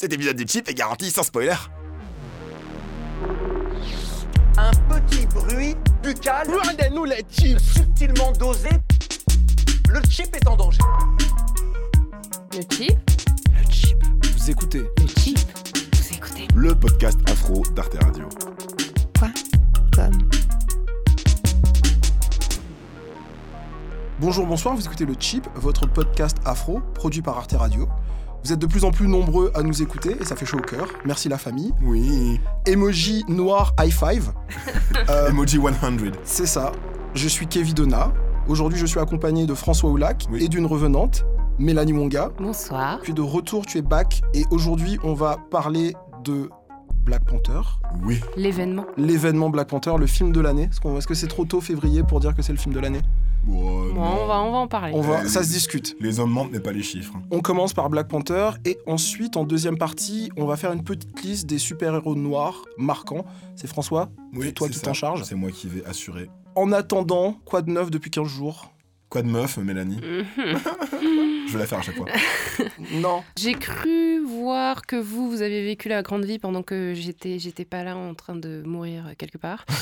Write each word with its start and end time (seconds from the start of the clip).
Cet 0.00 0.12
épisode 0.12 0.36
du 0.36 0.46
chip 0.46 0.68
est 0.68 0.74
garanti 0.74 1.10
sans 1.10 1.24
spoiler. 1.24 1.56
Un 4.56 4.70
petit 4.88 5.26
bruit 5.26 5.74
buccal 6.04 6.46
Regardez-nous 6.48 7.04
les 7.04 7.24
chips 7.28 7.58
subtilement 7.58 8.30
dosé. 8.30 8.68
Le 9.88 10.00
chip 10.08 10.36
est 10.36 10.46
en 10.46 10.54
danger. 10.54 10.78
Le 12.52 12.60
chip? 12.72 12.96
Le 13.50 13.72
chip. 13.72 13.98
Vous 14.36 14.48
écoutez 14.48 14.84
Le 15.00 15.06
chip 15.20 15.38
Vous 15.96 16.14
écoutez 16.14 16.46
le 16.54 16.76
podcast 16.76 17.18
afro 17.28 17.64
d'Arte 17.74 18.00
Radio. 18.00 18.28
quoi? 19.18 19.30
Comme? 19.96 20.28
Bonjour, 24.20 24.46
bonsoir, 24.46 24.76
vous 24.76 24.84
écoutez 24.84 25.06
le 25.06 25.14
Chip, 25.18 25.48
votre 25.56 25.86
podcast 25.86 26.38
afro, 26.44 26.80
produit 26.94 27.22
par 27.22 27.38
Arte 27.38 27.52
Radio. 27.52 27.88
Vous 28.48 28.54
êtes 28.54 28.60
de 28.60 28.66
plus 28.66 28.84
en 28.84 28.92
plus 28.92 29.08
nombreux 29.08 29.50
à 29.54 29.62
nous 29.62 29.82
écouter 29.82 30.16
et 30.18 30.24
ça 30.24 30.34
fait 30.34 30.46
chaud 30.46 30.56
au 30.56 30.62
cœur. 30.62 30.88
Merci 31.04 31.28
la 31.28 31.36
famille. 31.36 31.74
Oui. 31.82 32.40
Emoji 32.64 33.22
noir 33.28 33.74
high 33.78 33.92
five. 33.92 34.32
Euh, 35.10 35.28
Emoji 35.28 35.58
100. 35.58 35.70
C'est 36.24 36.46
ça. 36.46 36.72
Je 37.12 37.28
suis 37.28 37.46
Kevin 37.46 37.74
Donna. 37.74 38.10
Aujourd'hui, 38.48 38.78
je 38.78 38.86
suis 38.86 38.98
accompagné 38.98 39.44
de 39.44 39.52
François 39.52 39.90
Oulac 39.90 40.24
Oui. 40.32 40.42
et 40.42 40.48
d'une 40.48 40.64
revenante, 40.64 41.26
Mélanie 41.58 41.92
Monga. 41.92 42.30
Bonsoir. 42.38 43.00
Tu 43.02 43.10
es 43.10 43.14
de 43.14 43.20
retour, 43.20 43.66
tu 43.66 43.76
es 43.76 43.82
back. 43.82 44.22
Et 44.32 44.44
aujourd'hui, 44.50 44.98
on 45.04 45.12
va 45.12 45.36
parler 45.50 45.94
de 46.24 46.48
Black 47.04 47.26
Panther. 47.26 47.60
Oui. 48.02 48.18
L'événement. 48.34 48.86
L'événement 48.96 49.50
Black 49.50 49.68
Panther, 49.68 49.92
le 49.98 50.06
film 50.06 50.32
de 50.32 50.40
l'année. 50.40 50.70
Est-ce 50.96 51.06
que 51.06 51.14
c'est 51.14 51.28
trop 51.28 51.44
tôt 51.44 51.60
février 51.60 52.02
pour 52.02 52.18
dire 52.20 52.34
que 52.34 52.40
c'est 52.40 52.52
le 52.52 52.58
film 52.58 52.74
de 52.74 52.80
l'année? 52.80 53.02
Bon, 53.44 53.90
on 53.96 54.26
va, 54.26 54.40
on 54.42 54.52
va 54.52 54.58
en 54.58 54.68
parler. 54.68 54.92
On 54.94 55.00
va, 55.00 55.26
Ça 55.26 55.42
se 55.42 55.48
discute. 55.48 55.96
Les 56.00 56.20
hommes 56.20 56.30
mentent, 56.30 56.50
mais 56.52 56.60
pas 56.60 56.72
les 56.72 56.82
chiffres. 56.82 57.14
On 57.30 57.40
commence 57.40 57.72
par 57.72 57.88
Black 57.88 58.08
Panther 58.08 58.50
et 58.64 58.78
ensuite, 58.86 59.36
en 59.36 59.44
deuxième 59.44 59.78
partie, 59.78 60.30
on 60.36 60.46
va 60.46 60.56
faire 60.56 60.72
une 60.72 60.84
petite 60.84 61.22
liste 61.22 61.46
des 61.46 61.58
super-héros 61.58 62.14
noirs 62.14 62.64
marquants. 62.76 63.24
C'est 63.56 63.66
François 63.66 64.10
Oui, 64.34 64.46
C'est 64.46 64.52
toi 64.52 64.68
qui 64.68 64.80
t'en 64.80 64.92
charges 64.92 65.24
C'est 65.24 65.34
moi 65.34 65.50
qui 65.50 65.68
vais 65.68 65.84
assurer. 65.84 66.28
En 66.54 66.72
attendant, 66.72 67.36
quoi 67.44 67.62
de 67.62 67.70
neuf 67.70 67.90
depuis 67.90 68.10
15 68.10 68.26
jours? 68.26 68.70
Quoi 69.10 69.22
de 69.22 69.28
meuf, 69.28 69.56
Mélanie 69.56 69.96
Mhm. 70.02 70.58
Je 71.48 71.52
vais 71.54 71.58
la 71.60 71.66
faire 71.66 71.78
à 71.78 71.82
chaque 71.82 71.96
fois. 71.96 72.06
Non. 72.92 73.22
J'ai 73.38 73.54
cru 73.54 74.20
voir 74.24 74.84
que 74.86 74.96
vous, 74.96 75.30
vous 75.30 75.40
avez 75.42 75.64
vécu 75.64 75.88
la 75.88 76.02
grande 76.02 76.24
vie 76.24 76.38
pendant 76.38 76.62
que 76.62 76.92
j'étais, 76.94 77.38
j'étais 77.38 77.64
pas 77.64 77.82
là 77.84 77.96
en 77.96 78.14
train 78.14 78.34
de 78.36 78.62
mourir 78.66 79.12
quelque 79.18 79.38
part. 79.38 79.64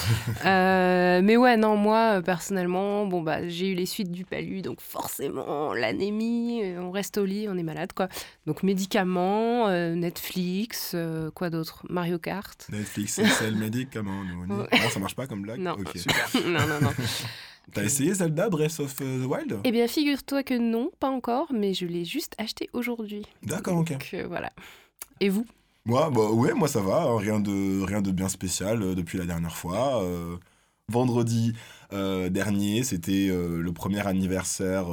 Euh, 0.44 1.20
mais 1.24 1.36
ouais, 1.36 1.56
non, 1.56 1.76
moi, 1.76 2.18
euh, 2.18 2.20
personnellement, 2.22 3.06
bon, 3.06 3.20
bah, 3.22 3.48
j'ai 3.48 3.68
eu 3.72 3.74
les 3.74 3.86
suites 3.86 4.12
du 4.12 4.24
palu, 4.24 4.60
donc 4.62 4.80
forcément, 4.80 5.72
l'anémie, 5.74 6.60
euh, 6.62 6.80
on 6.80 6.90
reste 6.90 7.18
au 7.18 7.24
lit, 7.24 7.46
on 7.48 7.56
est 7.56 7.62
malade, 7.62 7.92
quoi. 7.94 8.08
Donc, 8.46 8.62
médicaments, 8.62 9.68
euh, 9.68 9.94
Netflix, 9.94 10.92
euh, 10.94 11.30
quoi 11.32 11.50
d'autre? 11.50 11.84
Mario 11.88 12.18
Kart 12.18 12.66
Netflix, 12.70 13.20
c'est 13.38 13.50
le 13.50 13.56
médicament. 13.56 14.22
nous, 14.24 14.44
on 14.48 14.60
est- 14.60 14.62
Ouais. 14.72 14.78
Non, 14.84 14.90
ça 14.90 15.00
marche 15.00 15.16
pas 15.16 15.26
comme 15.26 15.42
blague? 15.42 15.58
Non. 15.60 15.72
Ok. 15.72 15.94
Non, 16.44 16.60
non, 16.66 16.80
non. 16.82 16.90
T'as 17.76 17.84
essayé 17.84 18.14
Zelda 18.14 18.48
Breath 18.48 18.80
of 18.80 18.96
euh, 19.02 19.22
the 19.22 19.26
Wild? 19.26 19.60
Eh 19.64 19.70
bien, 19.70 19.86
figure-toi 19.86 20.42
que 20.42 20.54
non, 20.54 20.90
pas 20.98 21.10
encore, 21.10 21.52
mais 21.52 21.74
je 21.74 21.84
l'ai 21.84 22.06
juste 22.06 22.34
acheté 22.38 22.70
aujourd'hui. 22.72 23.26
D'accord, 23.42 23.76
ok. 23.76 23.92
Donc, 23.92 24.10
euh, 24.14 24.26
voilà. 24.26 24.50
Et 25.20 25.28
vous? 25.28 25.44
Moi, 25.84 26.10
bah 26.10 26.30
ouais, 26.30 26.54
moi 26.54 26.68
ça 26.68 26.80
va, 26.80 27.02
hein, 27.02 27.18
rien 27.18 27.38
de 27.38 27.84
rien 27.84 28.00
de 28.00 28.10
bien 28.10 28.30
spécial 28.30 28.82
euh, 28.82 28.94
depuis 28.94 29.18
la 29.18 29.26
dernière 29.26 29.56
fois. 29.56 30.02
Euh, 30.02 30.36
vendredi 30.88 31.52
dernier, 31.92 32.82
c'était 32.82 33.28
le 33.28 33.72
premier 33.72 34.04
anniversaire 34.06 34.86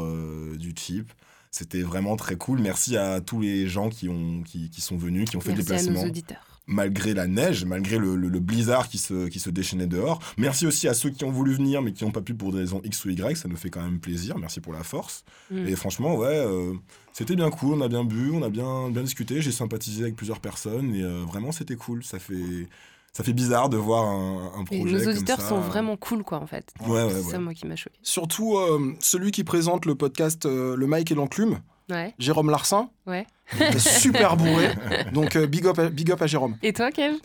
du 0.57 0.73
chip. 0.75 1.11
C'était 1.49 1.81
vraiment 1.81 2.15
très 2.15 2.35
cool. 2.35 2.59
Merci 2.59 2.97
à 2.97 3.19
tous 3.19 3.41
les 3.41 3.67
gens 3.67 3.89
qui 3.89 4.09
ont 4.09 4.43
qui, 4.43 4.69
qui 4.69 4.81
sont 4.81 4.97
venus, 4.97 5.29
qui 5.29 5.37
ont 5.37 5.41
fait 5.41 5.55
le 5.55 5.63
Merci 5.67 5.89
à 5.89 5.91
nos 5.91 6.03
auditeurs. 6.03 6.52
Malgré 6.65 7.13
la 7.13 7.27
neige, 7.27 7.65
malgré 7.65 7.97
le, 7.97 8.15
le- 8.15 8.29
le 8.29 8.39
blizzard 8.39 8.87
qui 8.87 8.97
se, 8.97 9.27
qui 9.27 9.39
se 9.39 9.49
déchaînait 9.49 9.87
dehors. 9.87 10.19
Merci 10.37 10.65
aussi 10.65 10.87
à 10.87 10.93
ceux 10.93 11.09
qui 11.09 11.25
ont 11.25 11.31
voulu 11.31 11.53
venir 11.53 11.81
mais 11.81 11.91
qui 11.91 12.05
n'ont 12.05 12.11
pas 12.11 12.21
pu 12.21 12.33
pour 12.33 12.51
des 12.53 12.59
raisons 12.59 12.81
X 12.83 13.03
ou 13.05 13.09
Y, 13.09 13.35
ça 13.35 13.47
nous 13.49 13.57
fait 13.57 13.69
quand 13.69 13.81
même 13.83 13.99
plaisir. 13.99 14.37
Merci 14.37 14.61
pour 14.61 14.71
la 14.73 14.83
force. 14.83 15.25
Mm. 15.51 15.67
Et 15.67 15.75
franchement, 15.75 16.15
ouais, 16.15 16.27
euh, 16.29 16.73
c'était 17.11 17.35
bien 17.35 17.49
cool, 17.49 17.73
on 17.75 17.81
a 17.81 17.87
bien 17.89 18.05
bu, 18.05 18.31
on 18.33 18.41
a 18.43 18.49
bien, 18.49 18.89
bien 18.89 19.03
discuté, 19.03 19.41
j'ai 19.41 19.51
sympathisé 19.51 20.03
avec 20.03 20.15
plusieurs 20.15 20.39
personnes 20.39 20.95
et 20.95 21.03
euh, 21.03 21.23
vraiment 21.27 21.51
c'était 21.51 21.75
cool. 21.75 22.03
Ça 22.03 22.17
fait, 22.17 22.67
ça 23.11 23.23
fait 23.23 23.33
bizarre 23.33 23.67
de 23.69 23.77
voir 23.77 24.05
un, 24.05 24.53
un 24.57 24.61
Et 24.71 24.79
projet 24.79 24.93
nos 24.95 24.99
comme 25.03 25.09
auditeurs 25.09 25.41
ça. 25.41 25.49
sont 25.49 25.59
vraiment 25.59 25.97
cool, 25.97 26.23
quoi, 26.23 26.39
en 26.39 26.47
fait. 26.47 26.73
Ouais, 26.81 27.03
ouais, 27.03 27.09
C'est 27.09 27.15
ouais. 27.25 27.31
ça, 27.31 27.39
moi, 27.39 27.53
qui 27.53 27.67
m'a 27.67 27.75
choqué. 27.75 27.95
Surtout 28.01 28.57
euh, 28.57 28.93
celui 29.01 29.31
qui 29.31 29.43
présente 29.43 29.85
le 29.85 29.95
podcast 29.95 30.45
euh, 30.45 30.75
Le 30.75 30.87
Mike 30.87 31.11
et 31.11 31.15
l'Enclume, 31.15 31.59
Ouais, 31.89 32.13
Jérôme 32.17 32.49
Larsin. 32.49 32.89
ouais. 33.07 33.25
Super 33.77 34.37
bourré. 34.37 34.69
Donc, 35.13 35.35
euh, 35.35 35.45
big, 35.47 35.67
up 35.67 35.77
à, 35.77 35.89
big 35.89 36.09
up 36.11 36.21
à 36.21 36.27
Jérôme. 36.27 36.55
Et 36.63 36.71
toi, 36.73 36.91
Kev? 36.91 37.15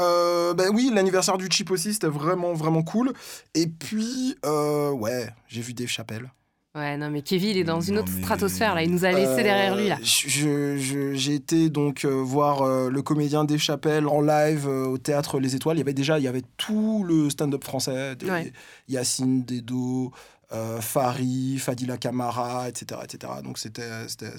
Euh, 0.00 0.54
ben 0.54 0.70
oui, 0.72 0.90
l'anniversaire 0.92 1.36
du 1.38 1.48
chip 1.50 1.70
aussi, 1.70 1.92
c'était 1.92 2.06
vraiment, 2.08 2.54
vraiment 2.54 2.82
cool. 2.82 3.12
Et 3.54 3.66
puis, 3.66 4.36
euh, 4.46 4.90
ouais, 4.90 5.28
j'ai 5.48 5.60
vu 5.60 5.74
Dave 5.74 5.88
Chappelle. 5.88 6.30
Ouais, 6.74 6.96
non, 6.98 7.08
mais 7.08 7.22
Kevin, 7.22 7.50
il 7.50 7.56
est 7.58 7.64
dans 7.64 7.80
une 7.80 7.98
autre 7.98 8.10
mais- 8.14 8.22
stratosphère, 8.22 8.74
là. 8.74 8.82
Il 8.82 8.90
nous 8.90 9.04
a 9.06 9.12
laissé 9.12 9.30
Euh, 9.30 9.36
derrière 9.42 9.76
lui, 9.76 9.88
là. 9.88 9.96
je- 10.02 10.76
je- 10.78 11.14
J'ai 11.14 11.34
été 11.34 11.70
donc 11.70 12.04
euh, 12.04 12.10
voir 12.10 12.60
euh, 12.62 12.90
le 12.90 13.00
comédien 13.00 13.44
Dave 13.44 13.58
Chappelle 13.60 14.06
en 14.08 14.20
live 14.20 14.66
euh, 14.68 14.84
au 14.86 14.98
théâtre 14.98 15.40
Les 15.40 15.54
Étoiles. 15.56 15.76
Il 15.76 15.80
y 15.80 15.82
avait 15.82 15.94
déjà 15.94 16.18
il 16.18 16.24
y 16.24 16.28
avait 16.28 16.42
tout 16.58 17.02
le 17.08 17.30
stand-up 17.30 17.64
français, 17.64 18.14
des- 18.16 18.28
Ouais. 18.30 18.52
Yacine 18.88 19.42
Dedo, 19.44 20.12
euh, 20.52 20.80
Fari, 20.80 21.58
Fadila 21.58 21.96
Camara, 21.96 22.68
etc., 22.68 23.00
etc. 23.04 23.32
Donc 23.42 23.58
c'était 23.58 23.82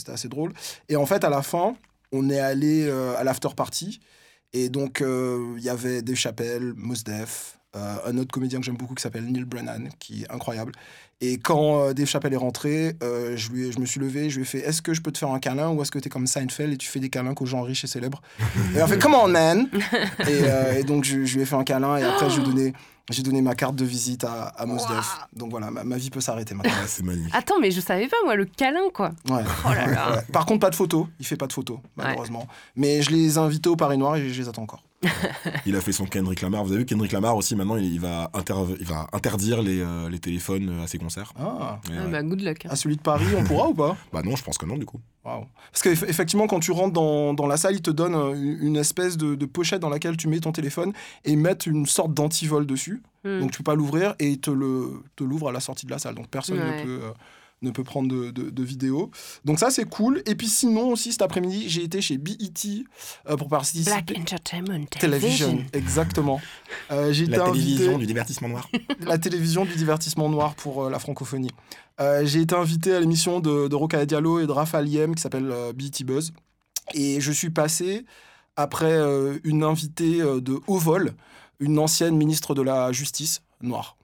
assez 0.08 0.30
drôle. 0.30 0.54
Et 0.90 0.96
en 0.96 1.06
fait 1.06 1.24
à 1.24 1.30
la 1.30 1.42
fin, 1.42 1.76
on 2.12 2.30
est 2.30 2.40
allé 2.40 2.88
euh, 2.88 3.18
à 3.18 3.24
l'after 3.24 3.50
party 3.56 4.00
et 4.54 4.70
donc 4.70 5.02
euh, 5.02 5.56
il 5.58 5.64
y 5.64 5.70
avait 5.70 6.02
Dave 6.02 6.16
Chappelle, 6.16 6.74
Mos 6.76 7.04
Def, 7.06 7.60
euh, 7.76 7.96
un 8.06 8.18
autre 8.18 8.32
comédien 8.32 8.60
que 8.60 8.66
j'aime 8.66 8.78
beaucoup 8.78 8.96
qui 8.96 9.02
s'appelle 9.04 9.26
Neil 9.26 9.44
Brennan, 9.44 9.90
qui 10.00 10.24
est 10.24 10.32
incroyable. 10.32 10.72
Et 11.20 11.38
quand 11.40 11.82
euh, 11.82 11.94
Dave 11.94 12.06
Chappelle 12.08 12.34
est 12.34 12.38
rentré, 12.38 12.96
euh, 13.04 13.36
je, 13.36 13.50
lui 13.52 13.68
ai- 13.68 13.72
je 13.72 13.80
me 13.80 13.86
suis 13.88 14.00
levé, 14.00 14.30
je 14.30 14.36
lui 14.36 14.44
ai 14.44 14.46
fait 14.46 14.60
Est-ce 14.60 14.82
que 14.84 14.94
je 14.94 15.02
peux 15.02 15.12
te 15.12 15.18
faire 15.18 15.32
un 15.32 15.40
câlin 15.40 15.70
ou 15.72 15.82
est-ce 15.82 15.90
que 15.92 15.98
tu 16.00 16.08
es 16.08 16.10
comme 16.10 16.28
Seinfeld 16.28 16.74
et 16.74 16.78
tu 16.78 16.88
fais 16.88 17.00
des 17.00 17.10
câlins 17.10 17.34
qu'aux 17.34 17.48
gens 17.48 17.64
riches 17.64 17.84
et 17.84 17.88
célèbres? 17.88 18.22
Et 18.40 18.76
il 18.76 18.82
a 18.82 18.88
fait 18.88 19.00
Comment, 19.00 19.28
man 19.28 19.68
et, 20.20 20.26
euh, 20.28 20.78
et 20.80 20.84
donc 20.84 21.04
je, 21.06 21.26
je 21.26 21.36
lui 21.36 21.42
ai 21.42 21.46
fait 21.46 21.56
un 21.56 21.64
câlin 21.64 21.98
et 21.98 22.04
après 22.04 22.30
je 22.30 22.36
lui 22.40 22.44
ai 22.44 22.46
donné, 22.46 22.74
j'ai 23.10 23.24
donné 23.24 23.42
ma 23.42 23.56
carte 23.56 23.76
de 23.76 23.84
visite 23.86 24.24
à, 24.26 24.44
à 24.44 24.66
Mos 24.68 24.78
Def. 24.88 25.18
Donc 25.34 25.50
voilà, 25.50 25.72
ma, 25.72 25.84
ma 25.84 25.98
vie 25.98 26.12
peut 26.12 26.22
s'arrêter 26.22 26.54
maintenant. 26.54 26.72
Ouais, 26.72 26.88
c'est 26.88 27.04
magnifique. 27.04 27.34
Attends, 27.36 27.60
mais 27.60 27.72
je 27.72 27.82
savais 27.82 28.08
pas, 28.08 28.18
moi, 28.24 28.36
le 28.36 28.46
câlin, 28.46 28.90
quoi. 28.94 29.10
Ouais. 29.30 29.42
Oh 29.66 29.70
là 29.74 29.88
là. 29.88 30.12
Ouais. 30.18 30.22
Par 30.32 30.46
contre, 30.46 30.60
pas 30.60 30.70
de 30.70 30.76
photos. 30.76 31.08
Il 31.20 31.26
fait 31.26 31.38
pas 31.38 31.48
de 31.48 31.54
photos, 31.54 31.80
malheureusement. 31.96 32.48
Mais 32.76 33.02
je 33.02 33.10
les 33.12 33.36
ai 33.36 33.38
invités 33.40 33.70
au 33.70 33.76
Paris 33.76 33.98
Noir 33.98 34.18
et 34.18 34.30
je 34.30 34.40
les 34.42 34.48
attends 34.50 34.64
encore. 34.64 34.84
Il 35.66 35.76
a 35.76 35.82
fait 35.82 35.92
son 35.92 36.06
Kendrick 36.06 36.42
Lamar. 36.42 36.64
Vous 36.64 36.72
avez 36.72 36.80
vu 36.80 36.86
Kendrick 36.86 37.12
Lamar 37.12 37.36
aussi 37.38 37.56
maintenant, 37.56 37.78
il, 37.78 38.00
va, 38.00 38.32
il 38.80 38.86
va 38.86 39.08
interdire 39.14 39.62
les, 39.62 39.80
euh, 39.82 40.10
les 40.10 40.20
téléphones 40.20 40.80
à 40.84 40.88
ses 40.88 40.98
concerts. 40.98 41.34
Ah. 41.40 41.80
Et, 41.90 41.94
Ah, 41.98 42.06
ouais. 42.06 42.12
bah, 42.12 42.24
good 42.24 42.42
luck. 42.42 42.66
hein. 42.66 42.70
À 42.72 42.76
celui 42.76 42.96
de 42.98 43.02
Paris, 43.02 43.26
on 43.38 43.44
pourra 43.44 43.68
ou 43.70 43.74
pas? 43.74 43.96
Bah 44.14 44.22
non, 44.24 44.36
je 44.36 44.44
pense 44.44 44.58
que 44.58 44.66
non 44.66 44.78
du 44.78 44.86
coup. 44.86 45.00
Waouh. 45.24 45.46
Parce 45.72 45.84
qu'effectivement, 45.84 46.48
quand 46.48 46.60
tu 46.60 46.72
rentres 46.72 46.94
dans, 46.94 47.34
dans 47.34 47.48
la 47.48 47.58
salle, 47.58 47.76
ils 47.76 47.82
te 47.82 47.92
donnent 47.92 48.16
euh, 48.16 48.34
une 48.34 48.78
espèce 48.78 49.18
de, 49.18 49.36
de 49.36 49.46
pochette 49.46 49.82
dans 49.82 49.90
laquelle 49.90 50.18
tu 50.18 50.28
mets 50.28 50.40
ton 50.40 50.52
téléphone 50.52 50.94
et 51.26 51.32
ils 51.32 51.38
mettent 51.38 51.68
une 51.68 51.86
sorte 51.86 52.14
d'antivol 52.14 52.66
dessus. 52.66 53.04
Hmm. 53.24 53.40
Donc 53.42 53.52
tu 53.52 53.58
peux 53.60 53.64
pas 53.66 53.76
l'ouvrir 53.76 54.16
et 54.20 54.30
ils 54.30 54.40
te 54.40 54.50
le 54.52 55.04
te 55.16 55.24
l'ouvrent 55.24 55.50
à 55.50 55.52
la 55.52 55.60
sortie 55.60 55.86
de 55.86 55.92
la 55.92 56.00
salle. 56.00 56.16
Donc 56.16 56.28
personne 56.30 56.58
Ouais. 56.60 56.80
ne 56.80 56.84
peut 56.86 57.00
euh, 57.04 57.12
ne 57.62 57.72
peut 57.72 57.84
prendre 57.84 58.08
de, 58.08 58.30
de, 58.32 58.50
de 58.50 58.64
vidéos. 58.64 59.10
Donc 59.46 59.60
ça 59.60 59.70
c'est 59.72 59.86
cool. 59.86 60.22
Et 60.26 60.36
puis 60.36 60.48
sinon 60.48 60.90
aussi 60.92 61.12
cet 61.12 61.22
après-midi 61.22 61.70
j'ai 61.70 61.84
été 61.84 62.02
chez 62.02 62.18
BET 62.18 62.86
euh, 63.30 63.36
pour 63.36 63.48
participer. 63.50 63.90
Black 63.92 64.14
Entertainment 64.18 64.86
Television, 64.90 65.48
Television. 65.48 65.66
exactement. 65.74 66.40
Euh, 66.92 67.12
j'ai 67.12 67.24
été 67.24 67.38
La 67.38 67.46
invité 67.46 67.66
télévision 67.66 67.98
du 67.98 68.06
divertissement 68.06 68.50
noir. 68.50 68.70
la 69.00 69.18
télévision 69.18 69.66
du 69.66 69.76
divertissement 69.76 70.30
noir 70.30 70.56
pour 70.56 70.86
euh, 70.86 70.90
la 70.90 71.00
francophonie. 71.00 71.52
Euh, 72.00 72.26
j'ai 72.26 72.42
été 72.42 72.54
invité 72.54 72.94
à 72.94 73.00
l'émission 73.00 73.40
de, 73.40 73.68
de 73.68 73.76
Rokhaya 73.76 74.06
Diallo 74.06 74.40
et 74.40 74.46
de 74.46 74.52
Raphaël 74.52 74.86
Liem 74.86 75.16
qui 75.16 75.22
s'appelle 75.22 75.50
euh, 75.52 75.74
BET 75.74 76.04
Buzz. 76.06 76.32
Et 76.94 77.20
je 77.20 77.32
suis 77.32 77.50
passé 77.50 78.06
après 78.56 78.92
euh, 78.94 79.40
une 79.44 79.64
invitée 79.64 80.22
euh, 80.22 80.40
de 80.40 80.60
haut 80.68 80.78
vol, 80.78 81.14
une 81.60 81.80
ancienne 81.80 82.16
ministre 82.16 82.54
de 82.54 82.62
la 82.62 82.92
Justice 82.92 83.42
noire. 83.62 83.98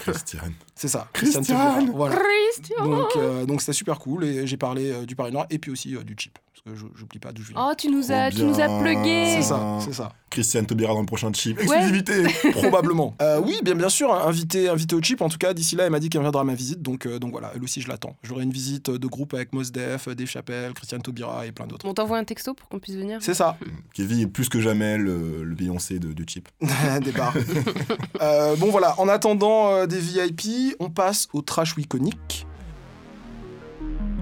Christiane. 0.00 0.52
C'est 0.80 0.88
ça. 0.88 1.08
Christiane 1.12 1.44
Taubira, 1.44 1.78
Voilà. 1.94 2.16
Christian 2.16 2.86
Donc 2.88 3.14
euh, 3.16 3.44
donc 3.44 3.60
c'était 3.60 3.74
super 3.74 3.98
cool 3.98 4.24
et 4.24 4.46
j'ai 4.46 4.56
parlé 4.56 4.90
euh, 4.90 5.04
du 5.04 5.14
Paris 5.14 5.30
Noir 5.30 5.44
et 5.50 5.58
puis 5.58 5.70
aussi 5.70 5.94
euh, 5.94 6.02
du 6.02 6.14
chip 6.16 6.38
parce 6.64 6.76
que 6.76 6.80
je 6.80 6.86
j'oublie 6.94 7.18
pas 7.18 7.32
d'où 7.32 7.42
je 7.42 7.52
viens. 7.52 7.68
Oh, 7.70 7.74
tu 7.76 7.88
nous 7.88 8.12
as, 8.12 8.30
Trop 8.30 8.40
tu 8.40 8.44
nous 8.46 8.60
as 8.60 8.68
bien. 8.68 8.80
plugué 8.80 9.34
C'est 9.36 9.42
ça, 9.42 9.78
c'est 9.80 9.92
ça. 9.94 10.12
Christiane 10.30 10.64
Taubira 10.66 10.94
dans 10.94 11.00
le 11.00 11.06
prochain 11.06 11.32
chip. 11.32 11.58
Ouais. 11.58 11.64
Exclusivité 11.64 12.22
Probablement. 12.52 13.16
Euh, 13.20 13.40
oui, 13.44 13.58
bien, 13.64 13.74
bien 13.74 13.88
sûr, 13.88 14.12
hein, 14.12 14.22
invité, 14.26 14.68
invité 14.68 14.94
au 14.94 15.02
chip. 15.02 15.22
En 15.22 15.28
tout 15.28 15.38
cas, 15.38 15.54
d'ici 15.54 15.74
là, 15.74 15.84
elle 15.84 15.90
m'a 15.90 15.98
dit 15.98 16.08
qu'elle 16.08 16.20
viendra 16.20 16.42
à 16.42 16.44
ma 16.44 16.54
visite. 16.54 16.82
Donc, 16.82 17.06
euh, 17.06 17.18
donc 17.18 17.32
voilà, 17.32 17.50
elle 17.54 17.64
aussi, 17.64 17.80
je 17.80 17.88
l'attends. 17.88 18.16
J'aurai 18.22 18.44
une 18.44 18.52
visite 18.52 18.90
de 18.90 19.06
groupe 19.08 19.34
avec 19.34 19.52
Mos 19.52 19.70
Def, 19.72 20.08
Dave 20.08 20.26
Chappelle, 20.28 20.72
Christiane 20.72 21.02
Taubira 21.02 21.46
et 21.46 21.52
plein 21.52 21.66
d'autres. 21.66 21.86
On 21.88 21.94
t'envoie 21.94 22.18
un 22.18 22.24
texto 22.24 22.54
pour 22.54 22.68
qu'on 22.68 22.78
puisse 22.78 22.94
venir 22.96 23.18
C'est 23.20 23.34
ça, 23.34 23.56
Kevin 23.92 24.20
est 24.20 24.26
plus 24.26 24.48
que 24.48 24.60
jamais 24.60 24.98
le, 24.98 25.42
le 25.42 25.54
Beyoncé 25.54 25.98
de, 25.98 26.12
du 26.12 26.24
chip. 26.28 26.48
des 27.02 27.12
bars. 27.12 27.34
Euh, 28.22 28.54
bon, 28.56 28.70
voilà, 28.70 28.94
en 29.00 29.08
attendant 29.08 29.72
euh, 29.72 29.86
des 29.86 29.98
VIP, 29.98 30.76
on 30.78 30.90
passe 30.90 31.28
au 31.32 31.42
trash 31.42 31.76
ou 31.76 31.80
iconique. 31.80 32.46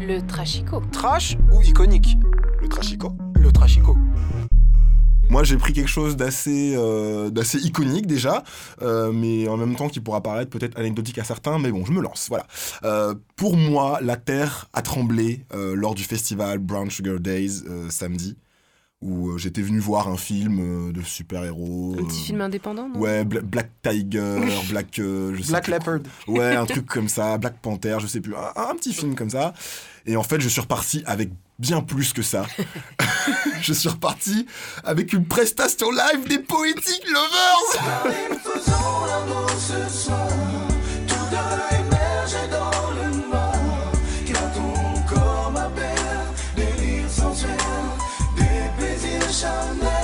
Le 0.00 0.20
trashico. 0.20 0.80
Trash 0.92 1.36
ou 1.52 1.60
iconique? 1.62 2.16
Le 2.62 2.68
trashico 2.68 3.12
Le 3.34 3.50
Trashico. 3.50 3.96
Moi, 5.28 5.44
j'ai 5.44 5.56
pris 5.56 5.72
quelque 5.72 5.88
chose 5.88 6.16
d'assez 6.16 6.74
euh, 6.76 7.30
d'assez 7.30 7.58
iconique 7.58 8.06
déjà, 8.06 8.44
euh, 8.80 9.12
mais 9.12 9.46
en 9.48 9.56
même 9.56 9.76
temps 9.76 9.88
qui 9.88 10.00
pourra 10.00 10.22
paraître 10.22 10.50
peut-être 10.50 10.78
anecdotique 10.78 11.18
à 11.18 11.24
certains, 11.24 11.58
mais 11.58 11.70
bon, 11.70 11.84
je 11.84 11.92
me 11.92 12.00
lance. 12.00 12.26
Voilà. 12.28 12.46
Euh, 12.84 13.14
pour 13.36 13.56
moi, 13.56 13.98
la 14.00 14.16
terre 14.16 14.68
a 14.72 14.82
tremblé 14.82 15.44
euh, 15.52 15.74
lors 15.74 15.94
du 15.94 16.04
festival 16.04 16.58
Brown 16.58 16.90
Sugar 16.90 17.20
Days 17.20 17.64
euh, 17.68 17.90
samedi, 17.90 18.36
où 19.00 19.30
euh, 19.30 19.38
j'étais 19.38 19.62
venu 19.62 19.78
voir 19.78 20.08
un 20.08 20.16
film 20.16 20.58
euh, 20.88 20.92
de 20.92 21.02
super-héros. 21.02 21.94
Un 21.98 22.04
petit 22.04 22.20
euh, 22.20 22.24
film 22.26 22.40
indépendant, 22.40 22.88
non? 22.88 22.98
Ouais, 22.98 23.24
Bla- 23.24 23.42
Black 23.42 23.70
Tiger, 23.82 24.38
Black. 24.70 24.98
euh, 24.98 25.34
je 25.36 25.42
sais 25.42 25.50
Black 25.52 25.64
plus 25.64 25.72
Leopard. 25.74 25.98
Ouais, 26.26 26.56
un 26.56 26.66
truc 26.66 26.86
comme 26.86 27.08
ça, 27.08 27.38
Black 27.38 27.58
Panther, 27.60 27.98
je 28.00 28.06
sais 28.08 28.20
plus, 28.20 28.34
un, 28.34 28.52
un 28.70 28.74
petit 28.74 28.92
film 28.92 29.14
comme 29.14 29.30
ça. 29.30 29.54
Et 30.06 30.16
en 30.16 30.22
fait, 30.22 30.40
je 30.40 30.48
suis 30.48 30.60
reparti 30.60 31.02
avec 31.06 31.30
bien 31.58 31.80
plus 31.80 32.12
que 32.12 32.22
ça. 32.22 32.46
je 33.60 33.72
suis 33.72 33.88
reparti 33.88 34.46
avec 34.84 35.12
une 35.12 35.26
prestation 35.26 35.90
live 35.90 36.26
des 36.28 36.38
Poetic 36.38 37.02
Lovers. 37.08 38.40
Faisons 38.42 38.98
shall 49.40 49.97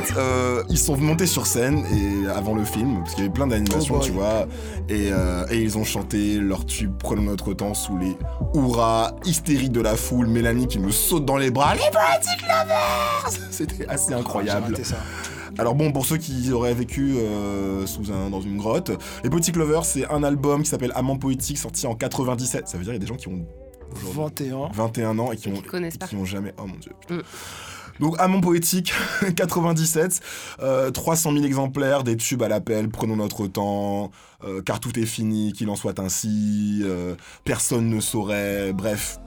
fait, 0.00 0.14
euh, 0.16 0.62
ils 0.68 0.78
sont 0.78 0.96
montés 0.96 1.26
sur 1.26 1.46
scène 1.46 1.84
et 1.92 2.28
avant 2.28 2.54
le 2.54 2.64
film, 2.64 2.98
parce 3.00 3.14
qu'il 3.14 3.24
y 3.24 3.26
avait 3.26 3.32
plein 3.34 3.46
d'animations, 3.46 3.94
Oh 3.96 3.98
boy. 3.98 4.06
tu 4.06 4.12
vois, 4.12 4.46
et, 4.88 5.10
euh, 5.12 5.44
et 5.50 5.60
ils 5.60 5.76
ont 5.78 5.84
chanté 5.84 6.38
leur 6.38 6.64
tube 6.66 6.92
Prenons 6.98 7.22
notre 7.22 7.52
temps 7.54 7.74
sous 7.74 7.96
les 7.98 8.16
hurrahs 8.54 9.14
hystériques 9.24 9.72
de 9.72 9.80
la 9.80 9.96
foule, 9.96 10.26
Mélanie 10.26 10.66
qui 10.66 10.78
me 10.78 10.90
saute 10.90 11.24
dans 11.24 11.36
les 11.36 11.50
bras, 11.50 11.74
les 11.74 11.80
Poetic 11.80 12.42
Lovers 12.42 13.28
C'était 13.50 13.86
assez 13.88 14.08
J'ai 14.08 14.14
incroyable. 14.14 14.76
ça. 14.84 14.96
Alors 15.56 15.74
bon, 15.76 15.92
pour 15.92 16.04
ceux 16.04 16.16
qui 16.16 16.50
auraient 16.50 16.74
vécu 16.74 17.14
euh, 17.16 17.86
sous 17.86 18.10
un, 18.12 18.28
dans 18.30 18.40
une 18.40 18.56
grotte, 18.56 18.90
Les 19.22 19.30
Poetic 19.30 19.54
Lovers, 19.56 19.84
c'est 19.84 20.04
un 20.10 20.24
album 20.24 20.62
qui 20.64 20.70
s'appelle 20.70 20.92
Amant 20.96 21.16
Poétique, 21.16 21.58
sorti 21.58 21.86
en 21.86 21.94
97. 21.94 22.66
Ça 22.68 22.76
veut 22.76 22.82
dire 22.84 22.92
qu'il 22.92 22.94
y 22.94 22.96
a 22.96 22.98
des 22.98 23.06
gens 23.06 23.14
qui 23.16 23.28
ont 23.28 23.46
aujourd'hui 23.94 24.46
21. 24.48 24.68
21 24.72 25.18
ans 25.20 25.30
et 25.30 25.36
qui 25.36 25.48
Et 25.48 25.52
ont, 25.52 25.56
qui 25.60 25.98
qui 26.08 26.26
jamais... 26.26 26.52
Oh 26.58 26.66
mon 26.66 26.76
dieu. 26.76 26.90
putain. 27.00 27.16
Mm. 27.16 27.22
Donc 28.00 28.16
Amant 28.18 28.40
Poétique, 28.40 28.92
97, 29.36 30.20
euh, 30.60 30.90
300 30.90 31.32
000 31.32 31.44
exemplaires, 31.44 32.02
des 32.02 32.16
tubes 32.16 32.42
à 32.42 32.48
l'appel, 32.48 32.88
prenons 32.88 33.16
notre 33.16 33.46
temps, 33.46 34.10
euh, 34.44 34.62
car 34.62 34.80
tout 34.80 34.98
est 34.98 35.06
fini, 35.06 35.52
qu'il 35.52 35.68
en 35.70 35.76
soit 35.76 35.98
ainsi, 36.00 36.80
euh, 36.84 37.14
personne 37.44 37.88
ne 37.88 38.00
saurait, 38.00 38.72
bref. 38.72 39.18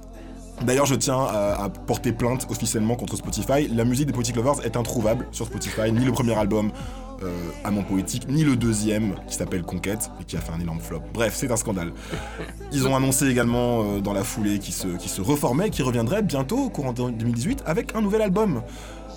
D'ailleurs, 0.64 0.88
je 0.88 0.96
tiens 0.96 1.20
à, 1.20 1.64
à 1.64 1.70
porter 1.70 2.12
plainte 2.12 2.48
officiellement 2.50 2.96
contre 2.96 3.16
Spotify. 3.16 3.68
La 3.68 3.86
musique 3.86 4.08
des 4.08 4.14
Poetic 4.14 4.36
Lovers 4.36 4.66
est 4.66 4.76
introuvable 4.76 5.28
sur 5.32 5.46
Spotify, 5.46 5.92
ni 5.92 6.04
le 6.04 6.12
premier 6.12 6.34
album 6.34 6.72
euh, 7.24 7.36
Amant 7.64 7.84
Poétique, 7.84 8.28
ni 8.30 8.44
le 8.44 8.56
deuxième 8.56 9.16
qui 9.28 9.36
s'appelle 9.36 9.64
Conquête 9.64 10.12
et 10.22 10.24
qui 10.24 10.38
a 10.38 10.42
fait 10.42 10.52
un 10.52 10.60
énorme 10.60 10.80
flop. 10.80 11.02
Bref, 11.14 11.34
c'est 11.36 11.52
un 11.52 11.56
scandale. 11.58 11.92
Ils 12.72 12.88
ont 12.88 12.96
annoncé 12.96 13.28
également 13.28 13.84
euh, 13.84 14.00
dans 14.00 14.14
la 14.14 14.24
foulée 14.24 14.60
qu'ils 14.60 14.74
se, 14.74 14.88
se 15.00 15.22
reformaient, 15.22 15.70
qu'ils 15.70 15.86
reviendraient 15.86 16.22
bientôt 16.22 16.58
au 16.58 16.70
courant 16.70 16.94
de 16.94 17.10
2018 17.12 17.64
avec 17.66 17.96
un 17.96 18.02
nouvel 18.02 18.22
album. 18.22 18.62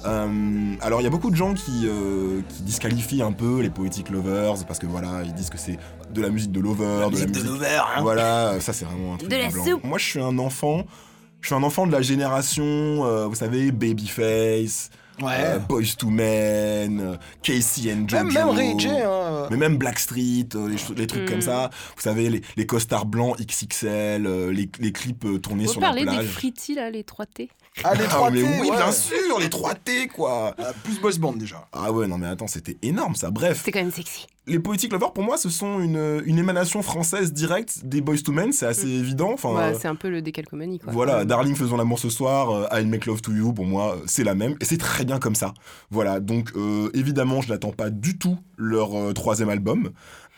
Euh, 0.07 0.75
alors 0.81 1.01
il 1.03 1.05
y 1.05 1.07
a 1.07 1.11
beaucoup 1.11 1.31
de 1.31 1.37
gens 1.37 1.53
qui, 1.53 1.83
euh, 1.85 2.41
qui 2.49 2.63
disqualifient 2.63 3.21
un 3.23 3.33
peu 3.33 3.61
les 3.61 3.69
Poetic 3.69 4.09
Lovers 4.09 4.65
parce 4.67 4.79
que 4.79 4.87
voilà, 4.87 5.23
ils 5.25 5.35
disent 5.35 5.51
que 5.51 5.59
c'est 5.59 5.79
de 6.15 6.23
la 6.23 6.31
musique 6.31 6.53
de 6.53 6.61
lover, 6.61 6.85
de 7.13 7.19
la 7.19 7.27
musique 7.27 7.45
voilà, 8.01 8.59
ça 8.61 8.73
c'est 8.73 8.87
vraiment 8.87 9.15
un 9.15 9.17
truc 9.19 9.31
De 9.31 9.37
la 9.37 9.49
blanc. 9.51 9.65
soupe. 9.65 9.85
Moi 9.85 9.99
je 9.99 10.05
suis 10.07 10.21
un 10.21 10.39
enfant, 10.39 10.85
je 11.43 11.49
suis 11.49 11.55
un 11.55 11.63
enfant 11.63 11.87
de 11.87 11.93
la 11.93 12.01
génération, 12.01 12.65
euh, 12.65 13.27
vous 13.27 13.35
savez, 13.35 13.73
Babyface, 13.73 14.89
Ouais. 15.23 15.35
euh, 15.39 15.59
Boys 15.59 15.95
to 15.99 16.09
Men, 16.09 17.01
euh, 17.01 17.17
Casey 17.43 17.93
and 17.93 18.09
Jojo. 18.09 18.25
même, 18.25 18.33
même 18.33 18.49
Ray 18.51 18.75
J, 18.79 18.89
hein. 18.89 19.47
Mais 19.51 19.57
même 19.57 19.77
Blackstreet, 19.77 20.49
euh, 20.55 20.69
les, 20.69 20.77
les 20.97 21.07
trucs 21.07 21.23
Mm. 21.23 21.31
comme 21.31 21.41
ça. 21.41 21.71
Vous 21.97 22.03
savez, 22.03 22.31
les, 22.31 22.41
les 22.57 22.67
costards 22.67 23.07
blancs 23.07 23.37
XXL, 23.41 24.27
euh, 24.27 24.53
les, 24.53 24.71
les 24.79 24.93
clips 24.93 25.25
euh, 25.25 25.39
tournés 25.39 25.67
sur 25.67 25.81
la 25.81 25.89
parler 25.89 26.03
des 26.05 26.11
plage. 26.11 26.27
frittis, 26.27 26.75
là, 26.75 26.91
les 26.91 27.03
3T 27.03 27.49
Ah, 27.85 27.95
les 27.95 28.05
Ah, 28.05 28.09
3 28.09 28.31
mais 28.31 28.43
oui, 28.43 28.71
bien 28.71 28.93
sûr, 28.93 29.39
les 29.39 29.49
3T, 29.49 30.09
quoi. 30.09 30.55
plus 30.85 30.99
boys 31.01 31.13
band 31.19 31.33
déjà. 31.35 31.67
Ah 31.73 31.93
ouais, 31.93 32.07
non 32.07 32.19
mais 32.19 32.27
attends, 32.27 32.47
c'était 32.49 32.77
énorme 32.83 33.15
ça. 33.15 33.31
Bref, 33.31 33.61
C'est 33.65 33.73
quand 33.73 33.81
même 33.81 33.93
sexy. 33.93 34.27
Les 34.47 34.59
Poetic 34.59 34.91
Lovers, 34.93 35.13
pour 35.13 35.23
moi, 35.23 35.37
ce 35.37 35.49
sont 35.49 35.81
une, 35.81 36.23
une 36.25 36.39
émanation 36.39 36.83
française 36.83 37.33
directe 37.33 37.81
des 37.85 38.01
Boys 38.01 38.19
to 38.25 38.33
Men, 38.33 38.53
c'est 38.53 38.67
assez 38.67 38.89
évident. 38.89 39.31
Enfin, 39.33 39.55
Ouais, 39.55 39.63
euh, 39.75 39.79
c'est 39.81 39.87
un 39.87 39.95
peu 39.95 40.09
le 40.11 40.23
décalcomanie, 40.23 40.79
quoi. 40.79 40.93
Voilà, 40.93 41.25
Darling 41.25 41.55
faisons 41.55 41.77
l'amour 41.77 41.99
ce 41.99 42.09
soir, 42.09 42.51
euh, 42.51 42.67
I 42.73 42.85
make 42.85 43.07
love 43.07 43.21
to 43.21 43.33
you, 43.33 43.53
pour 43.53 43.67
moi, 43.67 43.95
euh, 43.97 44.01
c'est 44.07 44.25
la 44.25 44.35
même, 44.35 44.57
et 44.61 44.65
c'est 44.65 44.79
très 44.79 45.05
bien 45.05 45.19
comme 45.19 45.35
ça. 45.35 45.55
Voilà, 45.91 46.21
donc 46.21 46.53
euh, 46.57 46.89
évidemment, 46.95 47.43
je 47.43 47.51
n'attends 47.51 47.73
pas 47.73 47.91
du 47.91 48.19
tout 48.19 48.39
leur 48.57 48.99
euh, 48.99 49.13
troisième 49.13 49.51
album, 49.51 49.91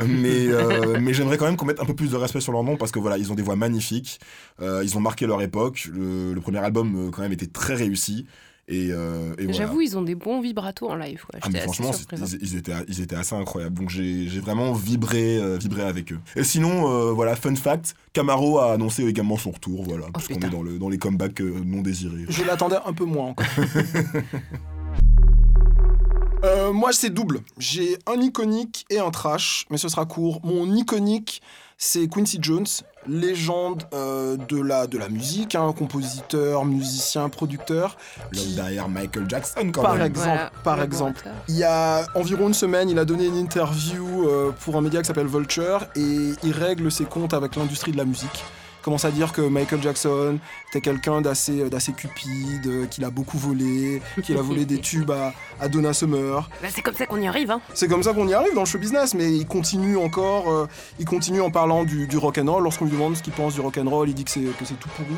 mais, 0.04 0.46
euh, 0.48 0.98
mais 1.00 1.14
j'aimerais 1.14 1.38
quand 1.38 1.46
même 1.46 1.56
qu'on 1.56 1.66
mette 1.66 1.80
un 1.80 1.84
peu 1.86 1.94
plus 1.94 2.10
de 2.10 2.16
respect 2.16 2.40
sur 2.40 2.52
leur 2.52 2.64
nom, 2.64 2.76
parce 2.76 2.90
que 2.90 2.98
voilà, 2.98 3.18
ils 3.18 3.30
ont 3.32 3.34
des 3.36 3.42
voix 3.42 3.56
magnifiques, 3.56 4.18
ils 4.60 4.96
ont 4.96 5.00
marqué 5.00 5.26
leur 5.26 5.40
époque, 5.42 5.88
le, 5.92 6.34
le 6.34 6.40
premier 6.40 6.58
album, 6.58 7.10
quand 7.12 7.22
même, 7.22 7.32
était 7.32 7.46
très 7.46 7.74
réussi, 7.74 8.26
et, 8.68 8.88
euh, 8.92 9.32
et 9.38 9.44
voilà. 9.44 9.52
J'avoue, 9.52 9.80
ils 9.80 9.98
ont 9.98 10.02
des 10.02 10.14
bons 10.14 10.40
vibratos 10.40 10.88
en 10.88 10.94
live, 10.94 11.24
quoi. 11.28 11.40
Ah, 11.42 11.48
mais 11.50 11.60
franchement, 11.60 11.90
hein. 11.90 12.16
ils, 12.16 12.38
ils 12.42 12.56
étaient, 12.56 12.72
ils 12.86 13.00
étaient 13.00 13.16
assez 13.16 13.34
incroyables. 13.34 13.76
Donc 13.76 13.90
j'ai 13.90 14.26
vraiment 14.40 14.72
vibré, 14.72 15.36
euh, 15.38 15.58
vibré 15.58 15.82
avec 15.82 16.12
eux. 16.12 16.20
Et 16.36 16.44
sinon, 16.44 16.88
euh, 16.90 17.10
voilà, 17.12 17.34
fun 17.34 17.56
fact, 17.56 17.94
Camaro 18.12 18.58
a 18.60 18.72
annoncé 18.74 19.04
également 19.04 19.36
son 19.36 19.50
retour, 19.50 19.82
voilà, 19.82 20.06
puisqu'on 20.14 20.34
Oh, 20.34 20.36
putain. 20.36 20.48
est 20.48 20.50
dans, 20.50 20.62
le, 20.62 20.78
dans 20.78 20.88
les 20.88 20.98
comebacks 20.98 21.40
euh, 21.40 21.60
non 21.64 21.82
désirés. 21.82 22.24
Je 22.28 22.44
l'attendais 22.44 22.78
un 22.86 22.92
peu 22.92 23.04
moins 23.04 23.30
encore. 23.30 23.46
Euh, 26.44 26.72
moi, 26.72 26.92
c'est 26.92 27.10
double. 27.10 27.40
J'ai 27.58 27.96
un 28.06 28.20
iconique 28.20 28.84
et 28.90 28.98
un 28.98 29.10
trash, 29.12 29.64
mais 29.70 29.76
ce 29.78 29.88
sera 29.88 30.06
court. 30.06 30.40
Mon 30.42 30.74
iconique, 30.74 31.40
c'est 31.84 32.06
Quincy 32.06 32.38
Jones, 32.40 32.64
légende 33.08 33.82
euh, 33.92 34.36
de, 34.36 34.62
la, 34.62 34.86
de 34.86 34.98
la 34.98 35.08
musique, 35.08 35.56
hein, 35.56 35.74
compositeur, 35.76 36.64
musicien, 36.64 37.28
producteur. 37.28 37.96
L'homme 38.30 38.54
derrière 38.54 38.88
Michael 38.88 39.28
Jackson, 39.28 39.68
quand 39.72 39.82
Par 39.82 39.94
même. 39.96 40.06
exemple, 40.06 40.28
Voilà, 40.28 40.50
par 40.62 40.76
le 40.76 40.84
exemple. 40.84 41.24
Il 41.48 41.56
y 41.56 41.64
a 41.64 42.06
environ 42.14 42.46
une 42.46 42.54
semaine, 42.54 42.88
il 42.88 43.00
a 43.00 43.04
donné 43.04 43.26
une 43.26 43.36
interview 43.36 44.28
euh, 44.28 44.52
pour 44.60 44.76
un 44.76 44.80
média 44.80 45.00
qui 45.00 45.08
s'appelle 45.08 45.26
Vulture 45.26 45.84
et 45.96 46.34
il 46.44 46.52
règle 46.52 46.92
ses 46.92 47.04
comptes 47.04 47.34
avec 47.34 47.56
l'industrie 47.56 47.90
de 47.90 47.96
la 47.96 48.04
musique. 48.04 48.44
Il 48.82 48.84
commence 48.86 49.04
à 49.04 49.12
dire 49.12 49.32
que 49.32 49.42
Michael 49.42 49.80
Jackson 49.80 50.40
était 50.70 50.80
quelqu'un 50.80 51.20
d'assez, 51.20 51.70
d'assez 51.70 51.92
cupide, 51.92 52.66
euh, 52.66 52.86
qu'il 52.86 53.04
a 53.04 53.10
beaucoup 53.10 53.38
volé, 53.38 54.02
qu'il 54.24 54.36
a 54.36 54.42
volé 54.42 54.64
des 54.64 54.78
tubes 54.80 55.12
à, 55.12 55.32
à 55.60 55.68
Donna 55.68 55.92
Summer. 55.92 56.50
Bah, 56.60 56.66
c'est 56.68 56.82
comme 56.82 56.96
ça 56.96 57.06
qu'on 57.06 57.20
y 57.20 57.28
arrive, 57.28 57.52
hein. 57.52 57.60
C'est 57.74 57.86
comme 57.86 58.02
ça 58.02 58.12
qu'on 58.12 58.26
y 58.26 58.34
arrive 58.34 58.54
dans 58.54 58.62
le 58.62 58.66
show 58.66 58.78
business, 58.78 59.14
mais 59.14 59.30
il 59.30 59.46
continue 59.46 59.96
encore, 59.96 60.50
euh, 60.50 60.66
il 60.98 61.04
continue 61.04 61.40
en 61.40 61.52
parlant 61.52 61.84
du, 61.84 62.08
du 62.08 62.16
rock'n'roll. 62.18 62.64
Lorsqu'on 62.64 62.86
lui 62.86 62.92
demande 62.92 63.16
ce 63.16 63.22
qu'il 63.22 63.32
pense 63.32 63.54
du 63.54 63.60
rock'n'roll, 63.60 64.08
il 64.08 64.14
dit 64.16 64.24
que 64.24 64.32
c'est, 64.32 64.40
que 64.40 64.64
c'est 64.64 64.80
tout 64.80 64.88
pourri. 64.96 65.14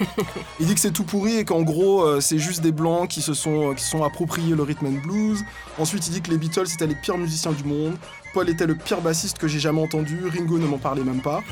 il 0.60 0.66
dit 0.66 0.74
que 0.74 0.80
c'est 0.80 0.90
tout 0.90 1.04
pourri 1.04 1.36
et 1.36 1.44
qu'en 1.44 1.62
gros, 1.62 2.02
euh, 2.02 2.20
c'est 2.20 2.38
juste 2.38 2.62
des 2.62 2.72
blancs 2.72 3.08
qui 3.08 3.22
se 3.22 3.34
sont, 3.34 3.74
qui 3.74 3.84
se 3.84 3.90
sont 3.90 4.02
appropriés 4.02 4.54
le 4.54 4.62
rhythm 4.62 4.86
and 4.86 5.06
blues. 5.06 5.44
Ensuite, 5.78 6.06
il 6.08 6.14
dit 6.14 6.22
que 6.22 6.30
les 6.30 6.38
Beatles 6.38 6.66
étaient 6.72 6.86
les 6.86 6.94
pires 6.94 7.18
musiciens 7.18 7.52
du 7.52 7.64
monde. 7.64 7.96
Paul 8.34 8.48
était 8.48 8.66
le 8.66 8.74
pire 8.74 9.00
bassiste 9.00 9.38
que 9.38 9.48
j'ai 9.48 9.58
jamais 9.58 9.80
entendu. 9.80 10.18
Ringo 10.28 10.58
ne 10.58 10.66
m'en 10.66 10.78
parlait 10.78 11.02
même 11.02 11.20
pas. 11.20 11.42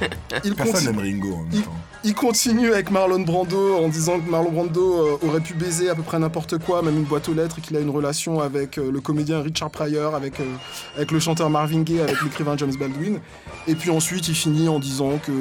Il 0.44 0.54
Personne 0.54 0.72
continue- 0.74 0.86
n'aime 0.92 0.98
Ringo 1.20 1.34
en 1.34 1.38
même 1.42 1.48
Il- 1.52 1.62
temps. 1.62 1.74
il 2.04 2.14
continue 2.14 2.72
avec 2.72 2.90
Marlon 2.90 3.20
Brando 3.20 3.76
en 3.76 3.88
disant 3.88 4.20
que 4.20 4.28
Marlon 4.30 4.50
Brando 4.52 5.06
euh, 5.06 5.26
aurait 5.26 5.40
pu 5.40 5.54
baiser 5.54 5.88
à 5.90 5.94
peu 5.94 6.02
près 6.02 6.18
n'importe 6.18 6.58
quoi, 6.58 6.82
même 6.82 6.96
une 6.96 7.04
boîte 7.04 7.28
aux 7.28 7.34
lettres, 7.34 7.58
et 7.58 7.60
qu'il 7.62 7.76
a 7.76 7.80
une 7.80 7.90
relation 7.90 8.40
avec 8.40 8.78
euh, 8.78 8.90
le 8.90 9.00
comédien 9.00 9.40
Richard 9.42 9.70
Pryor, 9.70 10.14
avec, 10.14 10.40
euh, 10.40 10.44
avec 10.96 11.10
le 11.10 11.20
chanteur 11.20 11.48
Marvin 11.50 11.82
Gaye, 11.82 12.00
avec 12.00 12.20
l'écrivain 12.22 12.56
James 12.56 12.74
Baldwin. 12.78 13.18
Et 13.66 13.74
puis 13.74 13.90
ensuite, 13.90 14.28
il 14.28 14.34
finit 14.34 14.68
en 14.68 14.78
disant 14.78 15.18
que 15.24 15.32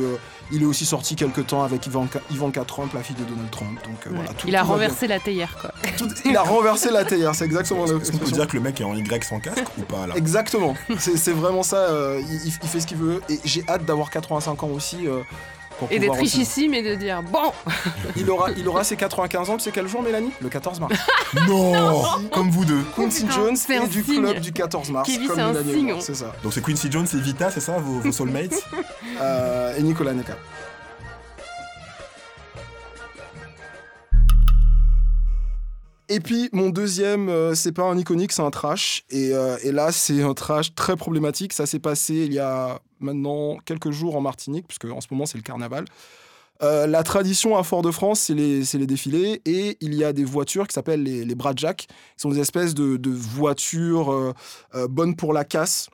il 0.51 0.61
est 0.63 0.65
aussi 0.65 0.85
sorti 0.85 1.15
quelque 1.15 1.41
temps 1.41 1.63
avec 1.63 1.85
Ivanka, 1.87 2.19
Ivanka 2.31 2.63
Trump, 2.65 2.93
la 2.93 3.01
fille 3.03 3.15
de 3.15 3.23
Donald 3.23 3.49
Trump. 3.51 3.79
Donc 3.85 4.05
euh, 4.05 4.09
Ouais. 4.11 4.15
voilà, 4.17 4.33
tout- 4.33 4.47
il 4.47 4.55
a 4.55 4.61
tout 4.61 4.67
renversé 4.67 5.07
la 5.07 5.19
théière, 5.19 5.57
quoi. 5.59 5.71
Tout- 5.97 6.09
il 6.25 6.35
a 6.37 6.41
renversé 6.41 6.89
la 6.91 7.05
théière, 7.05 7.33
c'est 7.35 7.45
exactement 7.45 7.85
Est-ce 7.85 8.11
qu'on 8.11 8.17
peut 8.17 8.31
dire 8.31 8.47
que 8.47 8.55
le 8.57 8.61
mec 8.63 8.79
est 8.81 8.83
en 8.83 8.95
Y 8.95 9.23
sans 9.23 9.39
casque 9.39 9.63
ou 9.77 9.81
pas 9.83 10.07
là? 10.07 10.15
Exactement, 10.15 10.75
c'est 10.99 11.17
c'est 11.17 11.31
vraiment 11.33 11.63
ça, 11.63 11.77
euh, 11.77 12.21
il, 12.21 12.45
il 12.47 12.51
fait 12.69 12.79
ce 12.79 12.87
qu'il 12.87 12.97
veut, 12.97 13.21
et 13.29 13.39
j'ai 13.45 13.63
hâte 13.67 13.85
d'avoir 13.85 14.09
85 14.09 14.63
ans 14.63 14.69
aussi. 14.69 15.07
euh, 15.07 15.21
pour 15.81 15.91
Et 15.91 15.97
d'être 15.97 16.13
richissime 16.13 16.75
et 16.75 16.83
de 16.83 16.93
dire 16.93 17.23
bon, 17.23 17.51
Il 18.15 18.29
aura, 18.29 18.51
il 18.51 18.67
aura 18.67 18.83
ses 18.83 18.95
95 18.95 19.49
ans, 19.49 19.57
tu 19.57 19.63
sais 19.63 19.71
quel 19.71 19.87
jour, 19.87 20.03
Mélanie? 20.03 20.31
Le 20.39 20.49
14 20.49 20.79
mars. 20.79 20.93
Non 21.47 22.03
Comme 22.31 22.51
vous 22.51 22.65
deux. 22.65 22.83
Quincy 22.95 23.23
putain, 23.23 23.35
Jones 23.35 23.55
c'est 23.55 23.73
et 23.73 23.77
un 23.77 23.87
du 23.87 24.03
signe. 24.03 24.21
club 24.21 24.39
du 24.39 24.51
14 24.51 24.91
mars. 24.91 25.09
Kevin, 25.09 25.27
comme 25.27 25.35
c'est 25.35 25.41
un 25.41 25.63
signe. 25.63 25.95
C'est 25.99 26.15
ça. 26.15 26.33
Donc 26.43 26.53
c'est 26.53 26.63
Quincy 26.63 26.91
Jones 26.91 27.07
et 27.11 27.17
Vita, 27.17 27.49
c'est 27.49 27.61
ça, 27.61 27.77
vos, 27.79 27.99
vos 27.99 28.11
soulmates? 28.11 28.63
Euh, 29.19 29.75
et 29.77 29.83
Nicolas 29.83 30.13
Neka. 30.13 30.35
Et 36.09 36.19
puis, 36.19 36.49
mon 36.51 36.69
deuxième, 36.69 37.29
euh, 37.29 37.53
c'est 37.55 37.71
pas 37.71 37.83
un 37.83 37.97
iconique, 37.97 38.31
c'est 38.31 38.41
un 38.41 38.49
trash. 38.51 39.03
Et, 39.11 39.33
euh, 39.33 39.57
et 39.63 39.71
là, 39.71 39.91
c'est 39.91 40.21
un 40.23 40.33
trash 40.33 40.73
très 40.75 40.95
problématique. 40.97 41.53
Ça 41.53 41.65
s'est 41.65 41.79
passé 41.79 42.13
il 42.15 42.33
y 42.33 42.39
a 42.39 42.79
maintenant 43.01 43.57
quelques 43.65 43.91
jours 43.91 44.15
en 44.15 44.21
Martinique, 44.21 44.67
puisque 44.67 44.85
en 44.85 45.01
ce 45.01 45.07
moment, 45.11 45.25
c'est 45.25 45.37
le 45.37 45.43
carnaval. 45.43 45.85
Euh, 46.63 46.85
la 46.85 47.01
tradition 47.03 47.57
à 47.57 47.63
Fort-de-France, 47.63 48.19
c'est 48.19 48.35
les, 48.35 48.63
les 48.73 48.87
défilés. 48.87 49.41
Et 49.45 49.77
il 49.81 49.95
y 49.95 50.03
a 50.03 50.13
des 50.13 50.23
voitures 50.23 50.67
qui 50.67 50.73
s'appellent 50.73 51.03
les, 51.03 51.25
les 51.25 51.35
qui 51.35 51.87
sont 52.17 52.29
des 52.29 52.39
espèces 52.39 52.73
de, 52.73 52.97
de 52.97 53.09
voitures 53.09 54.11
euh, 54.11 54.33
euh, 54.75 54.87
bonnes 54.87 55.15
pour 55.15 55.33
la 55.33 55.43
casse, 55.43 55.89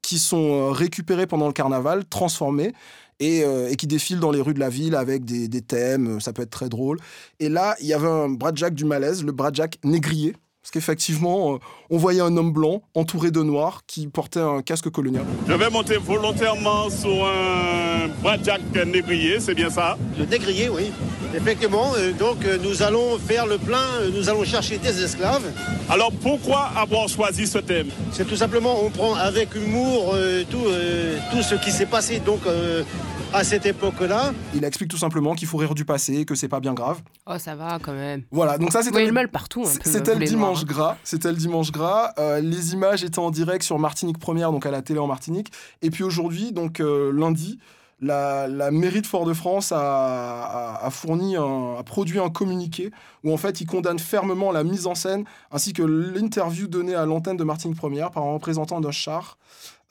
qui 0.00 0.18
sont 0.18 0.70
récupérées 0.70 1.26
pendant 1.26 1.46
le 1.46 1.52
carnaval, 1.52 2.04
transformées. 2.06 2.72
Et, 3.20 3.40
et 3.40 3.74
qui 3.74 3.88
défilent 3.88 4.20
dans 4.20 4.30
les 4.30 4.40
rues 4.40 4.54
de 4.54 4.60
la 4.60 4.68
ville 4.68 4.94
avec 4.94 5.24
des, 5.24 5.48
des 5.48 5.60
thèmes, 5.60 6.20
ça 6.20 6.32
peut 6.32 6.42
être 6.42 6.50
très 6.50 6.68
drôle. 6.68 7.00
Et 7.40 7.48
là, 7.48 7.74
il 7.80 7.86
y 7.86 7.92
avait 7.92 8.06
un 8.06 8.28
Bradjack 8.28 8.74
du 8.74 8.84
malaise, 8.84 9.24
le 9.24 9.32
Bradjack 9.32 9.78
négrier. 9.82 10.36
Parce 10.62 10.72
qu'effectivement, 10.72 11.54
euh, 11.54 11.58
on 11.88 11.98
voyait 11.98 12.20
un 12.20 12.36
homme 12.36 12.52
blanc 12.52 12.82
entouré 12.94 13.30
de 13.30 13.42
noirs 13.42 13.82
qui 13.86 14.06
portait 14.08 14.40
un 14.40 14.60
casque 14.60 14.90
colonial. 14.90 15.24
Je 15.48 15.54
vais 15.54 15.70
monter 15.70 15.96
volontairement 15.96 16.90
sur 16.90 17.26
un 17.26 18.08
Bradjack 18.22 18.60
négrier, 18.86 19.40
c'est 19.40 19.54
bien 19.54 19.70
ça? 19.70 19.96
Le 20.18 20.26
négrier, 20.26 20.68
oui. 20.68 20.90
Effectivement, 21.34 21.92
euh, 21.96 22.12
donc 22.12 22.44
euh, 22.44 22.58
nous 22.62 22.82
allons 22.82 23.18
faire 23.18 23.46
le 23.46 23.58
plein, 23.58 23.84
euh, 24.00 24.10
nous 24.14 24.28
allons 24.30 24.44
chercher 24.44 24.78
des 24.78 25.02
esclaves. 25.02 25.44
Alors 25.88 26.10
pourquoi 26.10 26.70
avoir 26.74 27.06
choisi 27.08 27.46
ce 27.46 27.58
thème? 27.58 27.88
C'est 28.12 28.26
tout 28.26 28.36
simplement, 28.36 28.82
on 28.82 28.90
prend 28.90 29.14
avec 29.14 29.54
humour 29.54 30.12
euh, 30.14 30.44
tout, 30.50 30.66
euh, 30.66 31.18
tout 31.30 31.42
ce 31.42 31.54
qui 31.54 31.70
s'est 31.70 31.86
passé 31.86 32.20
donc 32.20 32.40
euh, 32.46 32.82
à 33.32 33.44
cette 33.44 33.66
époque-là. 33.66 34.32
Il 34.54 34.64
explique 34.64 34.90
tout 34.90 34.96
simplement 34.96 35.34
qu'il 35.34 35.46
faut 35.48 35.58
rire 35.58 35.74
du 35.74 35.84
passé, 35.84 36.24
que 36.24 36.34
c'est 36.34 36.48
pas 36.48 36.60
bien 36.60 36.74
grave. 36.74 37.00
Oh, 37.26 37.38
ça 37.38 37.54
va 37.54 37.78
quand 37.80 37.92
même. 37.92 38.22
Voilà, 38.30 38.58
donc 38.58 38.72
ça 38.72 38.80
c'était 38.80 38.92
voyez 38.92 39.06
le, 39.06 39.10
le 39.10 39.14
mal 39.14 39.28
partout. 39.30 39.66
c'était 39.84 40.14
le 40.14 40.20
les 40.20 40.26
dimanche 40.26 40.62
hein. 40.62 40.66
gras. 40.66 40.96
C'était 41.04 41.30
le 41.30 41.36
dimanche 41.36 41.70
gras. 41.70 42.12
Euh, 42.18 42.40
les 42.40 42.72
images 42.72 43.04
étaient 43.04 43.18
en 43.18 43.30
direct 43.30 43.62
sur 43.64 43.78
Martinique 43.78 44.18
Première, 44.18 44.50
donc 44.50 44.66
à 44.66 44.70
la 44.70 44.82
télé 44.82 44.98
en 44.98 45.06
Martinique. 45.06 45.52
Et 45.82 45.90
puis 45.90 46.04
aujourd'hui, 46.04 46.52
donc 46.52 46.80
euh, 46.80 47.12
lundi, 47.12 47.58
la, 48.00 48.46
la 48.48 48.70
mairie 48.70 49.02
de 49.02 49.06
Fort-de-France 49.06 49.72
a, 49.72 49.78
a- 49.78 50.86
a 50.86 50.90
fourni 50.90 51.36
un, 51.36 51.74
a 51.78 51.82
produit 51.82 52.18
un 52.20 52.30
communiqué 52.30 52.90
où 53.24 53.32
en 53.32 53.36
fait 53.36 53.60
il 53.60 53.66
condamne 53.66 53.98
fermement 53.98 54.52
la 54.52 54.64
mise 54.64 54.86
en 54.86 54.94
scène 54.94 55.24
ainsi 55.50 55.72
que 55.72 55.82
l'interview 55.82 56.66
donnée 56.68 56.94
à 56.94 57.04
l'antenne 57.06 57.36
de 57.36 57.44
Martinique 57.44 57.76
Première 57.76 58.10
par 58.10 58.22
un 58.22 58.32
représentant 58.32 58.80
d'un 58.80 58.92
char 58.92 59.36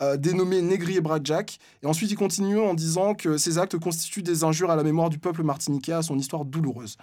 euh, 0.01 0.17
dénommé 0.17 0.61
Négrier 0.61 1.01
Bradjack. 1.01 1.59
Et 1.83 1.85
ensuite 1.87 2.11
il 2.11 2.15
continue 2.17 2.59
en 2.59 2.73
disant 2.73 3.13
que 3.15 3.37
ces 3.37 3.57
actes 3.57 3.77
constituent 3.77 4.23
des 4.23 4.43
injures 4.43 4.71
à 4.71 4.75
la 4.75 4.83
mémoire 4.83 5.09
du 5.09 5.19
peuple 5.19 5.43
martiniquais, 5.43 5.93
à 5.93 6.01
son 6.01 6.17
histoire 6.17 6.45
douloureuse. 6.45 6.97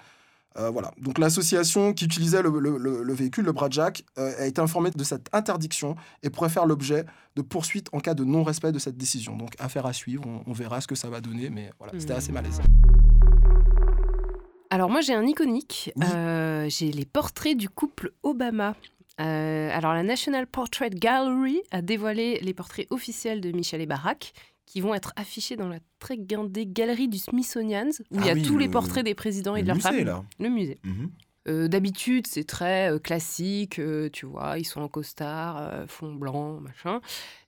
Euh, 0.57 0.71
voilà. 0.71 0.93
Donc 0.99 1.19
l'association 1.19 1.93
qui 1.93 2.05
utilisait 2.05 2.41
le, 2.41 2.49
le- 2.61 2.79
le- 2.79 3.03
le 3.03 3.13
véhicule, 3.13 3.45
le 3.45 3.51
Bradjack, 3.51 4.05
euh, 4.19 4.33
a 4.39 4.47
été 4.47 4.61
informée 4.61 4.93
de 4.93 5.03
cette 5.03 5.27
interdiction 5.33 5.97
et 6.23 6.31
pourrait 6.31 6.49
faire 6.49 6.65
l'objet 6.65 7.05
de 7.35 7.43
poursuites 7.43 7.89
en 7.93 7.99
cas 7.99 8.15
de 8.15 8.23
non-respect 8.23 8.71
de 8.71 8.79
cette 8.79 8.97
décision. 8.97 9.37
Donc 9.37 9.55
affaire 9.59 9.85
à 9.87 9.93
suivre, 9.93 10.23
on, 10.27 10.43
on 10.49 10.53
verra 10.53 10.81
ce 10.81 10.87
que 10.87 10.95
ça 10.95 11.09
va 11.11 11.21
donner, 11.21 11.51
mais 11.51 11.71
voilà, 11.81 11.93
c'était 11.99 12.13
Mhm. 12.13 12.19
assez 12.19 12.31
malaisant. 12.33 12.63
Alors 14.71 14.91
moi 14.91 15.01
j'ai 15.01 15.15
un 15.15 15.25
iconique. 15.27 15.93
Oui. 15.97 16.07
Euh, 16.15 16.67
j'ai 16.69 16.91
les 16.91 17.05
portraits 17.05 17.57
du 17.57 17.69
couple 17.69 18.13
Obama. 18.23 18.75
Euh, 19.21 19.71
alors 19.73 19.95
la 19.95 20.03
National 20.03 20.47
Portrait 20.47 20.91
Gallery 20.91 21.61
a 21.71 21.83
dévoilé 21.83 22.41
les 22.43 22.53
portraits 22.55 22.87
officiels 22.91 23.41
de 23.41 23.53
Michel 23.53 23.81
et 23.81 23.87
Barack 23.87 24.33
qui 24.67 24.81
vont 24.81 24.93
être 24.95 25.13
affichés 25.15 25.55
dans 25.57 25.69
la 25.69 25.79
très 26.01 26.17
guindée 26.19 26.67
galerie 26.67 27.07
du 27.09 27.19
Smithsonian 27.19 27.91
où 28.11 28.19
il 28.19 28.25
y 28.27 28.29
Ah 28.29 28.33
a 28.33 28.35
oui, 28.35 28.43
tous 28.43 28.59
les 28.59 28.65
le- 28.67 28.73
portraits 28.73 29.05
des 29.05 29.15
présidents 29.15 29.55
et 29.55 29.63
de 29.63 29.69
Le 29.69 29.75
leurs 29.75 29.77
musée, 29.77 29.89
femmes. 30.05 30.05
là. 30.07 30.25
Le 30.41 30.49
musée. 30.49 30.79
Mhm. 30.83 31.11
Euh, 31.47 31.69
D'habitude, 31.69 32.27
c'est 32.27 32.45
très 32.45 32.91
euh, 32.91 32.99
classique, 32.99 33.79
tu 34.13 34.25
vois, 34.27 34.59
ils 34.59 34.65
sont 34.65 34.81
en 34.81 34.89
costard, 34.89 35.85
fond 35.89 36.13
blanc, 36.15 36.59
machin. 36.61 37.01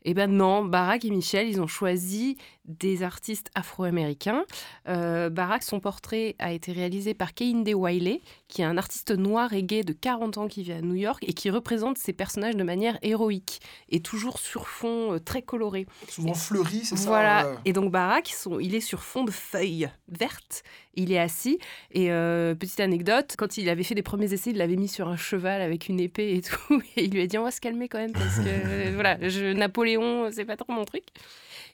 Et 0.07 0.15
ben 0.15 0.31
non, 0.31 0.65
Barack 0.65 1.05
et 1.05 1.11
Michel, 1.11 1.49
ils 1.49 1.61
ont 1.61 1.67
choisi 1.67 2.39
des 2.65 3.03
artistes 3.03 3.51
afro-américains. 3.55 4.45
Euh, 4.89 5.31
Barack, 5.31 5.63
son 5.63 5.79
portrait 5.81 6.35
a 6.39 6.53
été 6.53 6.73
réalisé 6.73 7.13
par 7.15 7.35
Kehinde 7.35 7.69
Wiley, 7.69 8.21
qui 8.49 8.63
est 8.63 8.65
un 8.65 8.79
artiste 8.79 9.11
noir 9.11 9.53
et 9.53 9.63
gay 9.63 9.83
de 9.83 9.93
40 9.93 10.39
ans 10.39 10.49
qui 10.49 10.63
vit 10.63 10.73
à 10.73 10.81
New 10.81 10.95
York 10.95 11.23
et 11.27 11.33
qui 11.33 11.51
représente 11.51 11.99
ses 11.99 12.13
personnages 12.13 12.57
de 12.57 12.63
manière 12.65 12.99
héroïque 13.03 13.61
et 13.89 14.01
toujours 14.01 14.39
sur 14.39 14.69
fond 14.69 15.13
euh, 15.15 15.19
très 15.21 15.43
coloré. 15.43 15.87
Souvent 16.09 16.35
fleuri, 16.35 16.81
c'est 16.85 16.97
ça 16.97 17.09
Voilà. 17.09 17.49
ouais. 17.49 17.55
Et 17.65 17.73
donc 17.73 17.91
Barack, 17.93 18.29
son- 18.29 18.59
il 18.61 18.75
est 18.75 18.81
sur 18.81 19.03
fond 19.03 19.25
de 19.25 19.31
feuilles 19.33 19.89
vertes. 20.09 20.63
Il 20.99 21.13
est 21.13 21.19
assis. 21.19 21.59
Et 21.93 22.11
euh, 22.11 22.55
petite 22.55 22.81
anecdote, 22.81 23.35
quand 23.37 23.59
il 23.59 23.69
avait 23.69 23.83
fait 23.83 23.95
des 23.95 24.03
premiers 24.03 24.33
essais, 24.33 24.51
il 24.51 24.57
l'avait 24.57 24.77
mis 24.77 24.89
sur 24.89 25.09
un 25.09 25.17
cheval 25.17 25.61
avec 25.61 25.89
une 25.89 26.01
épée 26.01 26.35
et 26.37 26.41
tout. 26.41 26.81
Et 26.97 27.05
il 27.05 27.11
lui 27.13 27.21
a 27.21 27.27
dit 27.27 27.37
on 27.39 27.45
va 27.45 27.51
se 27.51 27.61
calmer 27.61 27.89
quand 27.89 27.99
même 27.99 28.13
parce 28.13 28.37
que 28.39 28.45
euh, 28.47 28.91
voilà, 28.95 29.19
je, 29.29 29.53
Napoléon, 29.53 29.96
c'est 30.33 30.45
pas 30.45 30.57
trop 30.57 30.73
mon 30.73 30.85
truc. 30.85 31.05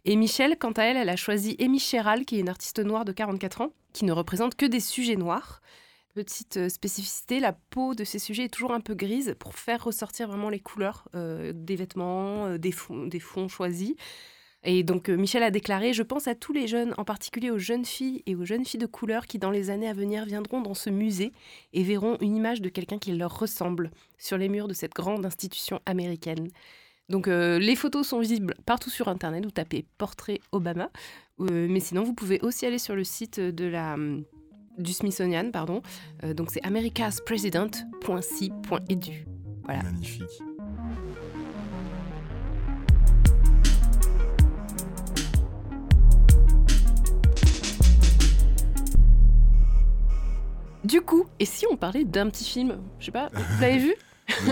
Et 0.05 0.17
Michel, 0.17 0.57
quant 0.59 0.73
à 0.73 0.85
elle, 0.85 0.97
elle 0.97 1.09
a 1.09 1.17
choisi 1.17 1.57
Amy 1.61 1.79
Sherall, 1.79 2.25
qui 2.25 2.37
est 2.37 2.41
une 2.41 2.49
artiste 2.49 2.79
noire 2.81 3.05
de 3.05 3.13
44 3.13 3.61
ans, 3.61 3.73
qui 3.93 4.05
ne 4.05 4.13
représente 4.13 4.55
que 4.57 4.67
des 4.67 4.81
sujets 4.81 5.17
noirs. 5.17 5.61
Petite 6.15 6.59
euh, 6.59 6.69
spécificité, 6.69 7.41
la 7.41 7.53
peau 7.53 7.95
de 7.95 8.05
ces 8.05 8.19
sujets 8.19 8.45
est 8.45 8.53
toujours 8.53 8.73
un 8.73 8.81
peu 8.81 8.95
grise 8.95 9.35
pour 9.39 9.55
faire 9.55 9.83
ressortir 9.83 10.29
vraiment 10.29 10.51
les 10.51 10.61
couleurs 10.61 11.09
euh, 11.15 11.53
des 11.55 11.77
vêtements, 11.77 12.47
euh, 12.47 12.59
des, 12.59 12.73
fonds, 12.73 13.07
des 13.07 13.21
fonds 13.21 13.49
choisis. 13.49 13.95
Et 14.65 14.85
donc 14.85 15.09
euh, 15.09 15.17
Michel 15.17 15.43
a 15.43 15.51
déclaré 15.51 15.93
Je 15.93 16.03
pense 16.03 16.29
à 16.29 16.35
tous 16.35 16.53
les 16.53 16.69
jeunes, 16.69 16.95
en 16.97 17.05
particulier 17.05 17.51
aux 17.51 17.59
jeunes 17.59 17.85
filles 17.85 18.23
et 18.27 18.37
aux 18.37 18.45
jeunes 18.45 18.65
filles 18.65 18.81
de 18.81 18.87
couleur 18.87 19.27
qui, 19.27 19.39
dans 19.39 19.51
les 19.51 19.71
années 19.71 19.89
à 19.89 19.93
venir, 19.93 20.25
viendront 20.25 20.61
dans 20.61 20.75
ce 20.75 20.91
musée 20.91 21.33
et 21.73 21.83
verront 21.83 22.17
une 22.21 22.37
image 22.37 22.61
de 22.61 22.69
quelqu'un 22.69 22.99
qui 22.99 23.13
leur 23.13 23.39
ressemble 23.39 23.91
sur 24.19 24.39
les 24.39 24.49
murs 24.49 24.69
de 24.69 24.75
cette 24.75 24.95
grande 24.95 25.27
institution 25.27 25.81
américaine. 25.85 26.49
Donc 27.13 27.29
euh, 27.29 27.59
les 27.59 27.77
photos 27.77 28.09
sont 28.09 28.19
visibles 28.21 28.55
partout 28.65 28.89
sur 28.89 29.09
Internet, 29.09 29.45
vous 29.45 29.51
tapez 29.51 29.85
portrait 29.99 30.41
Obama. 30.51 30.89
Euh, 31.41 31.67
mais 31.69 31.79
sinon, 31.79 32.05
vous 32.05 32.15
pouvez 32.15 32.41
aussi 32.41 32.65
aller 32.65 32.79
sur 32.79 32.97
le 32.97 33.05
site 33.05 33.39
de 33.39 33.67
la, 33.67 33.97
du 34.79 34.95
Smithsonian. 34.95 35.51
Pardon. 35.51 35.83
Euh, 36.25 36.33
donc 36.33 36.51
c'est 36.51 36.65
americaspresident.ci.edu. 36.65 39.27
Voilà. 39.65 39.83
Magnifique. 39.83 40.25
Du 50.83 51.03
coup, 51.03 51.27
et 51.39 51.45
si 51.45 51.67
on 51.71 51.77
parlait 51.77 52.05
d'un 52.05 52.31
petit 52.31 52.45
film? 52.45 52.79
Je 52.99 53.05
sais 53.05 53.13
pas, 53.13 53.29
vous 53.35 53.61
l'avez 53.61 53.79
vu? 53.89 53.95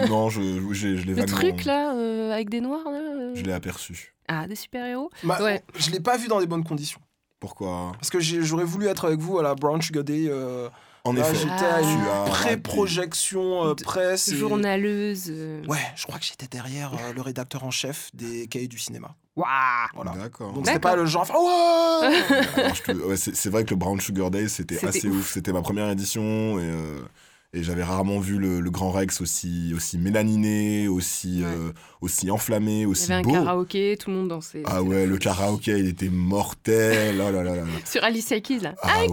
Non, 0.09 0.29
je, 0.31 0.41
je, 0.73 0.97
je 0.97 1.07
l'ai 1.07 1.15
Le 1.15 1.25
truc 1.25 1.65
là, 1.65 1.95
euh, 1.95 2.33
avec 2.33 2.51
des 2.51 2.61
noirs 2.61 2.85
là 2.91 2.99
euh, 2.99 3.35
Je 3.35 3.43
l'ai 3.43 3.53
aperçu. 3.53 4.15
Ah, 4.29 4.47
des 4.47 4.55
super-héros 4.57 5.11
Bah, 5.25 5.39
Ouais. 5.43 5.63
Je 5.79 5.91
l'ai 5.91 6.01
pas 6.01 6.17
vu 6.17 6.29
dans 6.29 6.39
les 6.39 6.47
bonnes 6.47 6.65
conditions. 6.65 7.01
Pourquoi? 7.41 7.93
Parce 7.93 8.11
que 8.11 8.21
j'aurais 8.21 8.65
voulu 8.65 8.87
être 8.87 9.07
avec 9.07 9.19
vous 9.21 9.39
à 9.39 9.43
la 9.43 9.55
Brown 9.55 9.81
Sugar 9.81 10.05
Day. 10.05 10.27
euh, 10.29 10.69
En 11.05 11.15
là, 11.15 11.21
effet, 11.23 11.35
j'étais 11.35 11.51
Ah. 11.65 11.77
à 11.77 11.81
tu 11.81 11.89
une 11.89 12.31
pré-projection 12.31 13.67
euh, 13.69 13.75
presse. 13.75 14.33
Journaleuse. 14.35 15.29
euh, 15.31 15.63
Ouais, 15.67 15.79
je 15.97 16.07
crois 16.07 16.19
que 16.19 16.25
j'étais 16.27 16.47
derrière 16.47 16.93
euh, 16.95 17.13
le 17.15 17.21
rédacteur 17.23 17.65
en 17.65 17.71
chef 17.71 18.11
des 18.15 18.47
cahiers 18.47 18.69
du 18.69 18.79
cinéma. 18.79 19.15
Waouh 19.37 19.49
Voilà. 19.95 20.11
D'accord. 20.13 20.53
Donc 20.53 20.67
c'était 20.67 20.79
D'accord. 20.79 20.91
pas 20.91 20.97
le 20.97 21.07
genre. 21.07 21.27
Te- 22.85 22.93
ouais, 23.07 23.17
c'est 23.17 23.35
c'est 23.35 23.49
vrai 23.51 23.65
que 23.65 23.71
le 23.71 23.77
Brown 23.77 23.99
Sugar 24.01 24.31
Day, 24.31 24.49
c'était 24.49 24.75
C'était 24.75 24.87
assez 24.89 25.09
ouf. 25.09 25.17
ouf. 25.21 25.31
C'était 25.33 25.53
ma 25.53 25.63
première 25.63 25.89
édition 25.91 26.59
et, 26.59 26.63
euh, 26.65 27.01
et 27.53 27.63
j'avais 27.65 27.83
rarement 27.83 28.21
vu 28.21 28.39
le, 28.39 28.61
le 28.61 28.71
Grand 28.71 28.91
Rex 28.93 29.21
aussi, 29.21 29.73
aussi 29.75 29.99
mélaniné, 29.99 30.87
aussi, 30.89 31.41
Ouais. 31.43 31.47
euh, 31.49 31.73
aussi 32.01 32.31
enflammé, 32.31 32.79
Il 32.79 32.83
y 32.83 32.87
aussi 32.87 33.13
avait 33.13 33.21
un 33.21 33.23
beau. 33.23 33.33
karaoké, 33.33 33.97
tout 33.99 34.11
le 34.11 34.17
monde 34.17 34.29
dansait. 34.29 34.63
Ah 34.67 34.83
ouais, 34.83 35.07
le 35.07 35.19
karaoké, 35.19 35.79
il 35.79 35.87
était 35.89 36.09
mortel. 36.11 37.17
Oh 37.17 37.19
là 37.25 37.31
là 37.33 37.43
là 37.43 37.57
là. 37.57 37.63
Sur 37.85 38.05
Alicia 38.05 38.41
Keys 38.41 38.61
là. 38.61 38.75
Ah 38.83 39.05
ouais, 39.05 39.09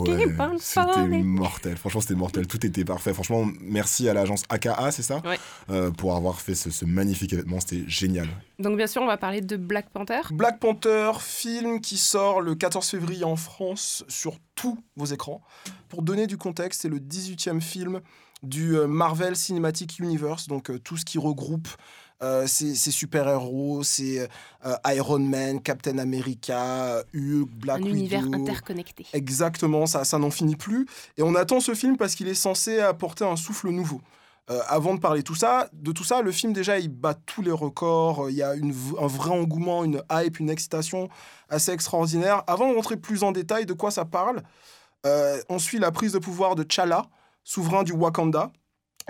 c'était 0.59 1.23
mortel. 1.23 1.77
Franchement, 1.77 2.01
c'était 2.01 2.15
mortel. 2.15 2.47
Tout 2.47 2.63
était 2.65 2.85
parfait. 2.85 3.13
Franchement, 3.13 3.45
merci 3.61 4.07
à 4.07 4.13
l'agence 4.13 4.43
AKA, 4.49 4.91
c'est 4.91 5.01
ça? 5.03 5.21
Ouais. 5.25 5.39
Euh, 5.69 5.91
Pour 5.91 6.15
avoir 6.15 6.39
fait 6.39 6.55
ce, 6.55 6.69
ce 6.69 6.85
magnifique 6.85 7.33
événement. 7.33 7.59
C'était 7.59 7.83
génial. 7.87 8.27
Donc 8.59 8.77
bien 8.77 8.87
sûr, 8.87 9.01
on 9.01 9.07
va 9.07 9.17
parler 9.17 9.41
de 9.41 9.55
Black 9.57 9.89
Panther. 9.89 10.21
Black 10.31 10.59
Panther, 10.59 11.11
film 11.19 11.81
qui 11.81 11.97
sort 11.97 12.41
le 12.41 12.55
14 12.55 12.87
février 12.87 13.23
en 13.23 13.35
France 13.35 14.03
sur 14.07 14.33
tous 14.55 14.77
vos 14.95 15.05
écrans. 15.05 15.41
Pour 15.89 16.01
donner 16.01 16.25
du 16.27 16.37
contexte, 16.37 16.81
c'est 16.81 16.89
le 16.89 16.99
18e 16.99 17.61
film 17.61 18.01
du 18.43 18.77
euh, 18.77 18.87
Marvel 18.87 19.35
Cinematic 19.35 19.99
Universe, 19.99 20.47
donc 20.47 20.69
euh, 20.69 20.79
tout 20.79 20.97
ce 20.97 21.05
qui 21.05 21.17
regroupe 21.17 21.67
euh, 22.23 22.47
ces, 22.47 22.73
ces 22.73 22.89
super-héros, 22.89 23.83
c'est 23.83 24.27
euh, 24.65 24.75
Iron 24.95 25.19
Man, 25.19 25.61
Captain 25.61 25.99
America, 25.99 27.03
Hulk, 27.13 27.49
Black 27.49 27.81
un 27.81 27.85
univers 27.85 28.23
interconnecté. 28.23 29.05
Exactement, 29.13 29.85
ça, 29.85 30.03
ça 30.03 30.17
n'en 30.17 30.31
finit 30.31 30.55
plus. 30.55 30.87
Et 31.17 31.21
on 31.21 31.35
attend 31.35 31.59
ce 31.59 31.75
film 31.75 31.95
parce 31.95 32.15
qu'il 32.15 32.27
est 32.27 32.33
censé 32.33 32.79
apporter 32.79 33.23
un 33.23 33.35
souffle 33.35 33.69
nouveau. 33.69 34.01
Euh, 34.49 34.61
avant 34.67 34.95
de 34.95 34.99
parler 34.99 35.21
tout 35.21 35.35
ça, 35.35 35.69
de 35.73 35.91
tout 35.91 36.05
ça, 36.05 36.21
le 36.21 36.31
film 36.31 36.53
déjà 36.53 36.79
il 36.79 36.89
bat 36.89 37.13
tous 37.13 37.41
les 37.43 37.51
records. 37.51 38.31
Il 38.31 38.35
y 38.35 38.41
a 38.41 38.55
une 38.55 38.73
un 38.99 39.07
vrai 39.07 39.29
engouement, 39.29 39.83
une 39.83 40.01
hype, 40.11 40.39
une 40.39 40.49
excitation 40.49 41.09
assez 41.49 41.71
extraordinaire. 41.71 42.43
Avant 42.47 42.71
de 42.71 42.75
rentrer 42.75 42.97
plus 42.97 43.23
en 43.23 43.31
détail 43.31 43.65
de 43.65 43.73
quoi 43.73 43.91
ça 43.91 44.05
parle, 44.05 44.41
on 45.49 45.59
suit 45.59 45.79
la 45.79 45.91
prise 45.91 46.13
de 46.13 46.19
pouvoir 46.19 46.55
de 46.55 46.63
T'Challa, 46.63 47.05
souverain 47.47 47.83
du 47.83 47.93
Wakanda. 47.93 48.51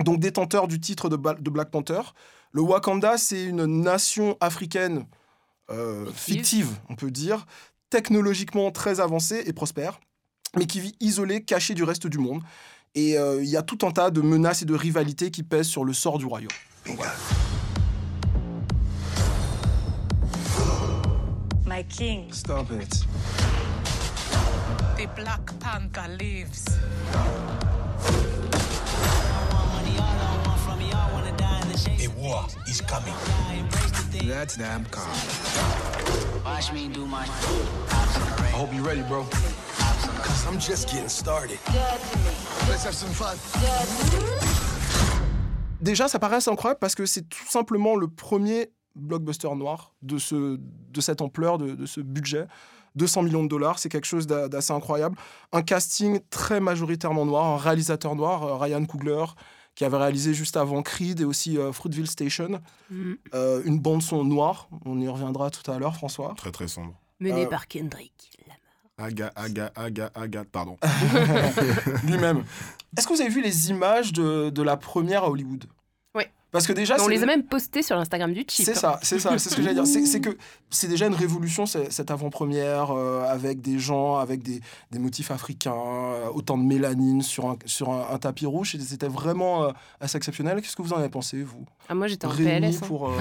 donc 0.05 0.19
détenteur 0.19 0.67
du 0.67 0.79
titre 0.79 1.09
de, 1.09 1.15
Ba- 1.15 1.33
de 1.33 1.49
Black 1.49 1.71
Panther. 1.71 2.01
Le 2.51 2.61
Wakanda, 2.61 3.17
c'est 3.17 3.43
une 3.45 3.65
nation 3.65 4.37
africaine 4.39 5.07
euh, 5.71 6.05
fictive, 6.13 6.69
on 6.87 6.95
peut 6.95 7.09
dire, 7.09 7.47
technologiquement 7.89 8.69
très 8.71 8.99
avancée 8.99 9.41
et 9.47 9.53
prospère, 9.53 9.99
mais 10.55 10.67
qui 10.67 10.79
vit 10.79 10.95
isolée, 10.99 11.43
cachée 11.43 11.73
du 11.73 11.83
reste 11.83 12.05
du 12.05 12.19
monde. 12.19 12.43
Et 12.93 13.17
euh, 13.17 13.41
il 13.43 13.49
y 13.49 13.57
a 13.57 13.63
tout 13.63 13.79
un 13.87 13.91
tas 13.91 14.11
de 14.11 14.21
menaces 14.21 14.61
et 14.61 14.65
de 14.65 14.75
rivalités 14.75 15.31
qui 15.31 15.41
pèsent 15.41 15.67
sur 15.67 15.83
le 15.83 15.93
sort 15.93 16.19
du 16.19 16.25
royaume. 16.27 16.51
My 21.65 21.83
king, 21.83 22.31
Stop 22.31 22.67
it. 22.71 23.03
the 24.95 25.07
Black 25.15 25.51
Panther 25.59 26.07
lives. 26.19 26.65
A 31.99 32.07
war 32.19 32.45
is 32.67 32.81
coming. 32.81 33.13
That's 34.27 34.57
damn 34.57 34.85
calm. 34.85 35.07
Watch 36.45 36.71
me 36.73 36.89
do 36.89 37.05
my 37.05 37.25
I 37.25 38.49
hope 38.51 38.73
you're 38.73 38.83
ready, 38.83 39.01
bro. 39.03 39.25
Cause 40.23 40.45
I'm 40.47 40.59
just 40.59 40.89
getting 40.89 41.09
started. 41.09 41.59
Let's 42.69 42.83
have 42.85 42.93
some 42.95 43.13
fun. 43.13 43.35
Déjà, 45.81 46.07
ça 46.07 46.19
paraît 46.19 46.37
assez 46.37 46.49
incroyable 46.49 46.79
parce 46.79 46.95
que 46.95 47.05
c'est 47.05 47.29
tout 47.29 47.47
simplement 47.47 47.95
le 47.95 48.07
premier 48.07 48.71
blockbuster 48.95 49.53
noir 49.55 49.93
de, 50.01 50.17
ce, 50.17 50.57
de 50.59 51.01
cette 51.01 51.21
ampleur, 51.21 51.57
de, 51.59 51.75
de 51.75 51.85
ce 51.85 52.01
budget. 52.01 52.47
200 52.97 53.21
millions 53.23 53.43
de 53.43 53.47
dollars, 53.49 53.79
c'est 53.79 53.89
quelque 53.89 54.05
chose 54.07 54.27
d'a- 54.27 54.49
d'assez 54.49 54.73
incroyable. 54.73 55.15
Un 55.53 55.61
casting 55.61 56.19
très 56.29 56.59
majoritairement 56.59 57.25
noir, 57.25 57.45
un 57.45 57.57
réalisateur 57.57 58.15
noir, 58.15 58.43
euh, 58.43 58.55
Ryan 58.57 58.83
Coogler, 58.85 59.23
qui 59.75 59.85
avait 59.85 59.97
réalisé 59.97 60.33
juste 60.33 60.57
avant 60.57 60.81
Creed 60.81 61.21
et 61.21 61.23
aussi 61.25 61.57
euh, 61.57 61.71
Fruitville 61.71 62.07
Station. 62.07 62.59
Mhm. 62.89 63.17
Euh, 63.35 63.61
une 63.63 63.79
bande-son 63.79 64.23
noire, 64.25 64.67
on 64.85 64.99
y 64.99 65.07
reviendra 65.07 65.49
tout 65.51 65.69
à 65.71 65.77
l'heure, 65.79 65.95
François. 65.95 66.33
Très 66.35 66.51
très 66.51 66.67
sombre. 66.67 66.93
Mené 67.19 67.45
Euh, 67.45 67.47
par 67.47 67.67
Kendrick. 67.67 68.11
Lamar. 68.47 68.57
Aga, 68.99 69.31
aga, 69.35 69.71
aga, 69.75 70.11
aga, 70.15 70.43
pardon. 70.51 70.77
Lui-même. 72.03 72.43
Est-ce 72.97 73.07
que 73.07 73.13
vous 73.13 73.21
avez 73.21 73.29
vu 73.29 73.41
les 73.41 73.69
images 73.69 74.11
de, 74.13 74.49
de 74.49 74.61
la 74.63 74.77
première 74.77 75.23
à 75.23 75.29
Hollywood? 75.29 75.65
Parce 76.57 76.67
que 76.67 76.73
déjà, 76.73 76.95
on 77.01 77.07
les 77.07 77.23
a 77.23 77.25
même 77.25 77.43
postés 77.43 77.81
sur 77.83 77.95
l'Instagram 77.95 78.33
du 78.33 78.41
Chip. 78.47 78.65
C'est 78.65 78.73
ça, 78.75 78.99
c'est 79.03 79.19
ça, 79.19 79.37
c'est 79.37 79.49
ce 79.49 79.55
que 79.55 79.61
j'allais 79.61 79.73
dire. 79.75 79.85
C'est 79.87 80.19
que 80.21 80.37
c'est 80.69 80.87
déjà 80.87 81.07
une 81.07 81.13
révolution, 81.13 81.65
cette 81.65 82.11
avant-première, 82.11 82.91
euh, 82.91 83.23
avec 83.27 83.61
des 83.61 83.79
gens, 83.79 84.17
avec 84.17 84.43
des, 84.43 84.59
des 84.91 84.99
motifs 84.99 85.31
africains, 85.31 85.73
euh, 85.75 86.27
autant 86.33 86.57
de 86.57 86.63
mélanine 86.63 87.21
sur 87.21 87.45
un, 87.47 87.57
sur 87.65 87.89
un, 87.91 88.07
un 88.11 88.17
tapis 88.17 88.45
rouge. 88.45 88.75
C'était 88.79 89.07
vraiment 89.07 89.65
euh, 89.65 89.71
assez 90.01 90.17
exceptionnel. 90.17 90.61
Qu'est-ce 90.61 90.75
que 90.75 90.81
vous 90.81 90.93
en 90.93 90.97
avez 90.97 91.09
pensé, 91.09 91.43
vous? 91.43 91.65
Ah, 91.89 91.95
moi, 91.95 92.07
j'étais 92.07 92.25
en 92.27 92.31
PLS. 92.35 92.77
hein. 92.77 92.85
pour. 92.87 93.11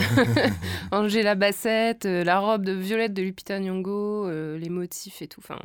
Angela 0.92 1.34
Bassett, 1.34 2.04
la 2.04 2.38
robe 2.40 2.64
de 2.64 2.72
violette 2.72 3.14
de 3.14 3.22
Lupita 3.22 3.58
Nyong'o, 3.58 4.28
les 4.56 4.68
motifs 4.70 5.22
et 5.22 5.28
tout. 5.28 5.40
Enfin, 5.44 5.58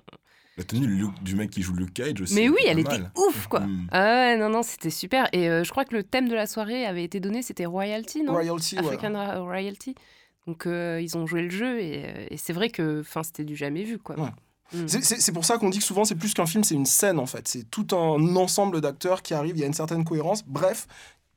La 0.58 0.64
tenue 0.66 1.06
du 1.22 1.36
mec 1.36 1.50
qui 1.50 1.62
joue 1.62 1.74
Luke 1.74 1.94
Cage 1.94 2.22
aussi. 2.22 2.36
mais 2.36 2.50
oui, 2.50 2.60
elle 2.68 2.80
était 2.80 3.02
ouf, 3.16 3.48
quoi. 3.48 3.62
Mm. 3.62 3.88
Ah 3.92 4.04
ouais, 4.04 4.38
non, 4.38 4.50
non, 4.50 4.64
c'était 4.64 4.90
super. 4.90 5.30
Et 5.32 5.50
euh, 5.50 5.64
je 5.64 5.72
crois 5.72 5.86
que 5.86 5.96
le 5.96 6.04
thème 6.04 6.28
de 6.28 6.36
la 6.36 6.46
soirée 6.46 6.86
avait 6.86 7.04
été 7.04 7.20
donné, 7.20 7.42
c'était 7.42 7.66
royalty, 7.66 8.24
non? 8.24 8.34
Royalty, 8.34 8.78
ouais. 8.78 8.86
African 8.86 9.44
Royalty. 9.46 9.96
Donc 10.48 10.66
euh, 10.66 11.00
ils 11.02 11.18
ont 11.18 11.28
joué 11.28 11.44
le 11.44 11.50
jeu 11.52 11.80
et, 11.80 12.04
euh, 12.06 12.26
et 12.32 12.38
c'est 12.38 12.54
vrai 12.54 12.70
que 12.70 13.02
enfin 13.02 13.22
c'était 13.24 13.44
du 13.44 13.56
jamais 13.56 13.84
vu 13.84 14.00
quoi. 14.00 14.20
Ouais. 14.20 14.30
Mm. 14.74 14.88
C'est 14.88 15.32
pour 15.32 15.46
ça 15.46 15.58
qu'on 15.58 15.70
dit 15.70 15.80
que 15.80 15.84
souvent 15.84 16.04
c'est 16.04 16.16
plus 16.16 16.34
qu'un 16.34 16.46
film, 16.46 16.64
c'est 16.64 16.76
une 16.76 16.86
scène 16.86 17.20
en 17.20 17.26
fait. 17.26 17.48
C'est 17.48 17.70
tout 17.70 17.88
un 17.96 18.36
ensemble 18.36 18.82
d'acteurs 18.82 19.22
qui 19.22 19.34
arrivent, 19.34 19.56
il 19.58 19.62
y 19.62 19.64
a 19.64 19.68
une 19.68 19.74
certaine 19.74 20.04
cohérence. 20.04 20.44
Bref, 20.46 20.88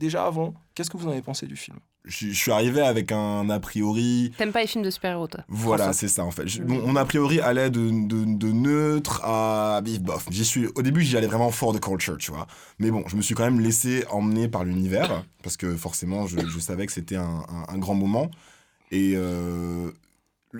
déjà 0.00 0.26
avant, 0.26 0.54
qu'est-ce 0.74 0.90
que 0.90 0.96
vous 0.96 1.06
en 1.06 1.10
avez 1.10 1.22
pensé 1.22 1.46
du 1.46 1.56
film? 1.56 1.78
Je, 2.06 2.26
je 2.28 2.32
suis 2.34 2.52
arrivé 2.52 2.82
avec 2.82 3.12
un 3.12 3.48
a 3.48 3.58
priori. 3.60 4.30
T'aimes 4.36 4.52
pas 4.52 4.60
les 4.60 4.66
films 4.66 4.84
de 4.84 4.90
super-héros 4.90 5.26
toi? 5.26 5.42
Voilà, 5.48 5.94
c'est 5.94 6.08
ça 6.08 6.22
en 6.24 6.30
fait. 6.30 6.46
Je- 6.46 6.62
mon, 6.62 6.86
mon 6.88 6.96
a 6.96 7.04
priori 7.06 7.40
allait 7.40 7.70
de, 7.70 7.88
de, 8.06 8.24
de 8.36 8.52
neutre 8.52 9.22
à 9.24 9.80
bif 9.82 10.02
bof. 10.02 10.26
J'y 10.30 10.44
suis, 10.44 10.66
au 10.74 10.82
début, 10.82 11.00
j'y 11.00 11.16
allais 11.16 11.26
vraiment 11.26 11.50
for 11.50 11.72
the 11.74 11.80
culture, 11.80 12.18
tu 12.18 12.30
vois. 12.30 12.46
Mais 12.78 12.90
bon, 12.90 13.04
je 13.06 13.16
me 13.16 13.22
suis 13.22 13.34
quand 13.34 13.44
même 13.44 13.58
laissé 13.60 14.04
emmener 14.10 14.48
par 14.48 14.64
l'univers 14.64 15.24
parce 15.42 15.56
que 15.56 15.76
forcément, 15.76 16.26
je, 16.26 16.38
je 16.46 16.58
savais 16.58 16.84
que 16.84 16.92
c'était 16.92 17.16
un, 17.16 17.42
un- 17.48 17.64
un 17.74 17.78
grand 17.78 17.94
moment. 17.94 18.30
Et 18.90 19.14
euh, 19.16 19.90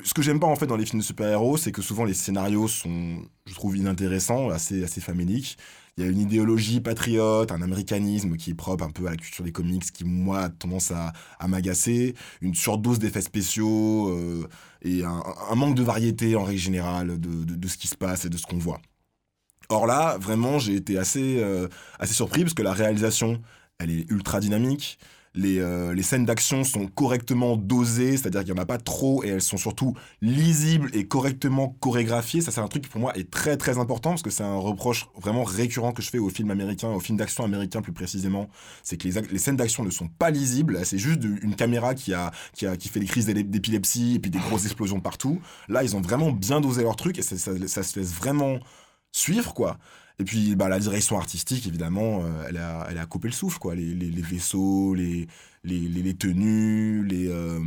ce 0.02 0.14
que 0.14 0.22
j'aime 0.22 0.40
pas 0.40 0.46
en 0.46 0.56
fait 0.56 0.66
dans 0.66 0.76
les 0.76 0.86
films 0.86 1.00
de 1.00 1.04
super-héros, 1.04 1.58
c'est 1.58 1.72
que 1.72 1.82
souvent 1.82 2.04
les 2.04 2.14
scénarios 2.14 2.68
sont, 2.68 3.18
je 3.44 3.54
trouve, 3.54 3.76
inintéressants, 3.76 4.48
assez, 4.48 4.82
assez 4.82 5.02
faméliques. 5.02 5.58
Il 5.96 6.04
y 6.04 6.06
a 6.08 6.10
une 6.10 6.18
idéologie 6.18 6.80
patriote, 6.80 7.52
un 7.52 7.62
américanisme 7.62 8.36
qui 8.36 8.50
est 8.50 8.54
propre 8.54 8.84
un 8.84 8.90
peu 8.90 9.06
à 9.06 9.10
la 9.10 9.16
culture 9.16 9.44
des 9.44 9.52
comics, 9.52 9.84
qui 9.92 10.04
moi 10.04 10.40
a 10.40 10.48
tendance 10.48 10.90
à, 10.90 11.12
à 11.38 11.46
m'agacer, 11.48 12.14
une 12.40 12.54
surdose 12.54 12.98
d'effets 12.98 13.20
spéciaux 13.22 14.08
euh, 14.10 14.48
et 14.82 15.04
un, 15.04 15.22
manque 15.54 15.76
de 15.76 15.82
variété 15.84 16.34
en 16.36 16.42
règle 16.44 16.58
générale 16.60 17.20
de, 17.20 17.44
de- 17.44 17.54
de 17.54 17.68
ce 17.68 17.76
qui 17.76 17.86
se 17.88 17.96
passe 17.96 18.24
et 18.24 18.28
de 18.28 18.36
ce 18.36 18.42
qu'on 18.46 18.58
voit. 18.58 18.80
Or 19.70 19.86
là, 19.86 20.18
vraiment, 20.18 20.58
j'ai 20.58 20.74
été 20.76 20.98
assez, 20.98 21.38
euh, 21.42 21.68
assez 21.98 22.12
surpris 22.14 22.42
parce 22.42 22.54
que 22.54 22.62
la 22.62 22.72
réalisation, 22.74 23.40
elle 23.78 23.90
est 23.90 24.10
ultra 24.10 24.40
dynamique. 24.40 24.98
Les, 25.36 25.58
euh, 25.58 25.92
les 25.94 26.02
scènes 26.04 26.24
d'action 26.24 26.62
sont 26.62 26.86
correctement 26.86 27.56
dosées, 27.56 28.16
c'est-à-dire 28.16 28.44
qu'il 28.44 28.54
n'y 28.54 28.60
en 28.60 28.62
a 28.62 28.66
pas 28.66 28.78
trop 28.78 29.24
et 29.24 29.28
elles 29.28 29.42
sont 29.42 29.56
surtout 29.56 29.94
lisibles 30.22 30.90
et 30.92 31.06
correctement 31.08 31.76
chorégraphiées. 31.80 32.40
Ça, 32.40 32.52
c'est 32.52 32.60
un 32.60 32.68
truc 32.68 32.84
qui 32.84 32.88
pour 32.88 33.00
moi 33.00 33.16
est 33.16 33.30
très 33.30 33.56
très 33.56 33.78
important 33.78 34.10
parce 34.10 34.22
que 34.22 34.30
c'est 34.30 34.44
un 34.44 34.56
reproche 34.56 35.06
vraiment 35.20 35.42
récurrent 35.42 35.92
que 35.92 36.02
je 36.02 36.10
fais 36.10 36.18
aux 36.18 36.28
films 36.28 36.52
américains, 36.52 36.88
aux 36.88 37.00
films 37.00 37.18
d'action 37.18 37.44
américains 37.44 37.82
plus 37.82 37.92
précisément. 37.92 38.48
C'est 38.84 38.96
que 38.96 39.08
les, 39.08 39.38
scènes 39.38 39.56
d'action 39.56 39.82
ne 39.82 39.90
sont 39.90 40.06
pas 40.08 40.30
lisibles. 40.30 40.80
C'est 40.84 40.98
juste 40.98 41.22
une 41.24 41.56
caméra 41.56 41.94
qui, 41.94 42.14
a, 42.14 42.30
qui, 42.52 42.88
fait 42.88 43.00
des 43.00 43.06
crises 43.06 43.26
d'é- 43.26 43.42
d'épilepsie 43.42 44.14
et 44.14 44.18
puis 44.20 44.30
des 44.30 44.38
grosses 44.38 44.66
explosions 44.66 45.00
partout. 45.00 45.40
Là, 45.68 45.82
ils 45.82 45.96
ont 45.96 46.00
vraiment 46.00 46.30
bien 46.30 46.60
dosé 46.60 46.82
leur 46.82 46.96
truc 46.96 47.18
et 47.18 47.22
ça, 47.22 47.36
ça, 47.36 47.52
ça 47.66 47.82
se 47.82 47.98
laisse 47.98 48.12
vraiment 48.12 48.58
suivre, 49.12 49.54
quoi. 49.54 49.78
Et 50.20 50.24
puis, 50.24 50.54
bah, 50.54 50.68
la 50.68 50.78
direction 50.78 51.18
artistique, 51.18 51.66
évidemment, 51.66 52.22
euh, 52.22 52.46
elle, 52.48 52.58
a, 52.58 53.06
coupé 53.06 53.28
le 53.28 53.34
souffle, 53.34 53.58
quoi. 53.58 53.74
Les, 53.74 53.94
les 53.94 54.22
vaisseaux, 54.22 54.94
les, 54.94 55.26
les, 55.64 55.78
les, 55.80 56.02
les 56.02 56.14
tenues, 56.14 57.04
les, 57.06 57.26
euh, 57.28 57.58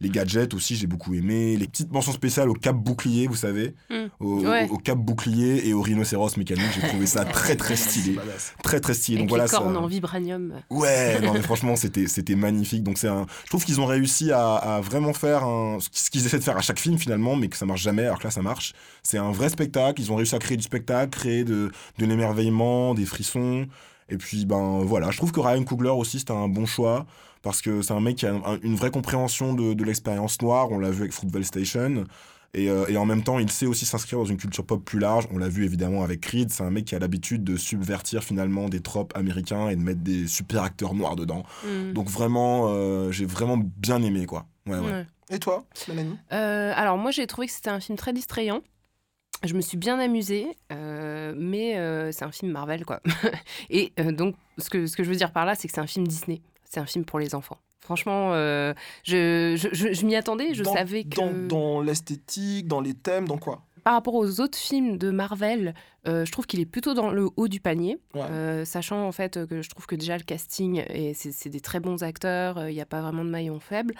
les 0.00 0.08
gadgets 0.10 0.54
aussi, 0.54 0.76
j'ai 0.76 0.86
beaucoup 0.86 1.14
aimé. 1.14 1.56
Les 1.56 1.68
petites 1.68 1.92
mentions 1.92 2.12
spéciales 2.12 2.48
au 2.48 2.54
cap 2.54 2.74
bouclier, 2.76 3.26
vous 3.26 3.34
savez. 3.36 3.74
Mm. 3.90 3.94
Au, 4.20 4.40
Ouais. 4.40 4.68
au, 4.70 4.74
au 4.74 4.78
cap 4.78 4.98
bouclier 4.98 5.68
et 5.68 5.74
au 5.74 5.82
rhinocéros 5.82 6.36
mécanique, 6.36 6.64
j'ai 6.74 6.86
trouvé 6.88 7.06
ça 7.06 7.24
très, 7.24 7.54
très 7.56 7.76
stylé. 7.76 8.18
Très, 8.62 8.80
très 8.80 8.94
stylé. 8.94 9.18
Avec 9.18 9.28
Donc 9.28 9.36
voilà, 9.36 9.48
cornes 9.48 9.74
ça... 9.74 9.80
en 9.80 9.86
vibranium. 9.86 10.54
Ouais, 10.70 11.20
non 11.22 11.32
mais 11.34 11.42
franchement 11.42 11.76
c'était 11.76 12.06
c'était 12.06 12.34
magnifique. 12.34 12.82
Donc 12.82 12.98
c'est 12.98 13.08
un, 13.08 13.26
je 13.44 13.50
trouve 13.50 13.64
qu'ils 13.64 13.80
ont 13.80 13.86
réussi 13.86 14.32
à, 14.32 14.54
à 14.54 14.80
vraiment 14.80 15.12
faire 15.12 15.44
un, 15.44 15.78
ce 15.92 16.10
qu'ils 16.10 16.24
essaient 16.26 16.38
de 16.38 16.44
faire 16.44 16.56
à 16.56 16.62
chaque 16.62 16.80
film 16.80 16.98
finalement, 16.98 17.36
mais 17.36 17.48
que 17.48 17.56
ça 17.56 17.66
marche 17.66 17.82
jamais. 17.82 18.04
Alors 18.04 18.18
que 18.18 18.24
là 18.24 18.30
ça 18.30 18.42
marche. 18.42 18.72
C'est 19.02 19.18
un 19.18 19.32
vrai 19.32 19.48
spectacle. 19.50 20.00
Ils 20.00 20.10
ont 20.10 20.16
réussi 20.16 20.34
à 20.34 20.38
créer 20.38 20.56
du 20.56 20.62
spectacle, 20.64 21.10
créer 21.10 21.44
de 21.44 21.70
de 21.98 22.06
l'émerveillement, 22.06 22.94
des 22.94 23.04
frissons. 23.04 23.66
Et 24.10 24.18
puis 24.18 24.44
ben 24.44 24.80
voilà, 24.84 25.10
je 25.10 25.16
trouve 25.16 25.32
que 25.32 25.40
Ryan 25.40 25.62
Coogler 25.64 25.88
aussi 25.90 26.18
c'était 26.18 26.32
un 26.32 26.48
bon 26.48 26.66
choix 26.66 27.06
parce 27.44 27.62
que 27.62 27.82
c'est 27.82 27.92
un 27.92 28.00
mec 28.00 28.16
qui 28.16 28.26
a 28.26 28.34
un- 28.34 28.58
une 28.62 28.74
vraie 28.74 28.90
compréhension 28.90 29.54
de, 29.54 29.74
de 29.74 29.84
l'expérience 29.84 30.40
noire. 30.42 30.72
On 30.72 30.78
l'a 30.80 30.90
vu 30.90 31.02
avec 31.02 31.12
Fruitvale 31.12 31.44
Station. 31.44 32.04
Et, 32.56 32.70
euh, 32.70 32.86
et 32.88 32.96
en 32.96 33.04
même 33.04 33.22
temps, 33.24 33.38
il 33.40 33.50
sait 33.50 33.66
aussi 33.66 33.84
s'inscrire 33.84 34.18
dans 34.20 34.24
une 34.24 34.36
culture 34.36 34.64
pop 34.64 34.84
plus 34.84 35.00
large. 35.00 35.26
On 35.32 35.38
l'a 35.38 35.48
vu 35.48 35.64
évidemment 35.64 36.02
avec 36.04 36.20
Creed. 36.20 36.50
C'est 36.50 36.62
un 36.62 36.70
mec 36.70 36.84
qui 36.84 36.94
a 36.94 36.98
l'habitude 37.00 37.42
de 37.44 37.56
subvertir 37.56 38.22
finalement 38.24 38.68
des 38.68 38.80
tropes 38.80 39.12
américains 39.16 39.68
et 39.68 39.76
de 39.76 39.80
mettre 39.82 40.00
des 40.00 40.26
super 40.28 40.62
acteurs 40.62 40.94
noirs 40.94 41.16
dedans. 41.16 41.42
Mm. 41.64 41.92
Donc 41.92 42.08
vraiment, 42.08 42.66
euh, 42.68 43.10
j'ai 43.10 43.26
vraiment 43.26 43.56
bien 43.58 44.00
aimé 44.02 44.26
quoi. 44.26 44.46
Ouais, 44.66 44.78
ouais. 44.78 44.90
Ouais. 44.92 45.06
Et 45.30 45.38
toi, 45.38 45.64
Mélanie? 45.88 46.16
Euh, 46.32 46.72
alors 46.76 46.96
moi 46.96 47.10
j'ai 47.10 47.26
trouvé 47.26 47.46
que 47.48 47.52
c'était 47.52 47.70
un 47.70 47.80
film 47.80 47.98
très 47.98 48.12
distrayant. 48.12 48.60
Je 49.42 49.54
me 49.54 49.60
suis 49.60 49.76
bien 49.76 49.98
amusée, 49.98 50.46
euh, 50.72 51.34
mais 51.36 51.76
euh, 51.76 52.12
c'est 52.12 52.24
un 52.24 52.30
film 52.32 52.52
Marvel 52.52 52.84
quoi. 52.86 53.00
Et 53.70 53.92
euh, 54.00 54.12
donc 54.12 54.36
ce 54.58 54.70
que, 54.70 54.86
ce 54.86 54.96
que 54.96 55.02
je 55.02 55.10
veux 55.10 55.16
dire 55.16 55.32
par 55.32 55.44
là, 55.44 55.54
c'est 55.54 55.66
que 55.68 55.74
c'est 55.74 55.80
un 55.80 55.86
film 55.86 56.06
Disney. 56.06 56.40
C'est 56.74 56.80
un 56.80 56.86
film 56.86 57.04
pour 57.04 57.20
les 57.20 57.34
enfants. 57.36 57.58
Franchement, 57.80 58.30
euh, 58.32 58.74
je, 59.04 59.54
je, 59.56 59.68
je- 59.72 59.92
je 59.92 60.06
m'y 60.06 60.16
attendais, 60.16 60.54
je 60.54 60.64
dans, 60.64 60.72
savais 60.74 61.04
que... 61.04 61.14
Dans, 61.16 61.30
dans 61.46 61.80
l'esthétique, 61.80 62.66
dans 62.66 62.80
les 62.80 62.94
thèmes, 62.94 63.28
dans 63.28 63.38
quoi? 63.38 63.62
Par 63.84 63.92
rapport 63.92 64.14
aux 64.14 64.40
autres 64.40 64.58
films 64.58 64.96
de 64.98 65.10
Marvel, 65.10 65.74
euh, 66.08 66.24
je 66.24 66.32
trouve 66.32 66.46
qu'il 66.46 66.58
est 66.60 66.66
plutôt 66.66 66.94
dans 66.94 67.10
le 67.10 67.28
haut 67.36 67.46
du 67.46 67.60
panier, 67.60 67.98
Ouais. 68.14 68.22
euh, 68.30 68.64
sachant 68.64 69.06
en 69.06 69.12
fait 69.12 69.46
que 69.46 69.60
je 69.62 69.68
trouve 69.68 69.86
que 69.86 69.94
déjà 69.94 70.16
le 70.16 70.24
casting, 70.24 70.82
et 70.88 71.12
c'est 71.14 71.50
des 71.50 71.60
très 71.60 71.78
bons 71.80 72.02
acteurs, 72.02 72.56
euh, 72.58 72.70
il 72.70 72.74
n'y 72.74 72.80
a 72.80 72.86
pas 72.86 73.02
vraiment 73.02 73.24
de 73.24 73.30
maillon 73.30 73.60
faible. 73.60 73.94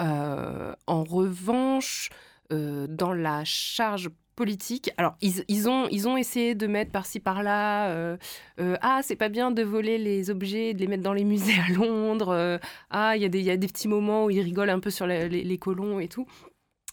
En 0.00 1.04
revanche, 1.04 2.10
dans 2.50 3.12
la 3.14 3.44
charge 3.44 4.10
politique, 4.42 4.90
alors 4.98 5.16
ils, 5.20 5.68
ont, 5.68 5.88
ils 5.90 6.06
ont 6.06 6.16
essayé 6.16 6.54
de 6.54 6.66
mettre 6.68 6.92
par-ci 6.92 7.18
par-là, 7.18 7.90
euh, 7.90 8.16
euh, 8.60 8.76
ah 8.82 9.00
c'est 9.02 9.16
pas 9.16 9.28
bien 9.28 9.50
de 9.50 9.64
voler 9.64 9.98
les 9.98 10.30
objets, 10.30 10.74
de 10.74 10.78
les 10.78 10.86
mettre 10.86 11.02
dans 11.02 11.12
les 11.12 11.24
musées 11.24 11.58
à 11.68 11.72
Londres, 11.72 12.28
euh, 12.28 12.56
ah 12.90 13.16
il 13.16 13.22
y, 13.22 13.24
a 13.24 13.28
des- 13.28 13.40
il 13.40 13.44
y 13.44 13.50
a 13.50 13.56
des 13.56 13.66
petits 13.66 13.88
moments 13.88 14.24
où 14.26 14.30
ils 14.30 14.40
rigolent 14.40 14.70
un 14.70 14.78
peu 14.78 14.90
sur 14.90 15.08
les- 15.08 15.58
colons 15.58 15.98
et 15.98 16.06
tout. 16.08 16.26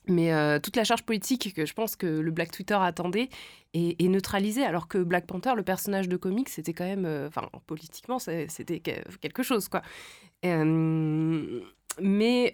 Mais 0.08 0.30
toute 0.62 0.76
la 0.76 0.84
charge 0.84 1.04
politique 1.04 1.54
que 1.56 1.66
je 1.66 1.74
pense 1.74 1.96
que 1.96 2.06
le 2.08 2.32
Black 2.32 2.52
Twitter 2.52 2.78
attendait 2.80 3.30
est, 3.74 4.08
neutralisée, 4.08 4.64
alors 4.64 4.88
que 4.88 4.98
Black 5.00 5.26
Panther, 5.28 5.54
le 5.56 5.64
personnage 5.64 6.08
de 6.10 6.18
comics, 6.18 6.50
c'était 6.50 6.74
quand 6.74 6.86
même, 6.86 7.08
enfin, 7.28 7.48
politiquement, 7.68 8.18
c'était 8.20 8.80
que- 8.80 9.18
quelque 9.22 9.44
chose, 9.44 9.68
quoi. 9.68 9.82
Mais 12.02 12.52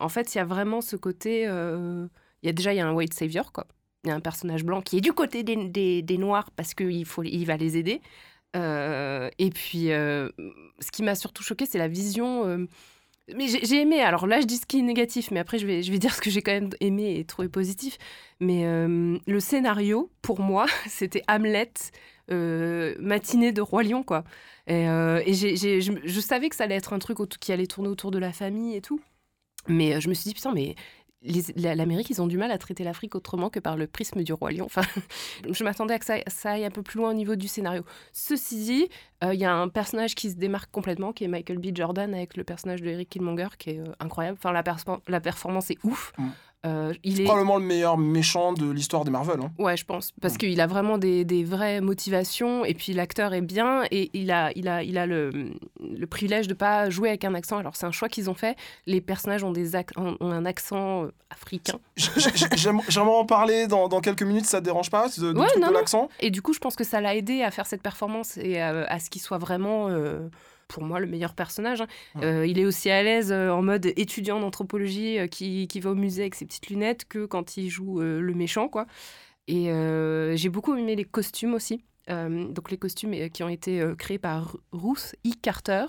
en 0.00 0.08
fait, 0.08 0.34
il 0.34 0.38
y 0.38 0.40
a 0.40 0.44
vraiment 0.44 0.80
ce 0.80 0.96
côté, 0.96 1.42
il 1.42 2.08
y 2.46 2.48
a 2.48 2.52
déjà 2.52 2.72
y 2.74 2.80
a 2.80 2.86
un 2.86 2.92
white 2.92 3.14
savior, 3.14 3.52
quoi. 3.52 3.66
Y 4.06 4.10
a 4.10 4.14
un 4.14 4.20
personnage 4.20 4.64
blanc 4.64 4.80
qui 4.80 4.98
est 4.98 5.00
du 5.00 5.12
côté 5.12 5.42
des, 5.42 6.02
des, 6.02 6.18
noirs 6.18 6.50
parce 6.52 6.74
qu'il 6.74 7.04
il 7.24 7.46
va 7.46 7.56
les 7.56 7.76
aider. 7.76 8.00
Euh, 8.56 9.28
et 9.38 9.50
puis, 9.50 9.92
euh, 9.92 10.28
ce 10.80 10.90
qui 10.90 11.02
m'a 11.02 11.14
surtout 11.14 11.42
choqué, 11.42 11.66
c'est 11.66 11.78
la 11.78 11.88
vision. 11.88 12.46
euh, 12.46 12.66
mais 13.34 13.48
j'ai 13.48 13.80
aimé. 13.80 14.00
Alors 14.00 14.26
là, 14.26 14.40
je 14.40 14.46
dis 14.46 14.56
ce 14.56 14.66
qui 14.66 14.78
est 14.78 14.82
négatif, 14.82 15.30
mais 15.32 15.40
après, 15.40 15.58
je 15.58 15.66
vais, 15.66 15.82
je 15.82 15.90
vais 15.90 15.98
dire 15.98 16.14
ce 16.14 16.20
que 16.20 16.30
j'ai 16.30 16.42
quand 16.42 16.52
même 16.52 16.70
aimé 16.80 17.16
et 17.18 17.24
trouvé 17.24 17.48
positif. 17.48 17.98
Mais 18.40 18.64
le 19.26 19.40
scénario, 19.40 20.10
pour 20.22 20.40
moi, 20.40 20.66
c'était 20.88 21.22
Hamlet, 21.28 21.72
matinée 22.28 23.52
de 23.52 23.60
Roi 23.60 23.82
Lion, 23.82 24.02
quoi. 24.02 24.24
Et, 24.68 24.84
et 24.84 25.34
je, 25.34 26.00
je 26.04 26.20
savais 26.20 26.48
que 26.48 26.56
ça 26.56 26.64
allait 26.64 26.76
être 26.76 26.92
un 26.92 26.98
truc 26.98 27.18
qui 27.40 27.52
allait 27.52 27.66
tourner 27.66 27.88
autour 27.88 28.10
de 28.10 28.18
la 28.18 28.32
famille 28.32 28.76
et 28.76 28.80
tout. 28.80 29.00
Mais 29.68 30.00
je 30.00 30.08
me 30.08 30.14
suis 30.14 30.28
dit, 30.28 30.34
putain, 30.34 30.52
mais 30.52 30.76
l'Amérique, 31.56 32.10
ils 32.10 32.22
ont 32.22 32.26
du 32.26 32.38
mal 32.38 32.50
à 32.50 32.58
traiter 32.58 32.84
l'Afrique 32.84 33.14
autrement 33.14 33.50
que 33.50 33.58
par 33.60 33.76
le 33.76 33.86
prisme 33.86 34.22
du 34.22 34.32
roi 34.32 34.52
lion. 34.52 34.64
Enfin, 34.64 34.82
je 35.50 35.64
m'attendais 35.64 35.94
à 35.94 35.98
que 35.98 36.04
ça, 36.04 36.16
ça 36.26 36.52
aille 36.52 36.64
un 36.64 36.70
peu 36.70 36.82
plus 36.82 36.98
loin 36.98 37.10
au 37.10 37.14
niveau 37.14 37.36
du 37.36 37.48
scénario. 37.48 37.82
Ceci 38.12 38.64
dit, 38.64 38.88
euh, 39.24 39.34
il 39.34 39.40
y 39.40 39.44
a 39.44 39.52
un 39.52 39.68
personnage 39.68 40.14
qui 40.14 40.30
se 40.30 40.36
démarque 40.36 40.70
complètement, 40.70 41.12
qui 41.12 41.24
est 41.24 41.28
Michael 41.28 41.58
B. 41.58 41.74
Jordan, 41.74 42.14
avec 42.14 42.36
le 42.36 42.44
personnage 42.44 42.82
de 42.82 42.88
Eric 42.88 43.08
Killmonger, 43.08 43.48
qui 43.58 43.70
est 43.70 43.80
euh, 43.80 43.92
incroyable. 44.00 44.38
Enfin, 44.38 44.52
la, 44.52 45.20
performance 45.20 45.70
est 45.70 45.78
ouf. 45.84 46.12
Euh, 46.64 46.92
il 47.04 47.20
est... 47.20 47.24
Probablement 47.24 47.58
le 47.58 47.64
meilleur 47.64 47.96
méchant 47.96 48.52
de 48.52 48.68
l'histoire 48.70 49.04
des 49.04 49.10
Marvel. 49.10 49.36
hein. 49.40 49.52
Ouais, 49.58 49.76
je 49.76 49.84
pense. 49.84 50.12
Parce 50.20 50.36
qu'il 50.36 50.60
a 50.60 50.66
vraiment 50.66 50.98
des, 50.98 51.24
des 51.24 51.44
vraies 51.44 51.80
motivations. 51.80 52.64
Et 52.64 52.74
puis 52.74 52.92
l'acteur 52.92 53.34
est 53.34 53.40
bien. 53.40 53.84
Et 53.90 54.10
il 54.14 54.32
a, 54.32 54.50
il 54.56 54.66
a, 54.66 54.82
il 54.82 54.98
a 54.98 55.06
le, 55.06 55.30
le 55.80 56.06
privilège 56.06 56.48
de 56.48 56.54
pas 56.54 56.90
jouer 56.90 57.10
avec 57.10 57.24
un 57.24 57.34
accent. 57.34 57.58
Alors 57.58 57.76
c'est 57.76 57.86
un 57.86 57.92
choix 57.92 58.08
qu'ils 58.08 58.30
ont 58.30 58.34
fait. 58.34 58.56
Les 58.86 59.00
personnages 59.00 59.44
ont, 59.44 59.52
des 59.52 59.76
un 59.76 60.44
accent 60.46 61.04
euh, 61.04 61.12
africain. 61.30 61.78
J'aimerais 61.96 63.16
en 63.16 63.26
parler 63.26 63.66
dans, 63.66 63.88
dans 63.88 64.00
quelques 64.00 64.22
minutes, 64.22 64.46
ça 64.46 64.60
te 64.60 64.64
dérange 64.64 64.90
pas 64.90 65.08
de, 65.08 65.32
du 65.32 65.38
Ouais, 65.38 65.46
de 65.54 65.72
l'accent? 65.72 66.08
Et 66.20 66.30
du 66.30 66.42
coup, 66.42 66.52
je 66.52 66.58
pense 66.58 66.74
que 66.76 66.84
ça 66.84 67.00
l'a 67.00 67.14
aidé 67.14 67.42
à 67.42 67.50
faire 67.50 67.66
cette 67.66 67.82
performance 67.82 68.36
et 68.38 68.60
à, 68.60 68.84
à 68.86 68.98
ce 68.98 69.10
qu'il 69.10 69.20
soit 69.22 69.38
vraiment, 69.38 69.88
euh, 69.88 70.28
pour 70.68 70.82
moi, 70.82 71.00
le 71.00 71.06
meilleur 71.06 71.34
personnage. 71.34 71.80
hein. 71.80 71.86
Ouais. 72.16 72.24
Euh, 72.24 72.46
il 72.46 72.58
est 72.58 72.64
aussi 72.64 72.90
à 72.90 73.02
l'aise 73.02 73.32
euh, 73.32 73.50
en 73.50 73.62
mode 73.62 73.86
étudiant 73.96 74.40
d'anthropologie 74.40 75.18
euh, 75.18 75.26
qui, 75.26 75.68
qui 75.68 75.80
va 75.80 75.90
au 75.90 75.94
musée 75.94 76.22
avec 76.22 76.34
ses 76.34 76.44
petites 76.46 76.68
lunettes 76.68 77.04
que 77.06 77.26
quand 77.26 77.56
il 77.56 77.68
joue 77.68 78.00
le 78.00 78.34
méchant, 78.34 78.68
quoi. 78.68 78.86
Et 79.48 79.70
j'ai 80.34 80.48
beaucoup 80.48 80.74
aimé 80.76 80.96
les 80.96 81.04
costumes 81.04 81.54
aussi. 81.54 81.84
Donc 82.08 82.70
les 82.70 82.78
costumes 82.78 83.30
qui 83.30 83.42
ont 83.42 83.48
été 83.48 83.84
créés 83.98 84.18
par 84.18 84.56
Ruth 84.72 85.14
E. 85.26 85.30
Carter, 85.40 85.86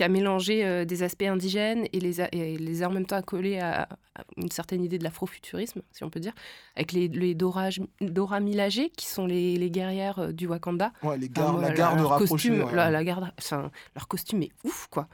qui 0.00 0.04
a 0.04 0.08
mélangé 0.08 0.64
euh, 0.64 0.86
des 0.86 1.02
aspects 1.02 1.24
indigènes 1.24 1.86
et 1.92 2.00
les 2.00 2.22
a, 2.22 2.28
et 2.32 2.56
les 2.56 2.82
a 2.82 2.88
en 2.88 2.90
même 2.90 3.04
temps 3.04 3.16
accolés 3.16 3.58
à, 3.58 3.82
à 4.14 4.24
une 4.38 4.50
certaine 4.50 4.82
idée 4.82 4.96
de 4.96 5.04
l'afrofuturisme, 5.04 5.82
si 5.92 6.04
on 6.04 6.08
peut 6.08 6.20
dire, 6.20 6.32
avec 6.74 6.92
les, 6.92 7.06
les 7.08 7.34
Dora, 7.34 7.68
Dora 8.00 8.40
Milaje, 8.40 8.88
qui 8.96 9.04
sont 9.04 9.26
les, 9.26 9.58
les 9.58 9.70
guerrières 9.70 10.18
euh, 10.18 10.32
du 10.32 10.46
Wakanda. 10.46 10.94
Ouais, 11.02 11.18
les 11.18 11.28
Enfin, 11.36 11.42
gardes, 11.42 11.60
moi, 11.60 11.68
la 11.68 11.74
garde 11.74 12.00
rapprochée. 12.00 12.30
costume, 12.30 12.62
ouais. 12.62 12.74
la, 12.74 12.90
la 12.90 13.04
garde, 13.04 13.30
enfin, 13.38 13.70
leur 13.94 14.08
costume 14.08 14.42
est 14.42 14.52
ouf, 14.64 14.86
quoi. 14.90 15.06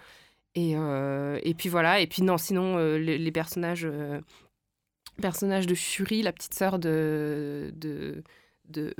Et, 0.54 0.76
euh, 0.76 1.40
et 1.42 1.54
puis 1.54 1.68
voilà, 1.68 1.98
et 1.98 2.06
puis 2.06 2.22
non, 2.22 2.38
sinon, 2.38 2.76
les, 2.78 3.18
les 3.18 3.32
personnages, 3.32 3.88
personnages 5.20 5.66
de 5.66 5.74
Shuri, 5.74 6.22
la 6.22 6.32
petite 6.32 6.54
sœur 6.54 6.78
de, 6.78 7.72
de, 7.74 8.22
de, 8.70 8.94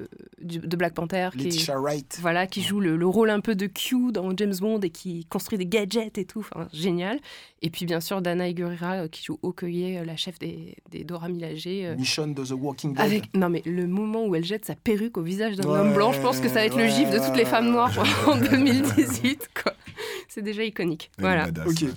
Black 0.77 0.95
Panther, 0.95 1.31
qui, 1.37 1.65
Wright. 1.71 2.19
voilà, 2.21 2.47
qui 2.47 2.63
joue 2.63 2.81
le, 2.81 2.97
le 2.97 3.07
rôle 3.07 3.31
un 3.31 3.41
peu 3.41 3.55
de 3.55 3.67
Q 3.67 4.13
dans 4.13 4.37
James 4.37 4.55
Bond 4.61 4.81
et 4.81 4.91
qui 4.91 5.25
construit 5.27 5.59
des 5.59 5.67
gadgets 5.67 6.19
et 6.19 6.25
tout, 6.25 6.41
enfin, 6.41 6.69
génial. 6.73 7.19
Et 7.63 7.71
puis 7.71 7.87
bien 7.87 8.01
sûr, 8.01 8.21
Dana 8.23 8.49
Igurira, 8.49 8.93
euh, 9.05 9.09
qui 9.09 9.25
joue 9.25 9.39
Okoye, 9.43 9.99
euh, 9.99 10.05
la 10.05 10.17
chef 10.17 10.39
des, 10.39 10.77
des 10.91 11.05
Dora 11.05 11.29
Milaje. 11.29 11.65
euh, 11.67 11.97
Mission 11.97 12.27
de 12.29 12.45
The 12.45 12.53
Walking 12.53 12.93
Dead. 12.95 13.01
avec... 13.05 13.35
Non 13.35 13.49
mais 13.49 13.63
le 13.65 13.87
moment 13.87 14.25
où 14.27 14.35
elle 14.35 14.45
jette 14.45 14.65
sa 14.67 14.75
perruque 14.75 15.17
au 15.19 15.23
visage 15.23 15.57
d'un 15.57 15.69
Ouais, 15.69 15.79
homme 15.81 15.95
blanc, 15.95 16.13
je 16.13 16.21
pense 16.21 16.39
que 16.41 16.49
ça 16.49 16.55
va 16.55 16.67
être 16.67 16.77
le 16.79 16.87
gif 16.87 17.11
de 17.11 17.19
toutes 17.19 17.37
les 17.37 17.45
femmes 17.47 17.71
noires 17.71 17.93
en 18.29 18.37
2018. 18.51 19.51
quoi. 19.63 19.73
C'est 20.29 20.43
déjà 20.43 20.63
iconique. 20.65 21.11
Voilà. 21.19 21.47
badass, 21.47 21.69
Ok. 21.83 21.89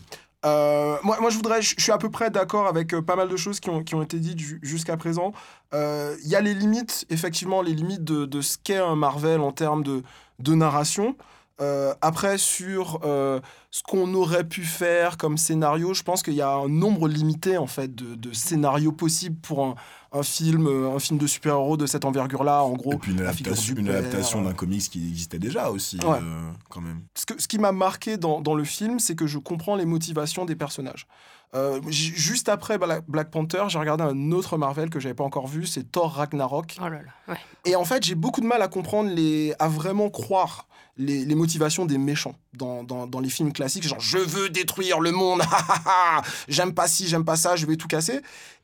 Euh, 0.46 0.98
moi, 1.04 1.18
moi, 1.20 1.30
je 1.30 1.36
voudrais, 1.36 1.62
je 1.62 1.76
suis 1.78 1.92
à 1.92 1.98
peu 1.98 2.10
près 2.10 2.30
d'accord 2.30 2.68
avec 2.68 2.94
euh, 2.94 3.02
pas 3.02 3.16
mal 3.18 3.28
de 3.28 3.36
choses 3.36 3.60
qui 3.60 3.70
ont, 3.70 3.84
qui 3.84 3.96
ont 3.96 4.02
été 4.02 4.20
dites 4.20 4.40
ju- 4.40 4.60
jusqu'à 4.62 4.96
présent. 4.96 5.34
Euh, 5.74 6.16
Il 6.24 6.30
y 6.30 6.36
a 6.36 6.42
les 6.42 6.54
limites, 6.54 7.06
effectivement, 7.10 7.62
les 7.62 7.74
limites 7.74 8.04
de, 8.06 8.26
de 8.26 8.42
ce 8.42 8.58
qu'est 8.58 8.78
un 8.78 8.96
Marvel 8.96 9.42
en 9.42 9.52
termes 9.52 9.84
de, 9.84 10.02
de 10.40 10.54
narration. 10.54 11.16
Euh, 11.62 11.94
après, 12.00 12.38
sur 12.38 13.02
euh, 13.04 13.42
ce 13.70 13.84
qu'on 13.84 14.14
aurait 14.14 14.46
pu 14.48 14.64
faire 14.64 15.18
comme 15.18 15.38
scénario, 15.38 15.94
je 15.94 16.04
pense 16.04 16.24
qu'il 16.24 16.36
y 16.36 16.42
a 16.42 16.52
un 16.54 16.70
nombre 16.70 17.10
limité 17.10 17.58
en 17.58 17.68
fait 17.68 17.94
de, 17.94 18.16
de 18.16 18.32
scénarios 18.32 18.94
possibles 18.94 19.36
pour 19.42 19.66
un, 19.66 19.76
un 20.12 20.24
film, 20.24 20.68
euh, 20.68 20.96
un 20.96 21.00
film 21.00 21.20
de 21.20 21.28
super-héros 21.28 21.78
de 21.78 21.86
cette 21.86 22.04
envergure-là. 22.06 22.64
En 22.64 22.74
gros, 22.74 22.94
Et 22.94 22.98
puis 22.98 23.12
une 23.12 23.22
adaptation, 23.22 23.74
du 23.76 23.82
une 23.82 23.88
père, 23.88 23.98
adaptation 23.98 24.42
euh, 24.42 24.46
d'un 24.46 24.54
comics 24.54 24.82
qui 24.90 25.08
existait 25.08 25.40
déjà 25.40 25.70
aussi, 25.70 25.98
Ouais. 26.04 26.18
euh, 26.22 26.52
quand 26.70 26.82
même. 26.82 27.02
ce, 27.16 27.26
que- 27.26 27.40
ce 27.42 27.48
qui 27.48 27.60
m'a 27.60 27.72
marqué 27.72 28.18
dans, 28.18 28.42
dans 28.42 28.56
le 28.56 28.64
film, 28.64 29.00
c'est 29.00 29.16
que 29.16 29.28
je 29.28 29.38
comprends 29.38 29.76
les 29.76 29.86
motivations 29.86 30.46
des 30.46 30.56
personnages. 30.56 31.06
Euh, 31.56 31.80
juste 31.90 32.48
après 32.48 32.78
Bla- 32.78 33.02
Black 33.08 33.32
Panther, 33.32 33.64
j'ai 33.70 33.80
regardé 33.80 34.04
un 34.04 34.32
autre 34.32 34.58
Marvel 34.58 34.90
que 34.92 35.00
j'avais 35.00 35.16
pas 35.16 35.24
encore 35.24 35.48
vu, 35.48 35.66
c'est 35.66 35.92
Thor 35.92 36.14
Ragnarok. 36.14 36.76
Oh 36.80 36.84
là 36.84 36.90
là. 37.02 37.02
Ouais. 37.34 37.38
Et 37.66 37.76
en 37.76 37.86
fait, 37.86 38.04
j'ai 38.06 38.14
beaucoup 38.16 38.42
de 38.42 38.46
mal 38.46 38.62
à 38.62 38.68
comprendre, 38.68 39.10
les, 39.10 39.54
à 39.58 39.68
vraiment 39.68 40.10
croire 40.12 40.68
les, 40.98 41.26
les 41.26 41.36
motivations 41.36 41.86
des 41.86 41.98
méchants 41.98 42.36
dans, 42.54 42.84
dans, 42.84 43.08
dans 43.08 43.20
les 43.20 43.30
films 43.30 43.52
classiques. 43.54 43.88
Genre, 43.88 44.00
je 44.00 44.18
veux 44.20 44.50
détruire 44.50 45.00
le 45.00 45.12
monde, 45.12 45.42
j'aime 46.48 46.74
pas 46.74 46.88
ci, 46.88 47.08
j'aime 47.08 47.26
pas 47.26 47.36
ça, 47.36 47.56
je 47.56 47.66
vais 47.66 47.76
tout 47.78 47.88
casser. 47.88 48.20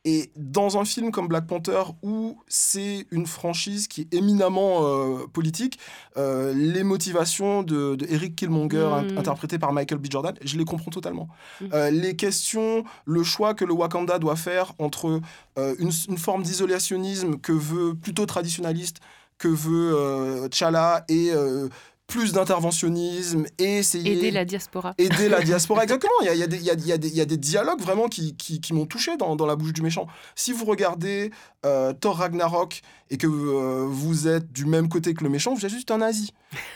Et 0.08 0.30
dans 0.36 0.78
un 0.78 0.86
film 0.86 1.10
comme 1.10 1.28
Black 1.28 1.48
Panther, 1.48 1.82
où 2.04 2.38
c'est 2.48 3.08
une 3.10 3.26
franchise 3.26 3.88
qui 3.88 4.02
est 4.02 4.14
éminemment 4.14 4.82
euh, 4.84 5.26
politique, 5.34 5.80
euh, 6.16 6.54
les 6.54 6.84
motivations 6.84 7.64
de, 7.64 7.96
de 7.96 8.06
Eric 8.10 8.36
Killmonger, 8.36 8.86
Mm. 8.86 8.94
in- 9.16 9.18
interprété 9.18 9.58
par 9.58 9.74
Michael 9.74 9.98
B. 9.98 10.06
Jordan, 10.12 10.36
je 10.44 10.58
les 10.58 10.66
comprends 10.66 10.92
totalement. 10.92 11.28
Mm. 11.60 11.66
Euh, 11.74 11.90
les 11.90 12.16
questions, 12.16 12.75
le 13.06 13.24
choix 13.24 13.54
que 13.54 13.66
le 13.66 13.74
Wakanda 13.74 14.20
doit 14.20 14.36
faire 14.36 14.74
entre 14.80 15.22
euh, 15.58 15.76
une, 15.80 15.92
une 16.10 16.18
forme 16.18 16.44
d'isolationnisme 16.44 17.38
que 17.38 17.52
veut 17.52 17.94
plutôt 17.96 18.26
traditionnaliste 18.26 18.98
que 19.38 19.48
veut 19.48 19.94
euh, 19.96 20.48
T'Challa 20.48 21.04
et 21.10 21.32
euh, 21.32 21.68
plus 22.08 22.34
d'interventionnisme 22.34 23.46
et 23.58 23.78
essayer 23.80 24.14
Aider 24.14 24.32
la 24.32 24.46
diaspora. 24.46 24.94
aider 24.98 25.28
la 25.30 25.42
diaspora. 25.42 25.84
Exactement, 25.84 26.14
il 26.22 26.28
y 26.28 26.30
a, 26.30 26.34
il 26.36 26.40
y 26.40 26.44
a 26.44 26.48
des- 26.48 26.58
il 26.58 26.64
y 26.64 26.70
a- 26.70 26.74
il 26.74 26.86
y 26.88 26.92
a 26.92 26.98
des- 26.98 27.08
il 27.10 27.16
y 27.16 27.22
a 27.22 27.26
des 27.26 27.38
dialogues 27.38 27.82
vraiment 27.82 28.08
qui, 28.08 28.36
qui, 28.36 28.62
qui 28.62 28.74
m'ont 28.74 28.86
touché 28.86 29.18
dans, 29.18 29.36
dans 29.36 29.46
la 29.46 29.56
bouche 29.56 29.74
du 29.74 29.82
méchant. 29.82 30.08
Si 30.36 30.52
vous 30.52 30.66
regardez 30.66 31.32
euh, 31.66 31.94
Thor 31.94 32.18
Ragnarok 32.18 32.82
et 33.10 33.18
que 33.18 33.28
euh, 33.28 33.86
vous 33.90 34.28
êtes 34.28 34.52
du 34.52 34.66
même 34.66 34.88
côté 34.88 35.14
que 35.14 35.24
le 35.24 35.30
méchant, 35.30 35.54
vous 35.56 35.66
êtes 35.66 35.72
juste 35.72 35.90
un 35.92 35.98
nazi. 35.98 36.32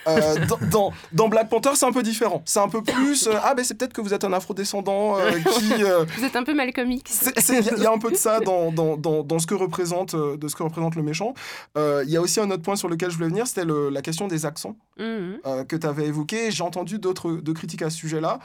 Euh, 0.08 0.46
dans, 0.48 0.58
dans, 0.70 0.94
dans 1.14 1.28
Black 1.30 1.50
Panther, 1.50 1.70
c'est 1.76 1.86
un 1.86 1.92
peu 1.92 2.04
différent. 2.04 2.42
C'est 2.46 2.60
un 2.60 2.68
peu 2.68 2.82
plus... 2.82 3.28
euh, 3.28 3.34
ah 3.44 3.54
ben 3.54 3.64
c'est 3.64 3.76
peut-être 3.76 3.94
que 3.94 4.02
vous 4.02 4.14
êtes 4.14 4.24
un 4.24 4.34
afrodescendant 4.34 5.18
euh, 5.18 5.32
qui... 5.54 5.84
euh, 5.84 6.04
Vous 6.18 6.24
êtes 6.26 6.36
un 6.36 6.44
peu 6.44 6.54
Malcolm 6.54 6.92
X. 6.92 7.30
Il 7.50 7.56
y, 7.56 7.58
a- 7.58 7.62
il 7.78 7.84
y 7.84 7.86
a 7.86 7.92
un 7.92 7.98
peu 8.00 8.12
de 8.12 8.16
ça 8.18 8.40
dans, 8.40 8.72
dans, 8.72 8.98
dans, 8.98 9.24
dans 9.24 9.40
ce, 9.40 9.48
que 9.48 9.54
représente, 9.56 10.16
de 10.16 10.48
ce 10.48 10.56
que 10.56 10.64
représente 10.64 10.96
le 10.96 11.04
méchant. 11.04 11.34
Euh, 11.78 12.04
Il 12.06 12.12
y 12.12 12.18
a 12.18 12.22
aussi 12.22 12.40
un 12.40 12.50
autre 12.52 12.64
point 12.64 12.76
sur 12.76 12.90
lequel 12.90 13.10
je 13.12 13.16
voulais 13.16 13.30
venir, 13.30 13.48
c'était 13.48 13.66
la 13.66 14.02
question 14.02 14.28
des 14.28 14.46
accents 14.46 14.76
Mhm. 14.98 15.38
euh, 15.46 15.64
que 15.64 15.76
tu 15.78 15.88
avais 15.88 16.08
évoqué. 16.08 16.52
J'ai 16.52 16.64
entendu 16.64 17.00
d'autres 17.00 17.32
de 17.32 17.52
critiques 17.54 17.82
à 17.84 17.90
ce 17.90 17.98
sujet-là. 17.98 18.40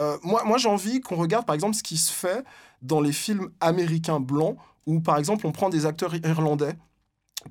Euh, 0.00 0.16
moi, 0.22 0.42
moi 0.44 0.56
j'ai 0.58 0.68
envie 0.68 1.00
qu'on 1.00 1.16
regarde 1.16 1.44
par 1.44 1.54
exemple 1.54 1.74
ce 1.74 1.82
qui 1.82 1.96
se 1.96 2.12
fait 2.12 2.44
dans 2.82 3.00
les 3.00 3.12
films 3.12 3.50
américains 3.60 4.20
blancs, 4.20 4.56
où 4.86 5.00
par 5.00 5.18
exemple 5.18 5.46
on 5.46 5.52
prend 5.52 5.68
des 5.68 5.84
acteurs 5.86 6.14
irlandais 6.14 6.74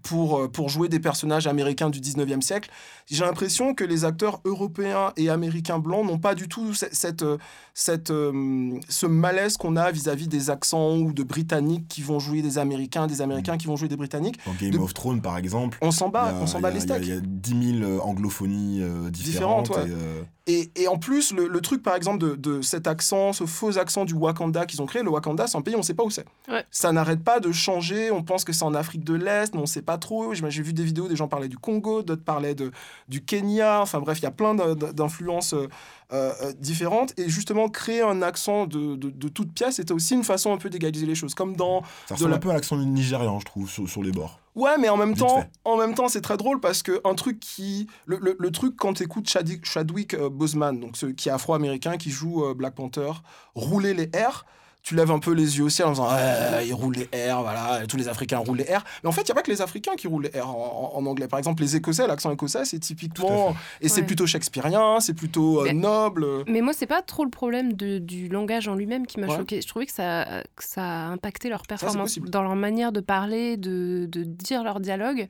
pour, 0.03 0.37
euh, 0.39 0.47
pour 0.47 0.69
jouer 0.69 0.89
des 0.89 0.99
personnages 0.99 1.47
américains 1.47 1.89
du 1.89 1.99
19e 2.01 2.41
siècle. 2.41 2.69
J'ai 3.09 3.23
l'impression 3.23 3.73
que 3.73 3.83
les 3.83 4.03
acteurs 4.05 4.41
européens 4.45 5.13
et 5.15 5.29
américains 5.29 5.79
blancs 5.79 6.05
n'ont 6.05 6.17
pas 6.19 6.35
du 6.35 6.47
tout 6.47 6.73
cette, 6.73 6.93
cette, 6.93 7.21
euh, 7.23 7.37
cette, 7.73 8.11
euh, 8.11 8.77
ce 8.89 9.05
malaise 9.05 9.55
qu'on 9.57 9.75
a 9.77 9.89
vis-à-vis 9.91 10.27
des 10.27 10.49
accents 10.49 10.97
ou 10.97 11.13
de 11.13 11.23
Britanniques 11.23 11.87
qui 11.87 12.01
vont 12.01 12.19
jouer 12.19 12.41
des 12.41 12.57
Américains, 12.57 13.07
des 13.07 13.21
Américains 13.21 13.57
qui 13.57 13.67
vont 13.67 13.75
jouer 13.77 13.87
des 13.87 13.95
Britanniques. 13.97 14.37
Dans 14.45 14.53
Game 14.53 14.71
De- 14.71 14.77
of 14.79 14.93
Thrones, 14.93 15.21
par 15.21 15.37
exemple, 15.37 15.77
On 15.81 15.91
s'en 15.91 16.09
y 16.09 16.11
bat, 16.11 16.23
a- 16.25 16.33
on 16.35 16.47
s'en 16.47 16.59
y 16.59 16.61
bat 16.61 16.67
a- 16.67 16.71
les 16.71 16.77
il 16.77 16.83
y 16.83 16.83
steaks. 16.83 17.03
Il 17.03 17.09
y 17.09 17.17
a 17.17 17.21
10 17.21 17.79
000 17.79 17.99
anglophonies 18.01 18.81
euh, 18.81 19.09
différentes. 19.09 19.67
Différentes, 19.67 19.69
ouais. 19.69 19.89
et, 19.89 19.93
euh, 19.95 20.21
Et, 20.47 20.71
et 20.77 20.87
en 20.87 20.97
plus, 20.97 21.33
le, 21.33 21.47
le 21.47 21.61
truc, 21.61 21.83
par 21.83 21.93
exemple, 21.95 22.19
de, 22.19 22.35
de 22.35 22.61
cet 22.61 22.87
accent, 22.87 23.33
ce 23.33 23.45
faux 23.45 23.77
accent 23.77 24.05
du 24.05 24.13
Wakanda 24.13 24.65
qu'ils 24.65 24.81
ont 24.81 24.85
créé, 24.85 25.03
le 25.03 25.09
Wakanda, 25.09 25.45
c'est 25.45 25.57
un 25.57 25.61
pays, 25.61 25.75
on 25.75 25.79
ne 25.79 25.83
sait 25.83 25.93
pas 25.93 26.03
où 26.03 26.09
c'est. 26.09 26.25
Ouais. 26.47 26.65
Ça 26.71 26.91
n'arrête 26.93 27.21
pas 27.23 27.39
de 27.41 27.51
changer. 27.51 28.11
On 28.11 28.23
pense 28.23 28.45
que 28.45 28.53
c'est 28.53 28.63
en 28.63 28.73
Afrique 28.73 29.03
de 29.03 29.13
l'Est, 29.13 29.53
mais 29.53 29.59
on 29.59 29.63
ne 29.63 29.67
sait 29.67 29.81
pas 29.81 29.97
trop. 29.97 30.33
J'ai 30.33 30.61
vu 30.63 30.71
des 30.73 30.83
vidéos, 30.85 31.07
des 31.09 31.17
gens 31.17 31.27
parlaient 31.27 31.49
du 31.49 31.57
Congo, 31.57 32.01
d'autres 32.01 32.23
parlaient 32.23 32.55
de, 32.55 32.71
du 33.09 33.23
Kenya. 33.25 33.81
Enfin 33.81 33.99
bref, 33.99 34.19
il 34.19 34.23
y 34.23 34.27
a 34.27 34.31
plein 34.31 34.55
d'influences 34.55 35.53
euh, 35.53 35.67
euh, 36.13 36.53
différentes. 36.59 37.13
Et 37.19 37.27
justement, 37.29 37.67
créer 37.69 38.01
un 38.01 38.21
accent 38.21 38.65
de, 38.67 38.95
de, 38.95 39.09
de 39.09 39.27
toute 39.27 39.51
pièce, 39.53 39.75
c'était 39.75 39.91
aussi 39.93 40.13
une 40.13 40.23
façon 40.23 40.53
un 40.53 40.57
peu 40.57 40.69
d'égaliser 40.69 41.05
les 41.05 41.15
choses. 41.15 41.33
Comme 41.33 41.55
dans 41.55 41.83
Ça 42.07 42.15
ressemble 42.15 42.31
la- 42.31 42.37
un 42.37 42.39
peu 42.39 42.49
à 42.51 42.53
l'accent 42.53 42.77
nigérian, 42.77 43.39
je 43.39 43.45
trouve, 43.45 43.69
sur, 43.69 43.89
sur 43.89 44.01
les 44.01 44.11
bords. 44.11 44.39
Ouais, 44.57 44.75
mais 44.79 44.89
en 44.89 44.97
même 44.97 45.09
Vite 45.09 45.19
temps, 45.19 45.41
fait. 45.41 45.51
en 45.65 45.77
même 45.77 45.93
temps, 45.93 46.07
c'est 46.07 46.19
très 46.21 46.35
drôle 46.35 46.59
parce 46.59 46.81
que 46.81 46.99
un 47.03 47.13
truc 47.13 47.39
qui, 47.39 47.87
le, 48.07 48.17
le, 48.19 48.35
le 48.39 48.51
truc 48.51 48.75
quand 48.75 48.93
tu 48.95 49.03
écoutes 49.03 49.29
Chadwick, 49.29 49.63
Chadwick 49.65 50.15
euh, 50.15 50.29
Boseman, 50.29 50.79
donc 50.79 50.97
ce 50.97 51.05
qui 51.05 51.29
est 51.29 51.31
afro-américain, 51.31 51.97
qui 51.97 52.09
joue 52.09 52.43
euh, 52.43 52.55
Black 52.55 52.73
Panther, 52.73 53.11
rouler 53.53 53.93
les 53.93 54.09
R. 54.19 54.45
Tu 54.87 54.95
lèves 54.95 55.11
un 55.11 55.19
peu 55.19 55.33
les 55.33 55.57
yeux 55.57 55.65
au 55.65 55.69
ciel 55.69 55.85
en 55.87 55.91
disant 55.91 56.07
Ouais, 56.07 56.65
il 56.65 56.73
roule 56.73 56.95
les 56.95 57.29
R, 57.29 57.41
voilà, 57.41 57.85
tous 57.89 57.97
les 57.97 58.07
Africains 58.07 58.37
roulent 58.37 58.59
les 58.59 58.63
R. 58.73 58.85
Mais 59.03 59.09
en 59.09 59.11
fait, 59.11 59.23
il 59.23 59.25
n'y 59.25 59.31
a 59.31 59.35
pas 59.35 59.41
que 59.41 59.51
les 59.51 59.61
Africains 59.61 59.95
qui 59.97 60.07
roulent 60.07 60.29
les 60.33 60.39
R 60.39 60.47
en, 60.49 60.91
en- 60.95 60.97
en 60.97 61.05
anglais. 61.05 61.27
Par 61.27 61.39
exemple, 61.39 61.61
les 61.61 61.75
Écossais, 61.75 62.07
l'accent 62.07 62.31
écossais, 62.31 62.63
c'est 62.63 62.79
typiquement. 62.79 63.53
Et 63.81 63.89
c'est 63.89 64.03
plutôt 64.03 64.25
shakespearien, 64.25 65.01
c'est 65.01 65.13
plutôt 65.13 65.59
euh, 65.59 65.63
Mais- 65.65 65.73
noble. 65.73 66.25
Mais 66.47 66.61
moi, 66.61 66.71
c'est 66.71 66.85
pas 66.87 67.01
trop 67.01 67.25
le 67.25 67.29
problème 67.29 67.73
de- 67.73 67.97
du 67.97 68.29
langage 68.29 68.69
en 68.69 68.75
lui-même 68.75 69.05
qui 69.07 69.19
m'a 69.19 69.27
Ouais. 69.27 69.35
choqué. 69.35 69.61
Je 69.61 69.67
trouvais 69.67 69.87
que 69.87 69.91
ça, 69.91 70.25
que 70.55 70.63
ça 70.63 70.83
a 70.83 71.07
impacté 71.07 71.49
leur 71.49 71.63
performance 71.63 72.17
dans 72.19 72.43
leur 72.43 72.55
manière 72.55 72.93
de 72.93 73.01
parler, 73.01 73.57
de, 73.57 74.07
de 74.09 74.23
dire 74.23 74.63
leur 74.63 74.79
dialogue. 74.79 75.27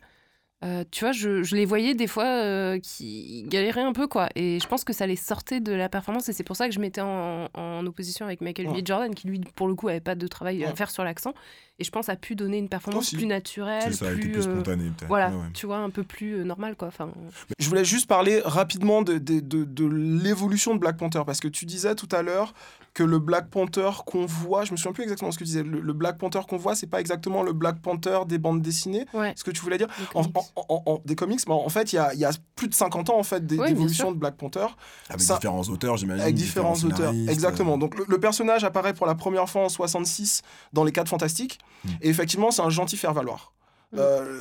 Euh, 0.65 0.84
tu 0.89 1.04
vois, 1.06 1.12
je, 1.12 1.43
je 1.43 1.56
les 1.56 1.65
voyais 1.65 1.93
des 1.93 2.08
fois 2.08 2.26
euh, 2.26 2.80
qui 2.80 3.43
galéraient 3.48 3.84
un 3.84 3.93
peu, 3.93 4.08
quoi. 4.08 4.28
Et 4.36 4.60
je 4.60 4.67
pense 4.67 4.84
que 4.84 4.91
ça 4.91 5.06
les 5.06 5.15
sortait 5.15 5.60
de 5.60 5.72
la 5.72 5.88
performance. 5.88 6.30
Et 6.30 6.34
c'est 6.34 6.43
pour 6.43 6.56
ça 6.56 6.67
que 6.67 6.74
je 6.74 6.80
m'étais 6.80 7.02
en, 7.02 7.48
en 7.54 7.86
opposition 7.86 8.26
avec 8.26 8.41
Michael 8.41 8.70
Ouais. 8.70 8.82
B. 8.82 8.86
Jordan, 8.88 9.13
qui 9.13 9.28
lui, 9.28 9.39
pour 9.56 9.67
le 9.67 9.76
coup, 9.76 9.88
avait 9.88 10.00
pas 10.00 10.15
de 10.15 10.28
travail 10.28 10.65
à 10.65 10.74
faire 10.74 10.89
sur 10.89 11.04
l'accent. 11.04 11.36
Et 11.80 11.84
je 11.84 11.91
pense 11.91 12.10
a 12.10 12.15
pu 12.15 12.36
donner 12.36 12.58
une 12.58 12.70
performance 12.70 13.12
plus 13.13 13.28
naturelle, 13.28 13.93
ça, 13.93 14.08
plus, 14.08 14.32
plus 14.32 14.38
euh, 14.39 14.41
spontané, 14.41 14.86
peut-être. 14.86 15.08
voilà, 15.08 15.30
Ouais, 15.30 15.43
tu 15.54 15.67
vois, 15.67 15.78
un 15.78 15.91
peu 15.91 16.02
plus 16.02 16.38
euh, 16.39 16.43
normal, 16.43 16.76
quoi. 16.76 16.88
Enfin, 16.88 17.12
Je 17.60 17.70
voulais 17.70 17.86
juste 17.86 18.08
parler 18.08 18.41
rapidement 18.43 19.04
de, 19.04 19.20
de, 19.20 19.39
de, 19.41 19.63
de 19.63 19.86
l'évolution 19.86 20.74
de 20.74 20.80
Black 20.80 20.98
Panther, 20.98 21.22
parce 21.24 21.39
que 21.39 21.48
tu 21.48 21.65
disais 21.65 21.93
tout 21.93 22.10
à 22.12 22.24
l'heure 22.24 22.56
que 22.98 23.04
le 23.04 23.20
Black 23.20 23.52
Panther 23.52 23.92
qu'on 24.08 24.26
voit, 24.26 24.66
je 24.66 24.72
me 24.72 24.78
souviens 24.78 24.92
plus 24.92 25.04
exactement 25.04 25.32
ce 25.32 25.38
que 25.38 25.44
tu 25.44 25.50
disais, 25.50 25.62
le, 25.62 25.82
le 25.82 25.94
Black 25.94 26.18
Panther 26.18 26.40
qu'on 26.50 26.58
voit, 26.58 26.74
c'est 26.74 26.88
pas 26.88 27.00
exactement 27.00 27.44
le 27.44 27.54
Black 27.54 27.80
Panther 27.80 28.22
des 28.28 28.40
bandes 28.40 28.60
dessinées, 28.64 29.06
ouais. 29.14 29.34
ce 29.36 29.44
que 29.44 29.52
tu 29.52 29.62
voulais 29.62 29.78
dire 29.78 29.88
les 30.00 30.06
en, 30.20 30.24
comics. 30.24 30.36
en- 30.56 30.66
en- 30.68 30.84
en- 30.88 31.02
des 31.06 31.16
comics, 31.16 31.40
mais 31.48 31.54
en 31.54 31.70
fait, 31.70 31.94
il 31.94 31.98
y 31.98 32.00
a, 32.00 32.12
il 32.16 32.20
y 32.20 32.26
a 32.26 32.32
plus 32.56 32.68
de 32.68 32.74
50 32.74 33.12
ans 33.12 33.20
en 33.20 33.24
fait, 33.24 33.46
des- 33.46 33.58
d'évolution 33.58 34.06
sûr. 34.08 34.14
de 34.16 34.20
Black 34.20 34.36
Panther, 34.36 34.66
Avec 35.10 35.22
Ça- 35.22 35.36
différents 35.36 35.62
auteurs, 35.62 35.96
j'imagine. 35.98 36.24
avec 36.24 36.34
différents 36.34 36.74
auteurs. 36.74 37.14
Exactement. 37.30 37.76
euh, 37.76 37.78
Donc 37.78 37.96
le, 38.00 38.06
le 38.08 38.20
personnage 38.20 38.64
apparaît 38.64 38.96
pour 38.96 39.06
la 39.06 39.14
première 39.14 39.48
fois 39.48 39.66
en 39.66 39.70
66 39.70 40.42
dans 40.74 40.84
les 40.84 40.92
4 40.92 41.08
Fantastiques, 41.08 41.60
Mm. 41.86 41.90
et 42.02 42.10
effectivement, 42.10 42.50
c'est 42.50 42.64
un 42.64 42.72
gentil 42.72 42.98
faire-valoir. 42.98 43.54
Euh, 43.97 44.39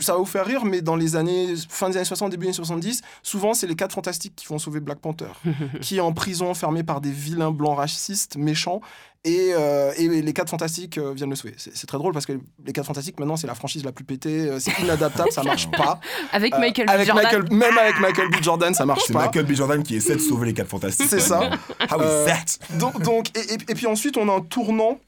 ça 0.00 0.12
va 0.12 0.18
vous 0.18 0.26
faire 0.26 0.44
rire, 0.44 0.64
mais 0.66 0.82
dans 0.82 0.96
les 0.96 1.16
années 1.16 1.54
fin 1.68 1.88
des 1.88 1.96
années 1.96 2.04
60, 2.04 2.30
début 2.30 2.42
des 2.44 2.48
années 2.48 2.56
70, 2.56 3.00
souvent 3.22 3.54
c'est 3.54 3.66
les 3.66 3.74
4 3.76 3.92
fantastiques 3.94 4.34
qui 4.36 4.46
vont 4.48 4.58
sauver 4.58 4.80
Black 4.80 4.98
Panther, 4.98 5.26
qui 5.80 5.96
est 5.96 6.00
en 6.00 6.12
prison 6.12 6.50
enfermé 6.50 6.82
par 6.82 7.00
des 7.00 7.10
vilains 7.10 7.50
blancs 7.52 7.78
racistes 7.78 8.36
méchants. 8.36 8.80
Et, 9.24 9.50
euh, 9.54 9.90
et 9.96 10.06
les 10.22 10.32
4 10.32 10.50
fantastiques 10.50 10.98
euh, 10.98 11.12
viennent 11.12 11.30
le 11.30 11.34
sauver. 11.36 11.54
C'est 11.56 11.76
c'est 11.76 11.88
très 11.88 11.98
drôle 11.98 12.12
parce 12.12 12.26
que 12.26 12.34
les 12.64 12.72
4 12.72 12.86
fantastiques 12.86 13.18
maintenant 13.18 13.36
c'est 13.36 13.48
la 13.48 13.56
franchise 13.56 13.82
la 13.84 13.90
plus 13.90 14.04
pétée, 14.04 14.42
euh, 14.50 14.60
c'est 14.60 14.78
inadaptable, 14.80 15.32
ça 15.32 15.42
marche 15.42 15.68
pas. 15.70 15.98
Avec 16.32 16.54
Euh, 16.54 16.58
Michael 16.60 16.86
B. 16.86 17.04
Jordan. 17.04 17.24
Michael- 17.24 17.50
même 17.52 17.78
avec 17.78 17.98
Michael 17.98 18.28
B. 18.30 18.34
Jordan, 18.42 18.72
ça 18.74 18.86
marche 18.86 19.02
C'est 19.06 19.12
pas. 19.14 19.24
Michael 19.24 19.46
B. 19.46 19.52
Jordan 19.54 19.82
qui 19.82 19.96
essaie 19.96 20.14
de 20.14 20.20
sauver 20.20 20.46
les 20.46 20.54
4 20.54 20.68
fantastiques. 20.68 21.08
C'est 21.08 21.18
ça. 21.20 21.50
How 21.90 21.96
is 22.02 22.26
that? 22.26 22.76
donc, 22.78 23.02
donc- 23.02 23.36
et, 23.36 23.54
et- 23.54 23.58
et 23.70 23.74
puis 23.74 23.86
ensuite, 23.88 24.16
on 24.16 24.28
a 24.28 24.32
un 24.32 24.42
tournant 24.42 25.00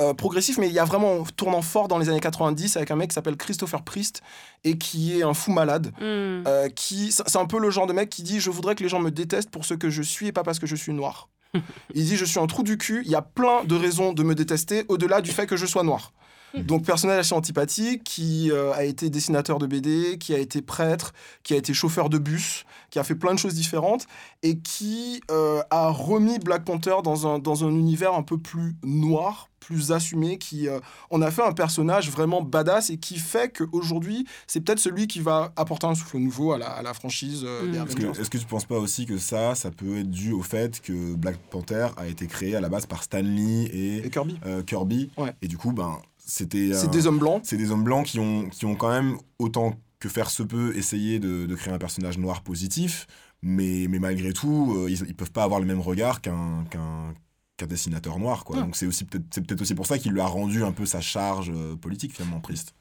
euh, 0.00 0.14
progressif, 0.14 0.58
mais 0.58 0.68
il 0.68 0.72
y 0.72 0.78
a 0.78 0.84
vraiment 0.84 1.20
un 1.20 1.24
tournant 1.36 1.62
fort 1.62 1.88
dans 1.88 1.98
les 1.98 2.08
années 2.08 2.20
90 2.20 2.76
avec 2.76 2.90
un 2.90 2.96
mec 2.96 3.10
qui 3.10 3.14
s'appelle 3.14 3.36
Christopher 3.36 3.82
Priest 3.82 4.22
et 4.64 4.78
qui 4.78 5.18
est 5.18 5.22
un 5.22 5.34
fou 5.34 5.52
malade. 5.52 5.92
Hmm. 5.98 6.44
euh, 6.46 6.68
qui 6.68 7.12
c'est 7.12 7.28
c'est 7.28 7.38
un 7.38 7.46
peu 7.46 7.58
le 7.58 7.70
genre 7.70 7.86
de 7.86 7.92
mec 7.92 8.08
qui 8.08 8.22
dit 8.22 8.40
je 8.40 8.50
voudrais 8.50 8.74
que 8.74 8.82
les 8.82 8.88
gens 8.88 9.00
me 9.00 9.10
détestent 9.10 9.50
pour 9.50 9.64
ce 9.64 9.74
que 9.74 9.90
je 9.90 10.02
suis 10.02 10.28
et 10.28 10.32
pas 10.32 10.42
parce 10.42 10.58
que 10.58 10.66
je 10.66 10.76
suis 10.76 10.92
noir. 10.92 11.28
il 11.94 12.04
dit 12.04 12.16
je 12.16 12.24
suis 12.24 12.38
un 12.38 12.46
trou 12.46 12.62
du 12.62 12.76
cul, 12.78 13.02
il 13.04 13.10
y 13.10 13.14
a 13.14 13.22
plein 13.22 13.64
de 13.64 13.74
raisons 13.74 14.12
de 14.12 14.22
me 14.22 14.34
détester 14.34 14.84
au-delà 14.88 15.20
du 15.20 15.30
fait 15.30 15.46
que 15.46 15.56
je 15.56 15.66
sois 15.66 15.82
noir. 15.82 16.12
Donc 16.54 16.84
personnage 16.84 17.20
assez 17.20 17.34
antipathique 17.34 18.04
qui 18.04 18.50
euh, 18.50 18.72
a 18.72 18.84
été 18.84 19.10
dessinateur 19.10 19.58
de 19.58 19.66
BD, 19.66 20.18
qui 20.18 20.34
a 20.34 20.38
été 20.38 20.62
prêtre, 20.62 21.12
qui 21.42 21.54
a 21.54 21.56
été 21.56 21.74
chauffeur 21.74 22.08
de 22.08 22.18
bus, 22.18 22.64
qui 22.90 22.98
a 22.98 23.04
fait 23.04 23.14
plein 23.14 23.34
de 23.34 23.38
choses 23.38 23.54
différentes 23.54 24.06
et 24.42 24.58
qui 24.58 25.20
euh, 25.30 25.62
a 25.70 25.88
remis 25.90 26.38
Black 26.38 26.64
Panther 26.64 26.96
dans 27.04 27.26
un, 27.26 27.38
dans 27.38 27.64
un 27.64 27.70
univers 27.70 28.14
un 28.14 28.22
peu 28.22 28.38
plus 28.38 28.76
noir, 28.82 29.48
plus 29.60 29.92
assumé, 29.92 30.38
qui 30.38 30.68
euh, 30.68 30.80
on 31.10 31.20
a 31.20 31.30
fait 31.30 31.42
un 31.42 31.52
personnage 31.52 32.10
vraiment 32.10 32.40
badass 32.40 32.88
et 32.90 32.96
qui 32.96 33.18
fait 33.18 33.50
qu'aujourd'hui, 33.54 34.26
c'est 34.46 34.60
peut-être 34.60 34.78
celui 34.78 35.06
qui 35.06 35.20
va 35.20 35.52
apporter 35.56 35.86
un 35.86 35.94
souffle 35.94 36.16
nouveau 36.16 36.52
à 36.52 36.58
la, 36.58 36.68
à 36.68 36.82
la 36.82 36.94
franchise 36.94 37.42
euh, 37.44 37.68
Mm. 37.68 37.72
des 37.72 37.78
Est-ce 37.78 37.96
que, 37.96 38.20
est-ce 38.20 38.30
que 38.30 38.38
tu 38.38 38.46
penses 38.46 38.64
pas 38.64 38.78
aussi 38.78 39.06
que 39.06 39.18
ça, 39.18 39.54
ça 39.54 39.70
peut 39.70 39.98
être 39.98 40.10
dû 40.10 40.32
au 40.32 40.42
fait 40.42 40.80
que 40.80 41.14
Black 41.14 41.36
Panther 41.50 41.88
a 41.96 42.06
été 42.06 42.26
créé 42.26 42.56
à 42.56 42.60
la 42.60 42.68
base 42.68 42.86
par 42.86 43.02
Stan 43.02 43.20
Lee 43.20 43.66
et, 43.66 44.06
Et 44.06 44.10
Kirby, 44.10 44.38
euh, 44.46 44.62
Kirby 44.62 45.10
Ouais. 45.16 45.34
Et 45.42 45.48
du 45.48 45.58
coup, 45.58 45.72
ben, 45.72 45.98
c'était. 46.28 46.72
c'est 46.74 46.90
des 46.90 47.06
hommes 47.06 47.18
blancs. 47.18 47.40
c'est 47.44 47.56
des 47.56 47.72
hommes 47.72 47.82
blancs 47.82 48.06
qui 48.06 48.20
ont, 48.20 48.48
qui 48.48 48.66
ont 48.66 48.76
quand 48.76 48.90
même, 48.90 49.16
autant 49.38 49.74
que 49.98 50.08
faire 50.08 50.30
se 50.30 50.44
peut, 50.44 50.76
essayé 50.76 51.18
de, 51.18 51.46
de 51.46 51.54
créer 51.56 51.72
un 51.74 51.78
personnage 51.78 52.18
noir 52.18 52.42
positif, 52.42 53.06
mais, 53.42 53.86
mais 53.88 53.98
malgré 53.98 54.32
tout, 54.32 54.76
euh, 54.76 54.90
ils, 54.90 55.02
ils 55.08 55.14
peuvent 55.16 55.32
pas 55.32 55.42
avoir 55.42 55.58
le 55.58 55.66
même 55.66 55.80
regard 55.80 56.20
qu'un 56.20 56.64
qu'un 56.70 57.14
qu'un 57.56 57.66
dessinateur 57.66 58.18
noir. 58.18 58.44
Quoi. 58.44 58.58
Donc 58.58 58.76
c'est 58.76 58.86
aussi 58.86 59.04
peut-être 59.04 59.24
c'est 59.32 59.44
peut-être 59.44 59.62
aussi 59.62 59.74
pour 59.74 59.86
ça 59.86 59.98
qu'il 59.98 60.12
lui 60.12 60.20
a 60.20 60.26
rendu 60.26 60.62
un 60.62 60.72
peu 60.72 60.86
sa 60.86 61.00
charge 61.00 61.50
euh, 61.52 61.74
politique, 61.74 62.14
finalement, 62.14 62.40
Priest. 62.40 62.74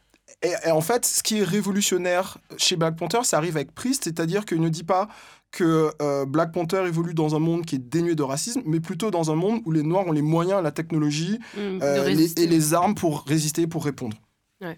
Et, 0.43 0.51
et 0.65 0.71
en 0.71 0.81
fait, 0.81 1.05
ce 1.05 1.23
qui 1.23 1.39
est 1.39 1.43
révolutionnaire 1.43 2.37
chez 2.57 2.75
Black 2.75 2.95
Panther, 2.97 3.23
ça 3.23 3.37
arrive 3.37 3.55
avec 3.55 3.73
Priest, 3.73 4.03
c'est-à-dire 4.03 4.45
qu'il 4.45 4.61
ne 4.61 4.69
dit 4.69 4.83
pas 4.83 5.07
que 5.51 5.91
euh, 6.01 6.25
Black 6.25 6.51
Panther 6.51 6.83
évolue 6.87 7.13
dans 7.13 7.35
un 7.35 7.39
monde 7.39 7.65
qui 7.65 7.75
est 7.75 7.79
dénué 7.79 8.15
de 8.15 8.23
racisme, 8.23 8.61
mais 8.65 8.79
plutôt 8.79 9.11
dans 9.11 9.31
un 9.31 9.35
monde 9.35 9.61
où 9.65 9.71
les 9.71 9.81
Noirs 9.83 10.05
ont 10.07 10.11
les 10.11 10.21
moyens, 10.21 10.61
la 10.61 10.71
technologie 10.71 11.39
de 11.55 11.83
euh, 11.83 12.09
les- 12.09 12.43
et 12.43 12.47
les 12.47 12.73
armes 12.73 12.95
pour 12.95 13.23
résister, 13.23 13.65
pour 13.67 13.83
répondre. 13.85 14.17
Euh, 14.63 14.73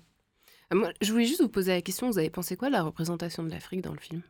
Moi, 0.72 0.90
je 1.02 1.12
voulais 1.12 1.26
juste 1.26 1.42
vous 1.42 1.50
poser 1.50 1.72
la 1.72 1.82
question, 1.82 2.10
vous 2.12 2.20
avez 2.20 2.30
pensé 2.30 2.56
quoi 2.56 2.68
de 2.68 2.74
la 2.74 2.84
représentation 2.84 3.42
de 3.44 3.50
l'Afrique 3.50 3.82
dans 3.82 3.92
le 3.94 4.00
film? 4.00 4.22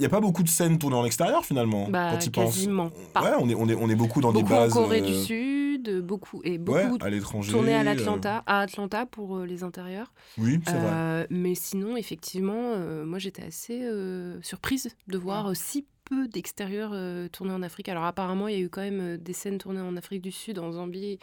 Il 0.00 0.04
n'y 0.04 0.06
a 0.06 0.08
pas 0.08 0.20
beaucoup 0.20 0.42
de 0.42 0.48
scènes 0.48 0.78
tournées 0.78 0.96
en 0.96 1.04
extérieur, 1.04 1.44
finalement, 1.44 1.86
Bah, 1.90 2.12
quand 2.12 2.30
pense. 2.32 2.54
quasiment 2.54 2.90
pas. 3.12 3.22
Ouais, 3.22 3.32
on 3.38 3.50
est, 3.50 3.54
on, 3.54 3.68
est, 3.68 3.74
on 3.74 3.90
est 3.90 3.94
beaucoup 3.94 4.22
dans 4.22 4.32
Beaucoup 4.32 4.46
des 4.48 4.54
bases... 4.54 4.72
en 4.72 4.82
Corée 4.84 5.02
euh, 5.02 5.06
du 5.06 5.14
Sud, 5.14 6.00
beaucoup 6.00 6.40
et 6.42 6.56
beaucoup 6.56 6.78
Ouais, 6.78 6.88
à 7.02 7.10
l'étranger. 7.10 7.52
tourné 7.52 7.74
à 7.74 7.80
euh, 7.80 7.82
l'Atlanta, 7.82 8.42
à 8.46 8.60
Atlanta 8.60 9.04
pour 9.04 9.36
euh, 9.36 9.44
les 9.44 9.62
intérieurs. 9.62 10.14
Oui, 10.38 10.58
c'est 10.64 10.72
vrai. 10.72 10.90
Euh, 10.90 11.26
mais 11.28 11.54
sinon, 11.54 11.98
effectivement, 11.98 12.72
euh, 12.72 13.04
moi 13.04 13.18
j'étais 13.18 13.42
assez 13.44 13.82
euh, 13.82 14.40
surprise 14.40 14.88
de 15.06 15.18
voir 15.18 15.50
euh, 15.50 15.54
si 15.54 15.86
peu 16.06 16.26
d'extérieur 16.28 16.92
euh, 16.94 17.28
tourné 17.28 17.52
en 17.52 17.60
Afrique. 17.62 17.90
Alors 17.90 18.04
apparemment, 18.04 18.48
il 18.48 18.54
y 18.54 18.58
a 18.58 18.64
eu 18.64 18.70
quand 18.70 18.80
même 18.80 19.00
euh, 19.00 19.16
des 19.18 19.34
scènes 19.34 19.58
tournées 19.58 19.82
en 19.82 19.98
Afrique 19.98 20.22
du 20.22 20.32
Sud, 20.32 20.58
en 20.58 20.72
Zambie 20.72 21.18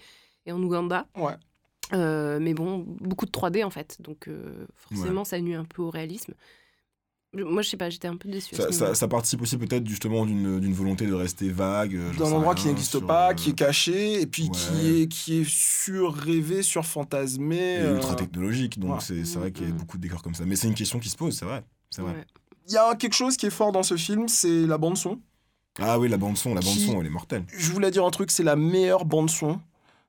et 0.45 0.51
en 0.51 0.61
Ouganda. 0.61 1.07
Ouais. 1.17 1.33
Euh, 1.93 2.37
mais 2.39 2.53
bon, 2.53 2.85
beaucoup 3.01 3.25
de 3.25 3.31
3D 3.31 3.63
en 3.63 3.69
fait, 3.71 3.97
donc 4.01 4.27
euh, 4.27 4.67
forcément 4.75 5.23
ça 5.23 5.39
nuit 5.41 5.55
un 5.55 5.63
peu 5.65 5.81
au 5.81 5.89
réalisme. 5.89 6.33
Moi 7.33 7.61
je 7.61 7.69
sais 7.69 7.77
pas, 7.77 7.89
j'étais 7.89 8.07
un 8.07 8.15
peu 8.15 8.29
déçue. 8.29 8.55
à 8.55 8.71
Ça, 8.71 8.95
ça- 8.95 9.07
participe 9.07 9.41
aussi 9.41 9.57
peut-être 9.57 9.85
justement 9.87 10.25
d'une 10.25 10.59
d'une 10.59 10.73
volonté 10.73 11.05
de 11.05 11.13
rester 11.13 11.49
vague. 11.49 11.95
D'un 12.17 12.25
endroit 12.25 12.53
rien, 12.53 12.61
qui 12.63 12.67
n'existe 12.69 12.99
pas, 12.99 13.31
euh, 13.31 13.33
qui 13.33 13.49
est 13.49 13.53
caché, 13.53 14.21
et 14.21 14.25
puis 14.27 14.49
qui, 14.49 14.87
est, 15.01 15.07
qui 15.07 15.41
est 15.41 15.49
surrêvé, 15.49 16.63
surfantasmé. 16.63 17.57
et 17.57 17.77
euh. 17.79 17.95
ultra 17.95 18.15
technologique, 18.15 18.79
donc 18.79 18.93
ouais. 18.95 18.99
c'est 19.01 19.25
c'est 19.25 19.39
vrai 19.39 19.51
qu'il 19.51 19.63
y 19.65 19.69
a 19.69 19.73
Mhm. 19.73 19.77
beaucoup 19.77 19.97
de 19.97 20.01
décors 20.03 20.23
comme 20.23 20.35
ça. 20.35 20.45
Mais 20.45 20.55
c'est 20.55 20.67
une 20.67 20.73
question 20.73 20.99
qui 20.99 21.09
se 21.09 21.17
pose, 21.17 21.37
c'est 21.37 21.45
vrai. 21.45 21.63
C'est 21.89 22.01
vrai. 22.01 22.13
Ouais. 22.13 22.25
Il 22.67 22.73
y 22.73 22.77
a 22.77 22.95
quelque 22.95 23.13
chose 23.15 23.37
qui 23.37 23.45
est 23.45 23.49
fort 23.51 23.71
dans 23.71 23.83
ce 23.83 23.95
film, 23.97 24.27
c'est 24.27 24.65
la 24.65 24.77
bande-son. 24.77 25.19
Ah 25.79 25.99
oui, 25.99 26.09
la 26.09 26.17
bande-son, 26.17 26.53
la 26.55 26.61
bande-son, 26.61 26.99
elle 27.01 27.07
est 27.07 27.09
mortelle. 27.11 27.43
Je 27.55 27.71
voulais 27.71 27.91
dire 27.91 28.03
un 28.05 28.09
truc, 28.11 28.31
c'est 28.31 28.43
la 28.43 28.55
meilleure 28.55 29.05
bande-son 29.05 29.59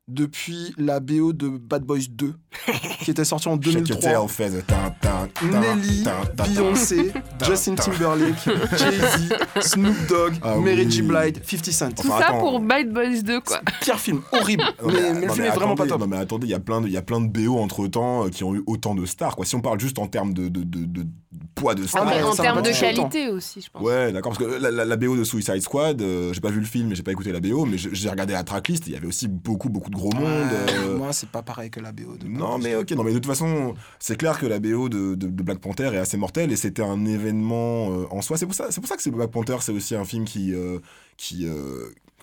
depuis 0.09 0.75
la 0.79 1.01
BO 1.01 1.33
de 1.33 1.49
Bad 1.49 1.85
Boys 1.85 2.09
2, 2.11 2.33
qui 3.05 3.11
était 3.11 3.25
sortie 3.25 3.49
en 3.49 3.61
Shake 3.61 3.67
your 3.89 3.99
2003. 3.99 4.11
tail, 4.11 4.29
feather, 4.29 4.65
tin, 4.67 4.95
tin, 5.01 5.29
tin, 5.35 5.61
Nelly. 5.61 6.03
Beyoncé, 6.37 7.13
Justin 7.47 7.75
tin. 7.75 7.83
Timberlake, 7.93 8.49
Jay-Z, 8.77 9.35
Snoop 9.61 9.97
Dogg, 10.09 10.35
Ah 10.43 10.57
Mary 10.57 10.87
oui. 10.87 11.03
Blige, 11.03 11.35
50 11.45 11.65
Cent. 11.73 11.91
Tout 11.95 12.09
Enfin, 12.09 12.21
ça 12.21 12.29
attends. 12.29 12.39
pour 12.41 12.61
Bad 12.61 12.91
Boys 12.93 13.23
2 13.23 13.41
quoi. 13.41 13.61
Pire 13.81 13.99
film, 14.01 14.23
horrible. 14.33 14.65
Non, 14.83 14.89
mais, 14.89 14.93
mais 15.15 15.21
le 15.21 15.27
non, 15.27 15.33
film 15.35 15.47
est 15.47 15.51
vraiment 15.51 15.75
pas 15.75 15.87
top. 15.87 16.01
Non 16.01 16.07
mais 16.07 16.17
attendez, 16.19 16.47
il 16.47 16.51
y 16.51 16.55
a 16.55 16.61
plein 16.61 16.81
de, 16.81 16.87
il 16.87 16.93
y 16.93 16.97
a 16.97 17.03
plein 17.03 17.21
de 17.21 17.29
BO 17.29 17.59
entre 17.59 17.87
temps 17.87 18.29
qui 18.31 18.45
ont 18.45 18.55
eu 18.55 18.63
autant 18.67 18.95
de 18.95 19.05
stars. 19.07 19.37
Quoi. 19.37 19.45
Si 19.45 19.55
on 19.57 19.61
parle 19.61 19.79
juste 19.81 19.99
en 19.99 20.07
termes 20.07 20.33
de, 20.33 20.49
de, 20.49 20.63
de, 20.63 20.85
de 20.85 21.07
poids 21.55 21.75
de 21.75 21.85
En, 21.85 21.87
stars. 21.87 22.07
ouais, 22.07 22.23
en 22.23 22.33
ça 22.33 22.43
termes 22.45 22.63
de 22.63 22.71
qualité 22.71 23.29
aussi, 23.29 23.61
je 23.61 23.71
pense. 23.71 23.83
Ouais, 23.83 24.13
d'accord, 24.13 24.33
parce 24.33 24.43
que 24.45 24.57
la, 24.59 24.71
la- 24.71 24.85
la 24.85 24.97
BO 24.97 25.17
de 25.17 25.25
Suicide 25.25 25.61
Squad, 25.61 26.01
euh, 26.01 26.33
j'ai 26.33 26.41
pas 26.41 26.51
vu 26.51 26.61
le 26.61 26.67
film, 26.67 26.93
et 26.93 26.95
j'ai 26.95 27.03
pas 27.03 27.13
écouté 27.13 27.33
la 27.33 27.41
BO, 27.41 27.67
mais 27.67 27.77
j'ai 27.79 27.91
j'ai 27.93 28.09
regardé 28.09 28.33
la 28.33 28.45
tracklist, 28.45 28.85
et 28.87 28.91
il 28.91 28.95
y 28.95 28.97
avait 28.97 29.07
aussi 29.07 29.29
beaucoup, 29.29 29.69
beaucoup 29.69 29.91
de 29.91 29.97
gros 29.99 30.13
monde. 30.13 30.25
euh, 30.25 30.97
Moi, 30.97 31.13
c'est 31.13 31.29
pas 31.29 31.43
pareil 31.43 31.71
que 31.71 31.81
la 31.81 31.93
BO. 31.93 32.17
de 32.17 32.27
Non, 32.27 32.57
mais 32.59 32.75
ok, 32.75 32.91
non, 32.93 33.03
mais 33.05 33.11
de 33.13 33.17
toute 33.19 33.27
façon, 33.27 33.75
c'est 33.99 34.17
clair 34.17 34.39
que 34.39 34.47
la 34.47 34.59
BO 34.59 34.89
de, 34.89 35.15
de- 35.15 35.27
de 35.29 35.43
Black 35.43 35.59
Panther 35.59 35.91
est 35.93 35.99
assez 35.99 36.17
mortelle 36.17 36.51
et 36.53 36.57
c'était 36.57 36.83
un 36.83 37.05
événement 37.05 37.91
euh, 37.93 38.07
en 38.11 38.23
soi. 38.23 38.39
C'est 38.39 38.47
pour 38.47 38.55
ça, 38.55 38.69
c'est 38.71 38.81
pour 38.81 38.89
ça 38.89 38.97
que 38.97 39.03
c'est 39.03 39.11
Black 39.11 39.31
Panther, 39.31 39.57
c'est 39.61 39.73
aussi 39.73 39.95
un 39.95 40.05
film 40.05 40.25
qui, 40.25 40.55
euh, 40.55 40.79
qui, 41.17 41.47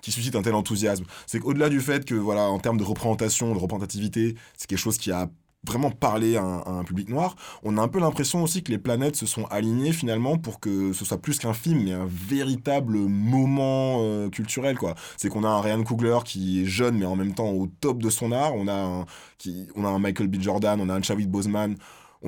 qui 0.01 0.11
suscite 0.11 0.35
un 0.35 0.41
tel 0.41 0.55
enthousiasme. 0.55 1.03
C'est 1.27 1.39
qu'au-delà 1.39 1.69
du 1.69 1.81
fait 1.81 2.05
que, 2.05 2.15
voilà, 2.15 2.43
en 2.49 2.59
termes 2.59 2.77
de 2.77 2.83
représentation, 2.83 3.53
de 3.53 3.59
représentativité, 3.59 4.35
c'est 4.57 4.67
quelque 4.67 4.79
chose 4.79 4.97
qui 4.97 5.11
a 5.11 5.29
vraiment 5.67 5.91
parlé 5.91 6.35
à 6.37 6.43
un, 6.43 6.59
à 6.59 6.69
un 6.69 6.83
public 6.83 7.09
noir, 7.09 7.35
on 7.63 7.77
a 7.77 7.81
un 7.81 7.87
peu 7.87 7.99
l'impression 7.99 8.43
aussi 8.43 8.63
que 8.63 8.71
les 8.71 8.77
planètes 8.77 9.15
se 9.15 9.25
sont 9.25 9.45
alignées 9.45 9.91
finalement 9.93 10.37
pour 10.37 10.59
que 10.59 10.93
ce 10.93 11.05
soit 11.05 11.17
plus 11.21 11.39
qu'un 11.39 11.53
film, 11.53 11.83
mais 11.83 11.91
un 11.93 12.07
véritable 12.07 12.97
moment 12.97 13.97
euh, 14.01 14.29
culturel, 14.29 14.77
quoi. 14.77 14.95
C'est 15.17 15.29
qu'on 15.29 15.43
a 15.43 15.47
un 15.49 15.61
Ryan 15.61 15.83
Coogler 15.83 16.19
qui 16.23 16.61
est 16.61 16.65
jeune, 16.65 16.97
mais 16.97 17.05
en 17.05 17.15
même 17.15 17.33
temps 17.33 17.49
au 17.49 17.67
top 17.67 18.01
de 18.01 18.09
son 18.09 18.31
art. 18.31 18.53
On 18.55 18.67
a 18.67 18.73
un, 18.73 19.05
qui, 19.37 19.67
on 19.75 19.85
a 19.85 19.89
un 19.89 19.99
Michael 19.99 20.27
B. 20.27 20.41
Jordan, 20.41 20.79
on 20.81 20.89
a 20.89 20.93
un 20.93 21.01
Chadwick 21.01 21.29
Boseman. 21.29 21.75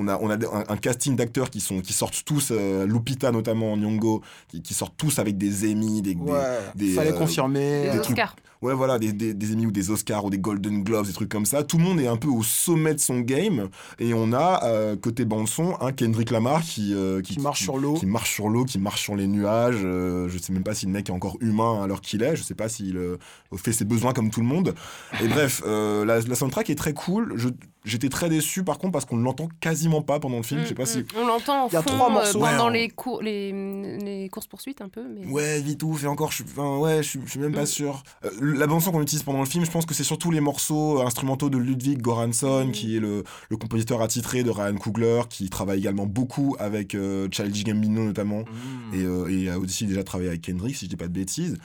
On 0.00 0.06
a, 0.06 0.16
on 0.20 0.30
a 0.30 0.36
des- 0.36 0.46
un, 0.46 0.64
un 0.68 0.76
casting 0.76 1.16
d'acteurs 1.16 1.50
qui, 1.50 1.60
sont, 1.60 1.80
qui 1.80 1.92
sortent 1.92 2.22
tous, 2.24 2.48
euh, 2.52 2.86
Lupita 2.86 3.32
notamment, 3.32 3.76
Nyong'o, 3.76 4.22
qui, 4.46 4.62
qui 4.62 4.72
sortent 4.74 4.94
tous 4.96 5.18
avec 5.18 5.36
des 5.38 5.72
Emmy, 5.72 6.02
des, 6.02 6.14
des- 6.14 6.20
Ouais, 6.20 6.40
des, 6.76 6.92
fallait 6.92 7.12
euh, 7.12 7.18
confirmer. 7.18 7.84
Les 7.84 7.90
des 7.92 8.00
trucs- 8.02 8.10
Oscars. 8.16 8.36
Ouais, 8.62 8.74
voilà, 8.74 8.98
des, 8.98 9.12
des, 9.12 9.34
des 9.34 9.52
Emmy 9.54 9.66
ou 9.66 9.70
des 9.70 9.90
Oscars 9.90 10.24
ou 10.24 10.30
des 10.30 10.38
Golden 10.38 10.82
Globes, 10.82 11.06
des 11.06 11.12
trucs 11.12 11.28
comme 11.28 11.46
ça. 11.46 11.62
Tout 11.62 11.78
le 11.78 11.84
monde 11.84 12.00
est 12.00 12.06
un 12.08 12.16
peu 12.16 12.28
au 12.28 12.42
sommet 12.42 12.92
de 12.94 12.98
son 13.00 13.20
game. 13.20 13.68
Et 13.98 14.14
on 14.14 14.32
a, 14.32 14.64
euh, 14.64 14.96
côté 14.96 15.24
bande-son, 15.24 15.76
un 15.80 15.92
Kendrick 15.92 16.30
Lamar 16.30 16.62
qui, 16.62 16.92
euh, 16.94 17.20
Qui 17.22 17.38
marche 17.40 17.62
sur 17.62 17.78
l'eau. 17.78 17.94
Qui 17.94 18.06
marche 18.06 18.32
sur 18.34 18.48
l'eau, 18.48 18.64
qui 18.64 18.78
marche 18.78 19.02
sur 19.02 19.14
les 19.16 19.26
nuages. 19.28 19.80
Euh, 19.84 20.28
je 20.28 20.38
sais 20.38 20.52
même 20.52 20.64
pas 20.64 20.74
si 20.74 20.86
le 20.86 20.92
mec 20.92 21.08
est 21.08 21.12
encore 21.12 21.36
humain 21.40 21.82
alors 21.82 22.00
qu'il 22.00 22.22
est. 22.22 22.34
Je 22.36 22.42
sais 22.42 22.54
pas 22.54 22.68
s'il 22.68 22.96
euh, 22.96 23.16
fait 23.56 23.72
ses 23.72 23.84
besoins 23.84 24.12
comme 24.12 24.30
tout 24.30 24.40
le 24.40 24.46
monde. 24.46 24.74
Et 25.22 25.28
bref, 25.28 25.62
euh, 25.66 26.04
la, 26.04 26.20
la 26.20 26.34
soundtrack 26.34 26.68
est 26.70 26.74
très 26.74 26.94
cool. 26.94 27.34
Je- 27.36 27.48
J'étais 27.84 28.10
très 28.10 28.28
déçu 28.28 28.64
par 28.64 28.76
contre 28.76 28.92
parce 28.92 29.06
qu'on 29.06 29.16
ne 29.16 29.22
l'entend 29.24 29.48
quasiment 29.60 30.02
pas 30.02 30.20
pendant 30.20 30.36
le 30.36 30.42
film. 30.42 30.60
je 30.62 30.66
sais 30.66 30.74
pas 30.74 30.82
Mm, 30.82 30.86
si. 30.86 30.98
mm. 30.98 31.04
On 31.16 31.26
l'entend 31.26 31.64
en 31.64 31.68
Il 31.68 31.72
y 31.72 31.76
a 31.76 31.82
fond 31.82 31.90
trois 31.90 32.10
morceaux. 32.10 32.40
pendant 32.40 32.66
Ouais, 32.66 32.72
les, 32.80 32.88
cours, 32.90 33.22
les, 33.22 33.98
les 33.98 34.28
courses-poursuites 34.28 34.82
un 34.82 34.90
peu. 34.90 35.02
Mais... 35.08 35.24
Ouais, 35.30 35.60
vite 35.62 35.82
ouf, 35.84 36.04
et 36.04 36.06
encore, 36.06 36.30
je 36.32 36.36
suis, 36.42 36.44
enfin, 36.44 36.76
ouais, 36.78 36.98
je 37.02 37.08
suis, 37.08 37.20
je 37.24 37.30
suis 37.30 37.40
même 37.40 37.52
pas 37.54 37.62
Mm. 37.62 37.66
sûr. 37.66 38.02
Euh, 38.26 38.30
la 38.54 38.66
bande-son 38.66 38.92
qu'on 38.92 39.02
utilise 39.02 39.22
pendant 39.22 39.40
le 39.40 39.46
film, 39.46 39.64
je 39.64 39.70
pense 39.70 39.86
que 39.86 39.94
c'est 39.94 40.04
surtout 40.04 40.30
les 40.30 40.40
morceaux 40.40 41.00
instrumentaux 41.02 41.50
de 41.50 41.58
Ludwig 41.58 42.00
Göransson, 42.02 42.66
Mm. 42.66 42.72
qui 42.72 42.96
est 42.96 43.00
le, 43.00 43.24
le 43.50 43.56
compositeur 43.56 44.02
attitré 44.02 44.42
de 44.42 44.50
Ryan 44.50 44.74
Coogler, 44.76 45.22
qui 45.30 45.48
travaille 45.50 45.78
également 45.80 46.06
beaucoup 46.06 46.56
avec 46.58 46.94
euh, 46.94 47.28
Childish 47.30 47.64
Gambino 47.64 48.04
notamment, 48.04 48.40
Mm. 48.40 48.94
et, 48.94 49.04
euh, 49.04 49.28
et 49.28 49.48
a 49.50 49.58
aussi 49.58 49.86
déjà 49.86 50.04
travaillé 50.04 50.28
avec 50.30 50.42
Kendrick, 50.42 50.76
si 50.76 50.84
je 50.86 50.90
dis 50.90 50.96
pas 50.96 51.08
de 51.08 51.12
bêtises. 51.12 51.56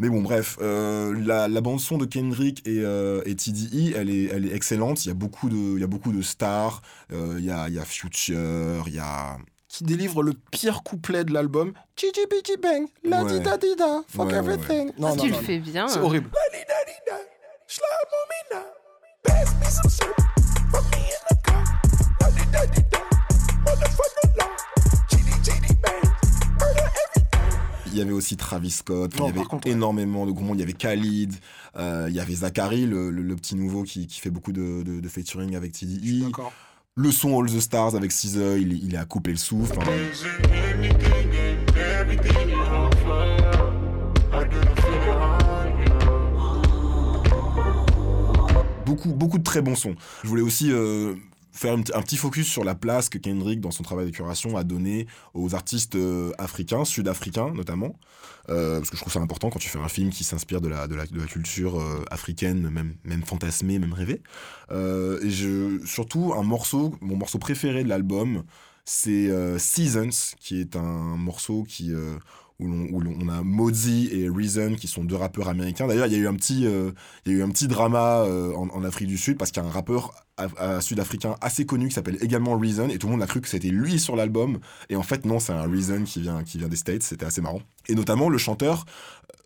Mais 0.00 0.08
bon, 0.08 0.22
bref, 0.22 0.58
euh, 0.62 1.12
la, 1.26 1.48
la 1.48 1.60
bande-son 1.60 1.98
de 1.98 2.04
Kendrick 2.06 2.62
et, 2.68 2.78
euh, 2.84 3.20
et 3.26 3.34
TDE, 3.34 3.94
elle 3.96 4.10
est, 4.10 4.26
elle 4.26 4.46
est 4.46 4.54
excellente. 4.54 5.04
Il 5.04 5.08
y 5.08 5.10
a 5.10 5.14
beaucoup 5.14 5.48
de, 5.48 5.56
il 5.74 5.80
y 5.80 5.82
a 5.82 5.88
beaucoup 5.88 6.12
de 6.12 6.22
stars. 6.22 6.82
Euh, 7.12 7.34
il, 7.38 7.44
y 7.44 7.50
a, 7.50 7.68
il 7.68 7.74
y 7.74 7.78
a 7.80 7.84
Future, 7.84 8.84
il 8.86 8.94
y 8.94 9.00
a... 9.00 9.38
Qui 9.68 9.84
délivre 9.84 10.22
le 10.22 10.32
pire 10.50 10.82
couplet 10.82 11.24
de 11.24 11.32
l'album. 11.32 11.72
Gigi 11.96 12.20
Bigi 12.30 12.56
Bang, 12.60 12.86
la 13.04 13.22
Ouais. 13.22 13.32
di 13.38 13.40
da 13.40 13.56
di 13.58 13.74
da, 13.76 14.02
fuck 14.08 14.26
Ouais, 14.26 14.32
ouais, 14.32 14.38
everything. 14.38 14.92
Non, 14.98 15.08
Ah, 15.08 15.10
non, 15.10 15.16
tu 15.16 15.18
non, 15.18 15.26
le 15.26 15.32
non. 15.32 15.46
fais 15.46 15.58
bien. 15.58 15.88
C'est 15.88 15.98
horrible. 16.00 16.30
Il 27.86 27.96
y 27.96 28.02
avait 28.02 28.12
aussi 28.12 28.36
Travis 28.36 28.70
Scott, 28.70 29.18
Non, 29.18 29.24
il 29.28 29.34
y 29.34 29.38
avait 29.38 29.44
contre, 29.48 29.66
ouais. 29.66 29.72
énormément 29.72 30.26
de 30.26 30.30
gros 30.30 30.44
monde. 30.44 30.56
Il 30.58 30.60
y 30.60 30.62
avait 30.62 30.72
Khalid, 30.74 31.34
euh, 31.76 32.06
il 32.08 32.14
y 32.14 32.20
avait 32.20 32.34
Zachary, 32.34 32.86
le, 32.86 33.10
le- 33.10 33.22
le 33.22 33.34
petit 33.36 33.56
nouveau 33.56 33.82
qui, 33.82 34.06
qui 34.06 34.20
fait 34.20 34.30
beaucoup 34.30 34.52
de, 34.52 34.82
de, 34.84 35.00
de 35.00 35.08
featuring 35.08 35.56
avec 35.56 35.72
TDE. 35.72 36.24
D'accord. 36.26 36.52
Le 37.00 37.12
son 37.12 37.40
All 37.40 37.48
the 37.48 37.60
Stars 37.60 37.94
avec 37.94 38.10
SZA, 38.10 38.58
il, 38.58 38.72
il 38.84 38.96
à 38.96 39.04
couper 39.04 39.30
le 39.30 39.36
souffle. 39.36 39.78
Enfin, 39.78 39.92
beaucoup, 48.84 49.12
beaucoup 49.12 49.38
de 49.38 49.44
très 49.44 49.62
bons 49.62 49.76
sons. 49.76 49.94
Je 50.24 50.28
voulais 50.28 50.42
aussi 50.42 50.72
euh, 50.72 51.14
faire 51.58 51.74
un, 51.74 51.82
petit- 51.82 52.16
focus 52.16 52.46
sur 52.46 52.64
la 52.64 52.74
place 52.74 53.08
que 53.08 53.18
Kendrick, 53.18 53.60
dans 53.60 53.70
son 53.70 53.82
travail 53.82 54.06
de 54.06 54.10
curation, 54.10 54.56
a 54.56 54.64
donné 54.64 55.06
aux 55.34 55.54
artistes 55.54 55.96
euh, 55.96 56.32
africains, 56.38 56.84
sud-africains 56.84 57.52
notamment. 57.52 57.96
Euh, 58.48 58.78
parce 58.78 58.90
que 58.90 58.96
je 58.96 59.02
trouve 59.02 59.12
ça 59.12 59.20
important 59.20 59.50
quand 59.50 59.58
tu 59.58 59.68
fais 59.68 59.78
un 59.78 59.88
film 59.88 60.10
qui 60.10 60.24
s'inspire 60.24 60.60
de 60.60 60.68
la, 60.68 60.86
culture 61.26 61.80
euh, 61.80 62.04
africaine, 62.10 62.70
même, 62.70 63.22
fantasmée, 63.24 63.78
même 63.78 63.92
rêvée. 63.92 64.22
Et 64.70 65.30
surtout, 65.84 66.32
un 66.36 66.42
morceau, 66.42 66.94
mon 67.00 67.16
morceau 67.16 67.38
préféré 67.38 67.82
de 67.82 67.88
l'album, 67.88 68.44
c'est 68.84 69.28
Seasons, 69.58 70.36
qui 70.40 70.60
est 70.60 70.76
un 70.76 71.16
morceau 71.16 71.64
qui, 71.64 71.92
où, 72.60 73.02
on 73.02 73.28
a 73.28 73.42
Mozzie 73.42 74.08
et 74.12 74.28
Reason, 74.28 74.74
qui 74.74 74.88
sont 74.88 75.04
deux 75.04 75.14
rappeurs 75.14 75.48
américains. 75.48 75.86
D'ailleurs, 75.86 76.06
il 76.06 76.12
y 76.12 76.16
a 76.16 76.18
eu 76.18 76.26
un 76.26 76.34
petit, 76.34 76.66
euh, 76.66 76.90
il 77.24 77.32
y 77.32 77.34
a 77.36 77.38
eu 77.38 77.42
un 77.42 77.48
petit 77.50 77.68
drama 77.68 78.24
euh, 78.24 78.52
en, 78.54 78.84
Afrique 78.84 79.08
du 79.08 79.18
Sud, 79.18 79.38
parce 79.38 79.50
qu'il 79.50 79.62
y 79.62 79.66
a 79.66 79.68
un 79.68 79.72
rappeur 79.72 80.12
euh, 80.40 80.80
sud-africain 80.80 81.36
assez 81.40 81.66
connu 81.66 81.88
qui 81.88 81.94
s'appelle 81.94 82.18
également 82.20 82.58
Reason, 82.58 82.88
et 82.88 82.98
tout 82.98 83.06
le 83.06 83.12
monde 83.12 83.22
a 83.22 83.26
cru 83.26 83.40
que 83.40 83.48
c'était 83.48 83.68
lui 83.68 84.00
sur 84.00 84.16
l'album. 84.16 84.58
Et 84.88 84.96
en 84.96 85.02
fait, 85.02 85.24
non, 85.24 85.38
c'est 85.38 85.52
un 85.52 85.68
Reason 85.68 86.02
qui 86.04 86.20
vient, 86.20 86.42
qui 86.42 86.58
vient 86.58 86.68
des 86.68 86.76
States, 86.76 87.02
c'était 87.02 87.26
assez 87.26 87.40
marrant. 87.40 87.62
Et 87.88 87.94
notamment, 87.94 88.28
le 88.28 88.38
chanteur, 88.38 88.84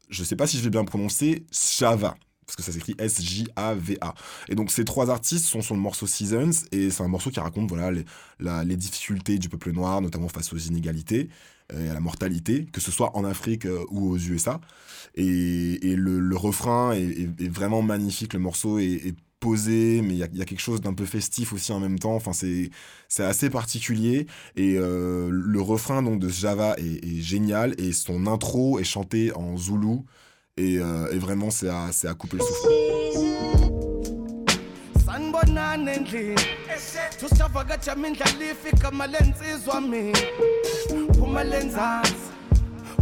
je 0.09 0.25
sais 0.25 0.37
pas 0.37 0.47
si 0.47 0.59
je 0.59 0.65
vais 0.65 0.71
bien 0.71 0.85
prononcer, 0.85 1.45
Shava. 1.53 2.17
Parce 2.47 2.57
que 2.57 2.63
ça 2.63 2.73
s'écrit 2.73 2.95
S-J-A-V-A. 2.99 4.15
Et 4.49 4.55
donc 4.55 4.71
ces 4.71 4.85
trois 4.85 5.11
artistes 5.11 5.47
sont 5.47 5.63
sur 5.63 5.75
le 5.75 5.81
morceau 5.81 6.07
Seasons, 6.07 6.51
et 6.73 6.91
c'est 6.91 7.03
un 7.03 7.09
morceau 7.09 7.31
qui 7.31 7.41
raconte 7.41 7.69
voilà, 7.69 7.91
les, 8.65 8.77
difficultés 8.77 9.39
du 9.39 9.49
peuple 9.49 9.73
noir, 9.73 10.01
notamment 10.01 10.29
face 10.29 10.53
aux 10.53 10.59
inégalités 10.59 11.29
et 11.81 11.89
à 11.89 11.95
la 11.95 12.01
mortalité, 12.01 12.67
que 12.73 12.81
ce 12.81 12.91
soit 12.91 13.17
en 13.17 13.25
Afrique 13.25 13.67
euh, 13.67 13.85
ou 13.91 14.11
aux 14.11 14.19
USA. 14.19 14.61
Et, 15.15 15.79
le, 15.97 16.37
refrain 16.37 16.93
est, 16.93 17.49
vraiment 17.49 17.83
magnifique, 17.83 18.33
le 18.33 18.41
morceau 18.41 18.79
est, 18.79 19.15
posé, 19.41 20.03
mais 20.03 20.15
il 20.15 20.19
y 20.19 20.23
a, 20.23 20.45
quelque 20.45 20.61
chose 20.61 20.81
d'un 20.81 20.95
peu 20.95 21.05
festif 21.05 21.53
aussi 21.53 21.73
en 21.73 21.81
même 21.81 21.99
temps. 21.99 22.15
Enfin, 22.15 22.33
c'est 22.33 22.71
assez 23.25 23.51
particulier. 23.51 24.27
Et 24.57 24.77
euh, 24.79 25.31
le 25.33 25.61
refrain 25.61 26.03
donc, 26.03 26.21
de 26.21 26.29
Java 26.29 26.77
est, 26.79 27.21
génial, 27.21 27.75
et 27.79 27.93
son 27.93 28.27
intro 28.27 28.79
est 28.79 28.85
chanté 28.85 29.35
en 29.35 29.57
zoulou. 29.57 30.07
Et, 30.57 30.79
euh, 30.79 31.09
vraiment, 31.19 31.51
c'est 31.51 31.69
à 31.69 32.15
couper 32.15 32.37
le 32.37 32.45
souffle. 32.45 33.62
Sanibonani 35.53 35.91
endlini? 35.91 36.35
Tusijavakatsha 37.19 37.95
mindlala 37.97 38.53
ifika 38.53 38.91
malensizwa 38.91 39.81
mina 39.81 40.19
phuma 41.15 41.45
lenzansi 41.45 42.15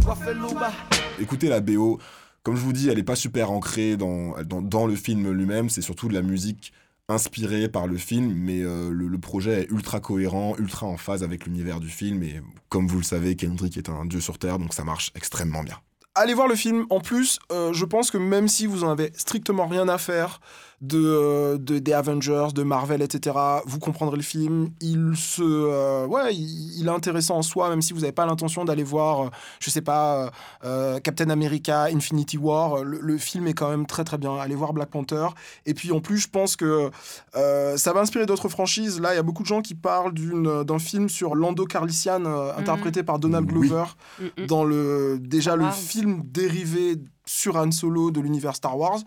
kwafeluba 0.03 0.73
Écoutez 1.19 1.49
la 1.49 1.61
BO. 1.61 1.99
Comme 2.43 2.55
je 2.55 2.61
vous 2.61 2.73
dis, 2.73 2.89
elle 2.89 2.97
n'est 2.97 3.03
pas 3.03 3.15
super 3.15 3.51
ancrée 3.51 3.97
dans, 3.97 4.33
dans, 4.43 4.61
dans 4.63 4.87
le 4.87 4.95
film 4.95 5.31
lui-même. 5.31 5.69
C'est 5.69 5.81
surtout 5.81 6.07
de 6.07 6.13
la 6.13 6.23
musique 6.23 6.73
inspirée 7.07 7.69
par 7.69 7.85
le 7.85 7.97
film, 7.97 8.33
mais 8.33 8.61
euh, 8.61 8.89
le, 8.89 9.07
le 9.07 9.17
projet 9.19 9.61
est 9.61 9.71
ultra 9.71 9.99
cohérent, 9.99 10.55
ultra 10.57 10.87
en 10.87 10.97
phase 10.97 11.21
avec 11.23 11.45
l'univers 11.45 11.79
du 11.79 11.89
film. 11.89 12.23
Et 12.23 12.41
comme 12.69 12.87
vous 12.87 12.97
le 12.97 13.03
savez, 13.03 13.35
Kendrick 13.35 13.77
est 13.77 13.89
un 13.89 14.05
dieu 14.05 14.21
sur 14.21 14.39
Terre, 14.39 14.57
donc 14.57 14.73
ça 14.73 14.83
marche 14.83 15.11
extrêmement 15.13 15.63
bien. 15.63 15.77
Allez 16.15 16.33
voir 16.33 16.47
le 16.47 16.55
film. 16.55 16.85
En 16.89 16.99
plus, 16.99 17.39
euh, 17.51 17.73
je 17.73 17.85
pense 17.85 18.09
que 18.09 18.17
même 18.17 18.47
si 18.47 18.65
vous 18.65 18.83
en 18.83 18.89
avez 18.89 19.11
strictement 19.15 19.67
rien 19.67 19.87
à 19.87 19.97
faire 19.97 20.41
de, 20.81 20.97
euh, 20.97 21.57
de 21.57 21.79
des 21.79 21.93
Avengers, 21.93 22.47
de 22.55 22.63
Marvel, 22.63 23.01
etc., 23.01 23.35
vous 23.65 23.79
comprendrez 23.79 24.17
le 24.17 24.23
film. 24.23 24.69
Il 24.81 25.13
se, 25.15 25.41
euh, 25.43 26.07
ouais, 26.07 26.33
il, 26.35 26.79
il 26.79 26.87
est 26.87 26.89
intéressant 26.91 27.37
en 27.37 27.41
soi, 27.43 27.69
même 27.69 27.81
si 27.81 27.93
vous 27.93 27.99
n'avez 28.01 28.11
pas 28.11 28.25
l'intention 28.25 28.65
d'aller 28.65 28.83
voir, 28.83 29.21
euh, 29.21 29.29
je 29.59 29.69
sais 29.69 29.81
pas, 29.81 30.31
euh, 30.63 30.99
Captain 30.99 31.29
America, 31.29 31.83
Infinity 31.85 32.37
War. 32.37 32.83
Le, 32.83 32.99
le 32.99 33.17
film 33.17 33.47
est 33.47 33.53
quand 33.53 33.69
même 33.69 33.85
très 33.85 34.03
très 34.03 34.17
bien. 34.17 34.35
Allez 34.37 34.55
voir 34.55 34.73
Black 34.73 34.89
Panther. 34.89 35.27
Et 35.65 35.73
puis 35.73 35.91
en 35.91 35.99
plus, 35.99 36.17
je 36.19 36.29
pense 36.29 36.55
que 36.55 36.89
euh, 37.35 37.77
ça 37.77 37.93
va 37.93 37.99
inspirer 38.01 38.25
d'autres 38.25 38.49
franchises. 38.49 38.99
Là, 38.99 39.13
il 39.13 39.17
y 39.17 39.19
a 39.19 39.23
beaucoup 39.23 39.43
de 39.43 39.47
gens 39.47 39.61
qui 39.61 39.75
parlent 39.75 40.13
d'une 40.13 40.63
d'un 40.63 40.79
film 40.79 41.09
sur 41.09 41.35
Lando 41.35 41.65
Carlisian, 41.65 42.25
interprété 42.57 43.03
par 43.03 43.19
Donald. 43.19 43.45
Glover 43.45 43.85
Mm, 44.19 44.25
mm. 44.43 44.45
dans 44.47 44.63
le 44.63 45.17
déjà 45.19 45.55
le 45.55 45.65
Wow. 45.65 45.71
film 45.71 46.21
dérivé 46.25 46.95
sur 47.31 47.55
Han 47.55 47.71
Solo 47.71 48.11
de 48.11 48.19
l'univers 48.19 48.55
Star 48.55 48.77
Wars. 48.77 48.99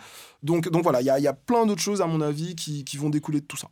Donc, 0.43 0.69
donc 0.71 0.83
voilà, 0.83 1.01
il 1.01 1.07
y 1.07 1.11
a, 1.11 1.19
il 1.19 1.23
y 1.23 1.29
a 1.29 1.35
plein 1.35 1.67
d'autres 1.67 1.83
choses 1.83 2.01
à 2.01 2.07
mon 2.07 2.21
avis 2.21 2.57
qui, 2.57 2.85
qui 2.85 2.97
vont 2.97 3.11
découler 3.11 3.41
de 3.41 3.47
tout 3.47 3.57
ça. 3.57 3.69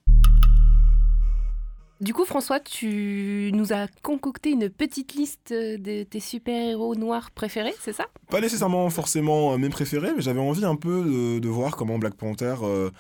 Du 2.01 2.13
coup, 2.13 2.25
François, 2.25 2.59
tu 2.59 3.53
nous 3.55 3.73
as 3.73 3.87
concocté 4.03 4.51
une 4.51 4.69
petite 4.69 5.15
liste 5.15 5.53
de 5.53 6.03
tes 6.03 6.19
super-héros 6.19 6.97
noirs 6.97 7.31
préférés, 7.31 7.75
c'est 7.81 7.93
ça? 7.93 8.07
Pas 8.29 8.41
nécessairement 8.41 8.91
forcément 8.91 9.53
euh, 9.53 9.57
mes 9.57 9.69
préférés, 9.69 10.13
mais 10.17 10.21
j'avais 10.21 10.41
envie 10.41 10.65
un 10.65 10.75
peu 10.75 11.05
de, 11.05 11.39
de 11.39 11.49
voir 11.49 11.77
comment 11.77 11.99
Black 11.99 12.15
Panther 12.15 12.57
euh, 12.63 12.91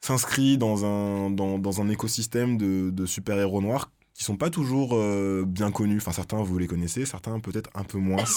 s'inscrit 0.00 0.56
dans 0.56 0.86
un, 0.86 1.28
dans, 1.28 1.58
dans 1.58 1.82
un 1.82 1.90
écosystème 1.90 2.56
de, 2.56 2.88
de 2.90 3.04
super-héros 3.04 3.60
noirs 3.60 3.90
qui 4.14 4.24
sont 4.24 4.38
pas 4.38 4.48
toujours 4.48 4.92
euh, 4.94 5.44
bien 5.46 5.70
connus. 5.70 5.98
Enfin, 5.98 6.12
certains, 6.12 6.42
vous 6.42 6.56
les 6.56 6.66
connaissez, 6.66 7.04
certains 7.04 7.38
peut-être 7.40 7.68
un 7.74 7.84
peu 7.84 7.98
moins. 7.98 8.24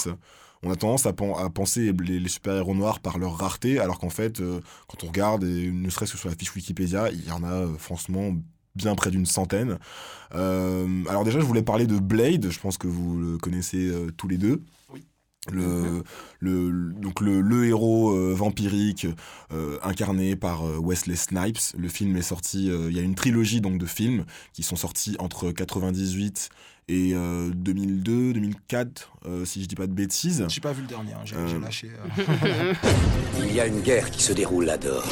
On 0.62 0.70
a 0.70 0.76
tendance 0.76 1.06
à, 1.06 1.12
pen- 1.12 1.32
à 1.38 1.48
penser 1.48 1.92
les, 1.92 2.28
super-héros 2.28 2.74
noirs 2.74 3.00
par 3.00 3.18
leur 3.18 3.36
rareté, 3.38 3.78
alors 3.78 3.98
qu'en 3.98 4.10
fait, 4.10 4.40
euh, 4.40 4.60
quand 4.88 5.04
on 5.04 5.06
regarde, 5.08 5.44
ne 5.44 5.90
serait-ce 5.90 6.12
que 6.12 6.18
sur 6.18 6.28
la 6.28 6.34
fiche 6.34 6.54
Wikipédia, 6.54 7.10
il 7.10 7.26
y 7.26 7.30
en 7.32 7.42
a 7.42 7.52
euh, 7.52 7.76
franchement 7.78 8.34
bien 8.74 8.94
près 8.94 9.10
d'une 9.10 9.26
centaine. 9.26 9.78
Euh, 10.34 11.04
alors 11.08 11.24
déjà, 11.24 11.40
je 11.40 11.44
voulais 11.44 11.62
parler 11.62 11.86
de 11.86 11.98
Blade, 11.98 12.50
je 12.50 12.60
pense 12.60 12.78
que 12.78 12.86
vous 12.86 13.18
le 13.18 13.38
connaissez 13.38 13.90
tous 14.16 14.28
les 14.28 14.38
deux. 14.38 14.62
Le, 15.50 16.02
le, 16.40 16.92
donc 17.00 17.20
le, 17.22 17.40
le 17.40 17.64
héros 17.66 18.10
euh, 18.14 18.34
vampirique 18.36 19.06
euh, 19.52 19.78
incarné 19.82 20.36
par 20.36 20.66
euh, 20.66 20.76
Wesley 20.78 21.16
Snipes. 21.16 21.58
Le 21.78 21.88
film 21.88 22.14
est 22.18 22.22
sorti, 22.22 22.70
euh, 22.70 22.88
il 22.90 22.96
y 22.96 23.00
a 23.00 23.02
une 23.02 23.14
trilogie 23.14 23.62
donc 23.62 23.78
de 23.78 23.86
films 23.86 24.26
qui 24.52 24.62
sont 24.62 24.76
sortis 24.76 25.16
entre 25.18 25.50
98 25.50 26.50
et 26.88 27.12
euh, 27.14 27.50
2002, 27.54 28.34
2004, 28.34 29.12
euh, 29.26 29.44
si 29.46 29.62
je 29.62 29.66
dis 29.66 29.76
pas 29.76 29.86
de 29.86 29.92
bêtises. 29.94 30.44
J'ai 30.48 30.60
pas 30.60 30.72
vu 30.72 30.82
le 30.82 30.88
dernier, 30.88 31.14
hein, 31.14 31.20
j'ai 31.24 31.36
Euh. 31.36 31.58
lâché. 31.60 31.88
euh. 32.18 32.74
Il 33.48 33.54
y 33.54 33.60
a 33.60 33.66
une 33.66 33.80
guerre 33.80 34.10
qui 34.10 34.22
se 34.22 34.34
déroule 34.34 34.66
là 34.66 34.76
dehors. 34.76 35.06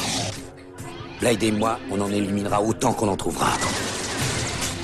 Blade 1.21 1.41
et 1.41 1.51
moi, 1.51 1.79
on 1.89 1.99
en 2.01 2.11
éliminera 2.11 2.61
autant 2.61 2.93
qu'on 2.93 3.07
en 3.07 3.17
trouvera. 3.17 3.53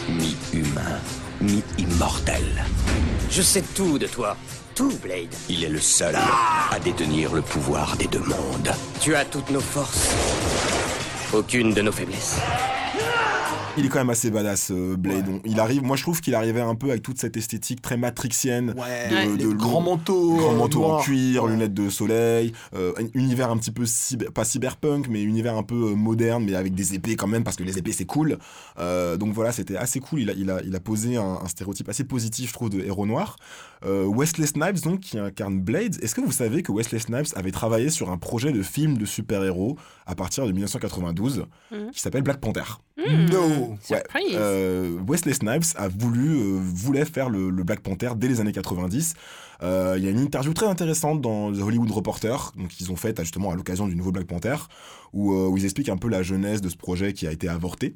Mi-humain, 0.10 1.00
mi-immortel. 1.39 2.66
Je 3.30 3.41
sais 3.43 3.64
tout 3.76 4.00
de 4.00 4.08
toi. 4.08 4.36
Tout, 4.76 4.91
Blade. 5.01 5.34
Il 5.49 5.63
est 5.63 5.69
le 5.69 5.80
seul 5.80 6.15
à 6.15 6.80
détenir 6.80 7.34
le 7.34 7.41
pouvoir 7.41 7.95
des 7.97 8.07
deux 8.07 8.19
mondes. 8.19 8.71
Tu 8.99 9.15
as 9.15 9.23
toutes 9.26 9.49
nos 9.49 9.61
forces. 9.61 10.09
Aucune 11.34 11.73
de 11.73 11.82
nos 11.82 11.91
faiblesses. 11.91 12.39
Il 13.78 13.86
est 13.86 13.89
quand 13.89 13.99
même 13.99 14.09
assez 14.09 14.32
badass, 14.32 14.71
euh, 14.71 14.95
Blade. 14.95 15.26
Il 15.43 15.59
arrive, 15.59 15.84
moi 15.84 15.97
je 15.97 16.03
trouve 16.03 16.21
qu'il 16.21 16.34
arrivait 16.34 16.61
un 16.61 16.76
peu 16.76 16.91
avec 16.91 17.03
toute 17.03 17.19
cette 17.19 17.36
esthétique 17.36 17.82
très 17.82 17.97
matrixienne. 17.97 18.73
Ouais, 18.78 19.36
de- 19.36 19.47
grands 19.49 19.82
manteaux. 19.82 20.38
Grand 20.38 20.53
manteau 20.53 20.86
en 20.86 21.01
cuir, 21.01 21.43
Ouais. 21.43 21.51
lunettes 21.51 21.73
de 21.73 21.89
soleil, 21.89 22.53
euh, 22.73 22.93
un 22.97 23.03
univers 23.19 23.51
un 23.51 23.57
petit 23.57 23.71
peu, 23.71 23.84
cyber- 23.84 24.32
pas 24.32 24.45
cyberpunk, 24.45 25.07
mais 25.09 25.21
univers 25.23 25.57
un 25.57 25.63
peu 25.63 25.76
euh, 25.91 25.93
moderne, 25.95 26.45
mais 26.45 26.55
avec 26.55 26.73
des 26.73 26.93
épées 26.93 27.17
quand 27.17 27.28
même, 27.28 27.43
parce 27.43 27.57
que 27.57 27.63
les 27.63 27.78
épées 27.78 27.91
c'est 27.91 28.05
cool. 28.05 28.38
Euh, 28.80 29.17
donc 29.17 29.34
voilà, 29.34 29.51
c'était 29.51 29.76
assez 29.76 29.99
cool. 29.99 30.21
Il 30.21 30.30
a, 30.30 30.34
il 30.38 30.49
a, 30.49 30.61
il 30.63 30.73
a 30.73 30.80
posé 30.80 31.17
un, 31.17 31.39
un 31.43 31.47
stéréotype 31.49 31.89
assez 31.89 32.05
positif, 32.05 32.47
je 32.51 32.53
trouve, 32.53 32.69
de 32.69 32.80
héros 32.80 33.05
noir. 33.05 33.36
Euh, 33.86 34.05
Wesley 34.07 34.47
Snipes, 34.47 34.82
donc, 34.84 35.01
qui 35.01 35.17
incarne 35.19 35.59
Blade. 35.59 35.97
Est-ce 36.01 36.15
que 36.15 36.21
vous 36.21 36.32
savez 36.32 36.63
que 36.63 36.71
Wesley 36.71 36.99
Snipes 36.99 37.28
avait 37.36 37.51
travaillé 37.51 37.89
sur 37.89 38.09
un 38.09 38.17
projet 38.17 38.51
de 38.51 38.61
film 38.63 38.97
de 38.97 39.05
super-héros 39.05 39.78
à 40.05 40.15
partir 40.15 40.45
de 40.47 40.51
1992 40.51 41.45
Mhm. 41.71 41.91
qui 41.91 41.99
s'appelle 41.99 42.23
Black 42.23 42.39
Panther? 42.39 42.63
No. 42.97 43.76
Surprise. 43.82 44.36
euh, 44.36 44.97
Wesley 45.07 45.34
Snipes 45.34 45.65
a 45.76 45.88
voulu, 45.89 46.36
euh, 46.38 46.57
voulait 46.59 47.05
faire 47.05 47.30
le, 47.30 47.49
le 47.49 47.63
Black 47.63 47.82
Panther 47.82 48.11
dès 48.15 48.28
les 48.28 48.39
années 48.41 48.51
90. 48.53 49.13
Euh, 49.63 49.95
Il 49.97 50.03
y 50.03 50.07
a 50.07 50.11
une 50.11 50.19
interview 50.19 50.53
très 50.53 50.65
intéressante 50.67 51.21
dans 51.21 51.51
The 51.51 51.59
Hollywood 51.61 51.91
Reporter, 51.91 52.51
donc 52.57 52.80
ils 52.80 52.91
ont 52.91 52.95
fait 52.95 53.17
justement 53.21 53.51
à 53.51 53.55
l'occasion 53.55 53.88
du 53.88 53.95
nouveau 53.95 54.11
Black 54.11 54.28
Panther, 54.28 54.55
où, 55.13 55.34
euh, 55.34 55.47
où 55.47 55.57
ils 55.57 55.63
expliquent 55.65 55.89
un 55.89 55.97
peu 55.97 56.09
la 56.09 56.23
genèse 56.23 56.61
de 56.61 56.69
ce 56.69 56.76
projet 56.78 57.13
qui 57.13 57.28
a 57.28 57.32
été 57.32 57.47
avorté. 57.47 57.95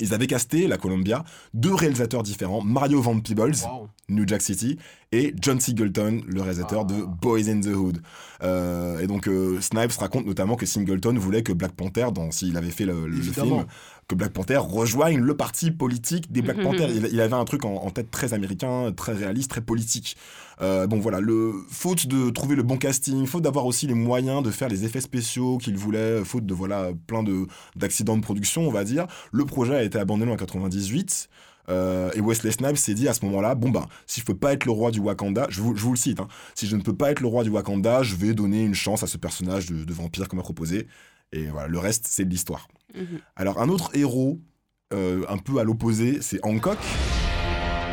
Ils 0.00 0.14
avaient 0.14 0.26
casté, 0.26 0.66
la 0.66 0.76
Columbia, 0.78 1.24
deux 1.54 1.74
réalisateurs 1.74 2.22
différents, 2.22 2.62
Mario 2.62 3.00
Van 3.00 3.18
Peebles, 3.20 3.54
Wow. 3.64 3.88
New 4.08 4.26
Jack 4.26 4.42
City, 4.42 4.78
et 5.12 5.34
John 5.40 5.58
Singleton, 5.58 6.22
le 6.26 6.40
réalisateur 6.40 6.84
de 6.84 7.02
Boys 7.04 7.48
in 7.48 7.60
the 7.60 7.74
Hood. 7.74 8.00
Euh, 8.42 9.00
et 9.00 9.06
donc 9.06 9.26
euh, 9.26 9.60
Snipes 9.60 9.92
raconte 9.98 10.24
notamment 10.24 10.54
que 10.56 10.66
Singleton 10.66 11.18
voulait 11.18 11.42
que 11.42 11.52
Black 11.52 11.72
Panther, 11.72 12.06
s'il 12.30 12.56
avait 12.56 12.70
fait 12.70 12.84
le, 12.84 13.10
film, 13.20 13.64
que 14.06 14.14
Black 14.14 14.32
Panther 14.32 14.58
rejoigne 14.58 15.18
le 15.18 15.36
parti 15.36 15.72
politique 15.72 16.30
des 16.30 16.42
Black. 16.42 16.58
Panthers. 16.62 16.90
Il, 16.90 17.08
il 17.12 17.20
avait 17.20 17.34
un 17.34 17.44
truc 17.44 17.64
en, 17.64 17.74
en 17.74 17.90
tête 17.90 18.10
très 18.10 18.34
américain, 18.34 18.92
très 18.96 19.12
réaliste, 19.12 19.50
très 19.50 19.60
politique. 19.60 20.16
Euh, 20.62 20.86
bon 20.86 21.00
voilà, 21.00 21.20
le, 21.20 21.54
faute 21.70 22.06
de 22.06 22.30
trouver 22.30 22.54
le 22.54 22.62
bon 22.62 22.76
casting, 22.76 23.26
faute 23.26 23.42
d'avoir 23.42 23.66
aussi 23.66 23.86
les 23.86 23.94
moyens 23.94 24.42
de 24.42 24.50
faire 24.50 24.68
les 24.68 24.84
effets 24.84 25.00
spéciaux 25.00 25.58
qu'il 25.58 25.76
voulait, 25.76 26.22
faute 26.24 26.44
de 26.44 26.52
voilà 26.52 26.90
plein 27.06 27.22
de 27.22 27.46
d'accidents 27.76 28.16
de 28.16 28.22
production, 28.22 28.68
on 28.68 28.70
va 28.70 28.84
dire, 28.84 29.06
le 29.32 29.44
projet 29.44 29.74
a 29.74 29.82
été 29.82 29.98
abandonné 29.98 30.30
en 30.30 30.36
98. 30.36 31.28
Euh, 31.70 32.10
et 32.14 32.20
Wesley 32.20 32.50
Snipes 32.50 32.76
s'est 32.76 32.94
dit 32.94 33.08
à 33.08 33.14
ce 33.14 33.24
moment-là, 33.24 33.54
bon 33.54 33.70
ben, 33.70 33.86
si 34.06 34.20
je 34.20 34.26
peux 34.26 34.36
pas 34.36 34.52
être 34.52 34.64
le 34.64 34.72
roi 34.72 34.90
du 34.90 35.00
Wakanda, 35.00 35.46
je 35.50 35.60
vous, 35.60 35.76
je 35.76 35.82
vous 35.82 35.92
le 35.92 35.96
cite, 35.96 36.20
hein, 36.20 36.28
si 36.54 36.66
je 36.66 36.76
ne 36.76 36.82
peux 36.82 36.94
pas 36.94 37.10
être 37.10 37.20
le 37.20 37.28
roi 37.28 37.44
du 37.44 37.50
Wakanda, 37.50 38.02
je 38.02 38.16
vais 38.16 38.34
donner 38.34 38.64
une 38.64 38.74
chance 38.74 39.02
à 39.02 39.06
ce 39.06 39.16
personnage 39.16 39.66
de, 39.66 39.84
de 39.84 39.92
vampire 39.92 40.28
qu'on 40.28 40.36
m'a 40.36 40.42
proposé. 40.42 40.88
Et 41.32 41.46
voilà, 41.46 41.68
le 41.68 41.78
reste, 41.78 42.06
c'est 42.08 42.24
de 42.24 42.30
l'histoire. 42.30 42.68
Mhm. 42.94 43.20
Alors 43.36 43.60
un 43.60 43.68
autre 43.68 43.90
héros, 43.94 44.40
euh, 44.92 45.24
un 45.28 45.38
peu 45.38 45.58
à 45.58 45.64
l'opposé, 45.64 46.18
c'est 46.20 46.44
Hancock. 46.44 46.78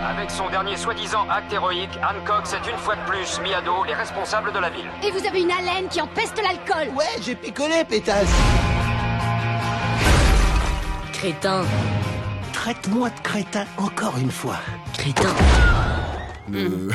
Avec 0.03 0.31
son 0.31 0.49
dernier 0.49 0.77
soi-disant 0.77 1.27
acte 1.29 1.51
héroïque, 1.51 1.99
Hancock 2.01 2.47
s'est 2.47 2.57
une 2.71 2.77
fois 2.77 2.95
de 2.95 3.05
plus 3.05 3.41
mis 3.41 3.53
à 3.53 3.61
dos 3.61 3.83
les 3.85 3.93
responsables 3.93 4.53
de 4.53 4.59
la 4.59 4.69
ville. 4.69 4.87
Et 5.03 5.11
vous 5.11 5.25
avez 5.27 5.41
une 5.41 5.51
haleine 5.51 5.87
qui 5.89 6.01
empeste 6.01 6.37
l'alcool 6.37 6.95
Ouais, 6.95 7.05
j'ai 7.21 7.35
picolé, 7.35 7.83
pétasse. 7.87 8.31
Crétin 11.13 11.63
Traite-moi 12.67 13.09
de 13.09 13.19
crétin 13.21 13.65
encore 13.77 14.17
une 14.17 14.29
fois. 14.29 14.57
Crétin 14.93 15.33
Le, 16.51 16.89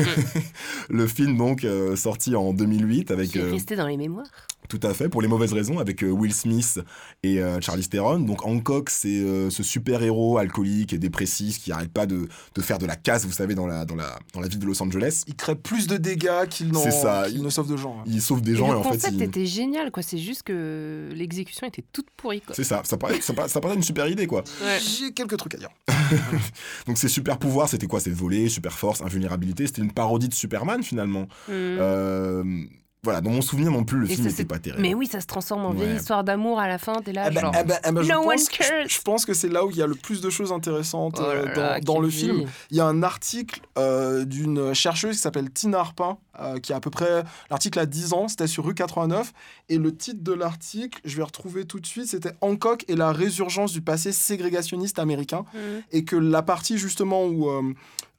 le 0.90 1.06
film 1.06 1.38
donc 1.38 1.64
euh, 1.64 1.96
sorti 1.96 2.36
en 2.36 2.52
2008 2.52 3.10
avec 3.10 3.30
Qui 3.30 3.38
est 3.38 3.40
euh, 3.40 3.52
resté 3.52 3.76
dans 3.76 3.86
les 3.86 3.96
mémoires. 3.96 4.26
Tout 4.70 4.80
à 4.86 4.94
fait 4.94 5.08
pour 5.10 5.20
les 5.20 5.28
mauvaises 5.28 5.52
raisons 5.52 5.78
avec 5.78 6.02
euh, 6.02 6.08
Will 6.10 6.32
Smith 6.32 6.80
et 7.22 7.42
euh, 7.42 7.60
Charlize 7.60 7.88
Theron. 7.90 8.20
Donc 8.20 8.46
Hancock 8.46 8.88
c'est 8.88 9.08
euh, 9.20 9.50
ce 9.50 9.62
super 9.62 10.02
héros 10.02 10.38
alcoolique 10.38 10.92
et 10.94 10.98
dépressif 10.98 11.58
qui 11.60 11.72
arrête 11.72 11.92
pas 11.92 12.06
de, 12.06 12.28
de 12.54 12.60
faire 12.62 12.78
de 12.78 12.86
la 12.86 12.96
casse, 12.96 13.26
vous 13.26 13.32
savez 13.32 13.54
dans 13.54 13.66
la 13.66 13.84
dans 13.84 13.96
la 13.96 14.18
dans 14.32 14.40
la 14.40 14.48
ville 14.48 14.58
de 14.60 14.66
Los 14.66 14.80
Angeles. 14.82 15.24
Il 15.26 15.34
crée 15.34 15.56
plus 15.56 15.86
de 15.86 15.96
dégâts 15.98 16.46
qu'il 16.48 16.70
n'en- 16.72 16.80
C'est 16.82 16.90
ça. 16.92 17.24
qu'il 17.28 17.42
ne 17.42 17.50
sauve 17.50 17.68
de 17.70 17.76
gens. 17.76 17.96
hein. 18.00 18.04
Il 18.06 18.22
sauve 18.22 18.40
des 18.40 18.52
Et 18.52 18.56
gens 18.56 18.68
et, 18.68 18.70
le 18.70 18.76
en 18.78 18.82
fait 18.84 18.90
concept 18.90 19.14
il- 19.14 19.22
était 19.22 19.46
génial, 19.46 19.90
quoi. 19.90 20.02
C'est 20.02 20.18
juste 20.18 20.44
que 20.44 21.10
l'exécution 21.14 21.66
était 21.66 21.84
toute 21.92 22.06
pourrie, 22.16 22.40
quoi. 22.40 22.54
c'est 22.54 22.64
ça, 22.64 22.80
ça 22.84 22.96
paraît, 22.96 23.20
ça, 23.20 23.32
paraît, 23.34 23.48
ça 23.48 23.60
paraît 23.60 23.74
une 23.74 23.82
super 23.82 24.06
idée 24.08 24.26
quoi. 24.26 24.44
Ouais. 24.62 24.78
J'ai 24.80 25.12
quelques 25.12 25.36
trucs 25.36 25.54
à 25.56 25.58
dire. 25.58 25.70
Donc 26.86 26.96
ses 26.98 27.08
super 27.08 27.38
pouvoirs 27.38 27.68
c'était 27.68 27.86
quoi? 27.86 28.00
C'est 28.00 28.10
voler, 28.10 28.48
super 28.48 28.72
force, 28.78 29.02
invulnérabilité. 29.02 29.66
C'était 29.66 29.82
une 29.82 29.92
parodie 29.92 30.28
de 30.28 30.34
Superman 30.34 30.82
finalement. 30.82 31.22
Mm. 31.48 31.50
Euh, 31.50 32.44
voilà, 33.02 33.20
dans 33.22 33.30
mon 33.30 33.40
souvenir 33.40 33.70
non 33.70 33.82
plus 33.84 33.98
le 34.00 34.04
Et 34.04 34.14
film 34.14 34.24
n'était 34.24 34.36
c'est- 34.36 34.44
pas 34.44 34.58
terrible. 34.58 34.82
Mais 34.82 34.92
oui, 34.92 35.06
ça 35.06 35.20
se 35.22 35.26
transforme 35.26 35.64
en 35.64 35.70
vieille 35.70 35.96
histoire 35.96 36.22
d'amour 36.22 36.60
à 36.60 36.68
la 36.68 36.76
fin. 36.76 36.92
T'es 37.02 37.12
là, 37.14 37.30
genre. 37.30 37.50
eh 37.58 37.64
ben, 37.64 37.78
eh 37.88 37.92
ben, 37.92 38.02
je, 38.02 38.12
no 38.12 38.18
one 38.20 38.36
pense, 38.36 38.48
cares. 38.50 38.66
je, 38.88 38.94
je 38.94 39.00
pense 39.00 39.24
que 39.24 39.32
c'est 39.32 39.48
là 39.48 39.64
où 39.64 39.70
il 39.70 39.76
y 39.78 39.82
a 39.82 39.86
le 39.86 39.94
plus 39.94 40.20
de 40.20 40.28
choses 40.28 40.52
intéressantes 40.52 41.16
Oh 41.18 41.22
là 41.22 41.28
euh, 41.28 41.54
là, 41.54 41.80
dans, 41.80 41.98
le 41.98 42.10
film. 42.10 42.44
Il 42.70 42.76
y 42.76 42.80
a 42.80 42.84
un 42.86 43.02
article 43.02 43.60
euh, 43.78 44.24
d'une 44.26 44.74
chercheuse 44.74 45.16
qui 45.16 45.22
s'appelle 45.22 45.50
Tina 45.50 45.80
Arpin, 45.80 46.18
euh, 46.40 46.58
qui 46.58 46.72
a 46.74 46.76
à 46.76 46.80
peu 46.80 46.90
près. 46.90 47.22
L'article 47.50 47.78
a 47.78 47.86
10 47.86 48.12
ans, 48.12 48.28
c'était 48.28 48.46
sur 48.46 48.64
rue 48.66 48.74
89. 48.74 49.32
Et 49.70 49.78
le 49.78 49.96
titre 49.96 50.22
de 50.22 50.32
l'article, 50.32 51.00
je 51.04 51.16
vais 51.16 51.22
retrouver 51.22 51.64
tout 51.64 51.80
de 51.80 51.86
suite, 51.86 52.06
c'était 52.08 52.32
Hancock 52.42 52.84
et 52.88 52.96
la 52.96 53.12
résurgence 53.12 53.72
du 53.72 53.80
passé 53.80 54.12
ségrégationniste 54.12 54.98
américain. 54.98 55.44
Mm. 55.54 55.58
Et 55.92 56.04
que 56.04 56.16
la 56.16 56.42
partie 56.42 56.76
justement 56.76 57.24
où. 57.24 57.48
euh, 57.48 57.72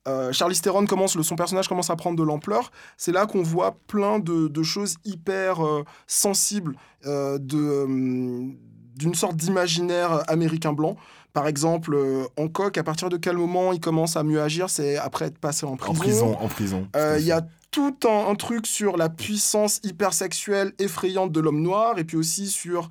euh, 0.07 0.31
Charlize 0.31 0.61
Theron 0.61 0.85
commence, 0.85 1.15
le, 1.15 1.23
son 1.23 1.35
personnage 1.35 1.67
commence 1.67 1.89
à 1.89 1.95
prendre 1.95 2.17
de 2.17 2.23
l'ampleur. 2.23 2.71
C'est 2.97 3.11
là 3.11 3.25
qu'on 3.25 3.43
voit 3.43 3.77
plein 3.87 4.19
de, 4.19 4.47
de 4.47 4.63
choses 4.63 4.95
hyper 5.05 5.65
euh, 5.65 5.83
sensibles 6.07 6.75
euh, 7.05 7.37
de, 7.37 7.85
d'une 8.95 9.15
sorte 9.15 9.35
d'imaginaire 9.35 10.23
américain 10.27 10.73
blanc. 10.73 10.95
Par 11.33 11.47
exemple, 11.47 11.97
Hancock, 12.37 12.77
à 12.77 12.83
partir 12.83 13.07
de 13.07 13.15
quel 13.15 13.37
moment 13.37 13.71
il 13.71 13.79
commence 13.79 14.17
à 14.17 14.23
mieux 14.23 14.41
agir? 14.41 14.69
C'est 14.69 14.97
après 14.97 15.25
être 15.25 15.37
passé 15.37 15.65
en 15.65 15.77
prison. 15.77 15.93
En 15.93 15.95
prison, 15.95 16.37
en 16.41 16.47
prison. 16.47 16.87
Il 17.17 17.25
y 17.25 17.31
a 17.31 17.41
tout 17.71 17.95
un, 18.05 18.27
un 18.27 18.35
truc 18.35 18.67
sur 18.67 18.97
la 18.97 19.07
puissance 19.07 19.79
hypersexuelle 19.83 20.73
effrayante 20.77 21.31
de 21.31 21.39
l'homme 21.39 21.61
noir 21.61 21.99
et 21.99 22.03
puis 22.03 22.17
aussi 22.17 22.47
sur 22.49 22.89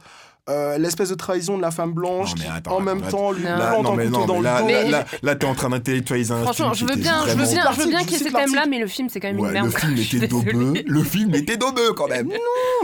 euh, 0.49 0.79
l'espèce 0.79 1.11
de 1.11 1.15
trahison 1.15 1.57
de 1.57 1.63
la 1.63 1.71
femme 1.71 1.93
blanche 1.93 2.31
Non, 2.31 2.35
mais 2.39 2.45
qui, 2.45 2.51
attends, 2.51 2.77
en 2.77 2.81
même 2.81 3.03
temps 3.03 3.31
lui 3.33 3.43
plante 3.43 3.55
un 3.55 3.75
couteau 3.75 3.85
dans 3.85 3.95
mais 3.95 4.05
le 4.05 4.11
là, 4.11 4.61
dos. 4.63 4.69
là, 4.69 4.85
là, 4.91 5.05
là, 5.23 5.35
t'es 5.37 5.47
en 5.47 5.55
train 5.55 5.69
d'intellectualiser 5.71 6.33
un 6.33 6.43
Franchement, 6.43 6.73
film. 6.75 6.89
je 6.89 6.95
veux 6.95 7.01
bien, 7.01 7.23
je 7.27 7.31
veux 7.35 7.47
bien, 7.47 7.73
je 7.73 7.81
veux 7.81 7.87
bien 7.89 8.01
qu'il 8.01 8.13
y 8.13 8.15
ait 8.17 8.19
ces 8.19 8.33
thèmes-là, 8.33 8.65
mais 8.69 8.79
le 8.79 8.87
film, 8.87 9.09
c'est 9.09 9.21
quand 9.21 9.29
même 9.29 9.39
Ouais, 9.39 9.49
une 9.49 9.53
merde. 9.55 9.67
le 9.67 9.97
film 9.97 9.99
était 10.23 10.27
daubeux. 10.29 10.75
Le 10.87 11.03
film 11.05 11.35
était 11.35 11.57
daubeux 11.57 11.93
quand 11.93 12.09
même. 12.09 12.29
Non, 12.29 12.35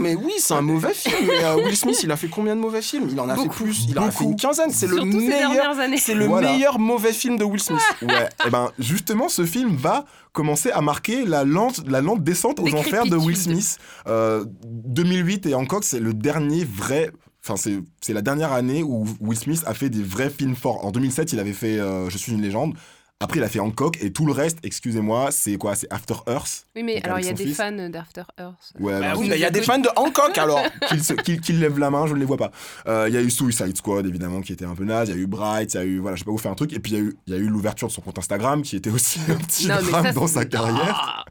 mais 0.01 0.15
oui, 0.15 0.33
c'est 0.39 0.55
un 0.55 0.61
mauvais 0.61 0.93
film. 0.95 1.15
Mais 1.27 1.45
euh, 1.45 1.57
Will 1.57 1.77
Smith, 1.77 1.99
il 2.03 2.11
a 2.13 2.17
fait 2.17 2.29
combien 2.29 2.55
de 2.55 2.61
mauvais 2.61 2.83
films? 2.83 3.09
Il 3.11 3.19
en 3.21 3.29
a 3.29 3.35
Beaucoup. 3.35 3.53
fait 3.53 3.65
plus. 3.65 3.87
Il 3.89 3.99
en 3.99 4.07
a 4.07 4.11
fait 4.11 4.25
une 4.25 4.37
quinzaine. 4.37 4.71
C'est 4.71 4.87
le 4.89 5.03
meilleur. 5.05 5.75
C'est 5.99 6.15
le 6.15 6.27
Voilà. 6.27 6.53
meilleur 6.53 6.79
mauvais 6.79 7.13
film 7.13 7.39
de 7.39 7.45
Will 7.45 7.61
Smith. 7.61 7.81
Ouais, 8.03 8.29
et 8.47 8.51
ben 8.51 8.71
justement, 8.79 9.29
ce 9.29 9.45
film 9.45 9.75
va 9.77 10.05
commencer 10.33 10.71
à 10.71 10.83
marquer 10.83 11.25
la 11.25 11.45
lente, 11.45 11.81
la 11.89 12.03
lente 12.03 12.23
descente 12.23 12.61
aux 12.61 12.75
enfers 12.75 13.07
de 13.07 13.17
Will. 13.17 13.37
Smith. 13.37 13.79
Euh, 14.07 14.45
2008 14.67 15.47
et 15.47 15.55
Hancock, 15.55 15.85
c'est 15.85 16.01
le 16.01 16.13
dernier 16.15 16.65
vrai. 16.65 17.11
Enfin, 17.49 17.71
c'est 18.01 18.13
la 18.13 18.23
dernière 18.23 18.53
année 18.53 18.83
où 18.83 19.07
Will 19.21 19.39
Smith 19.39 19.63
a 19.67 19.75
fait 19.75 19.89
des 19.89 20.03
vrais 20.03 20.31
films 20.31 20.57
forts. 20.57 20.85
En 20.85 20.91
2007, 20.91 21.33
il 21.33 21.39
avait 21.39 21.53
fait 21.53 21.79
euh, 21.79 22.11
Je 22.11 22.19
suis 22.19 22.33
une 22.33 22.43
légende. 22.43 22.75
Après, 23.19 23.39
il 23.41 23.43
a 23.43 23.49
fait 23.49 23.61
Hancock 23.61 23.97
et 24.03 24.13
tout 24.13 24.27
le 24.27 24.33
reste, 24.33 24.59
excusez-moi, 24.63 25.31
c'est 25.31 25.57
quoi 25.57 25.75
C'est 25.75 25.91
After 25.91 26.17
Earth? 26.27 26.67
Oui, 26.77 26.83
mais 26.83 27.03
alors 27.03 27.19
il 27.19 27.25
y 27.25 27.31
a 27.31 27.33
des 27.33 27.47
fils. 27.47 27.57
fans 27.57 27.89
d'After 27.89 28.25
Earth. 28.39 28.75
Ouais, 28.79 28.93
Bah 28.93 29.01
bah, 29.01 29.15
oui, 29.17 29.29
mais 29.31 29.37
il 29.37 29.41
y 29.41 29.45
a 29.47 29.51
des 29.51 29.63
fans 29.63 29.79
de 29.79 29.89
Hancock 29.97 30.37
alors. 30.39 30.61
qu'ils 30.91 31.01
qu'ils- 31.23 31.41
qu'ils 31.41 31.59
lèvent 31.59 31.79
la 31.79 31.89
main, 31.89 32.07
je 32.07 32.13
ne 32.13 32.19
les 32.19 32.27
vois 32.27 32.37
pas. 32.37 32.51
Euh, 32.87 33.07
Il 33.09 33.15
y 33.15 33.17
a 33.17 33.23
eu 33.23 33.31
Suicide 33.31 33.75
Squad, 33.75 34.05
évidemment, 34.05 34.43
qui 34.43 34.53
était 34.53 34.67
un 34.67 34.75
peu 34.75 34.85
naze. 34.85 35.09
Il 35.09 35.15
y 35.15 35.19
a 35.19 35.21
eu 35.23 35.27
Bright, 35.27 35.73
il 35.73 35.77
y 35.79 35.81
a 35.81 35.85
eu, 35.85 35.99
voilà, 35.99 36.15
je 36.17 36.21
sais 36.21 36.25
pas 36.27 36.31
vous 36.31 36.37
faire 36.37 36.53
un 36.53 36.57
truc. 36.57 36.75
Et 36.75 36.79
puis 36.79 36.93
il 36.93 36.99
y 36.99 37.01
a 37.01 37.05
eu, 37.05 37.17
il 37.27 37.33
y 37.33 37.37
a 37.37 37.41
eu 37.41 37.49
l'ouverture 37.49 37.89
de 37.89 37.93
son 37.95 38.03
compte 38.03 38.19
Instagram, 38.19 38.61
qui 38.61 38.77
était 38.77 38.91
aussi 38.91 39.19
un 39.31 39.37
petit 39.37 39.67
Non, 39.69 39.77
drame 39.81 40.05
ça, 40.05 40.13
dans 40.13 40.27
sa 40.27 40.45
carrière. 40.45 41.25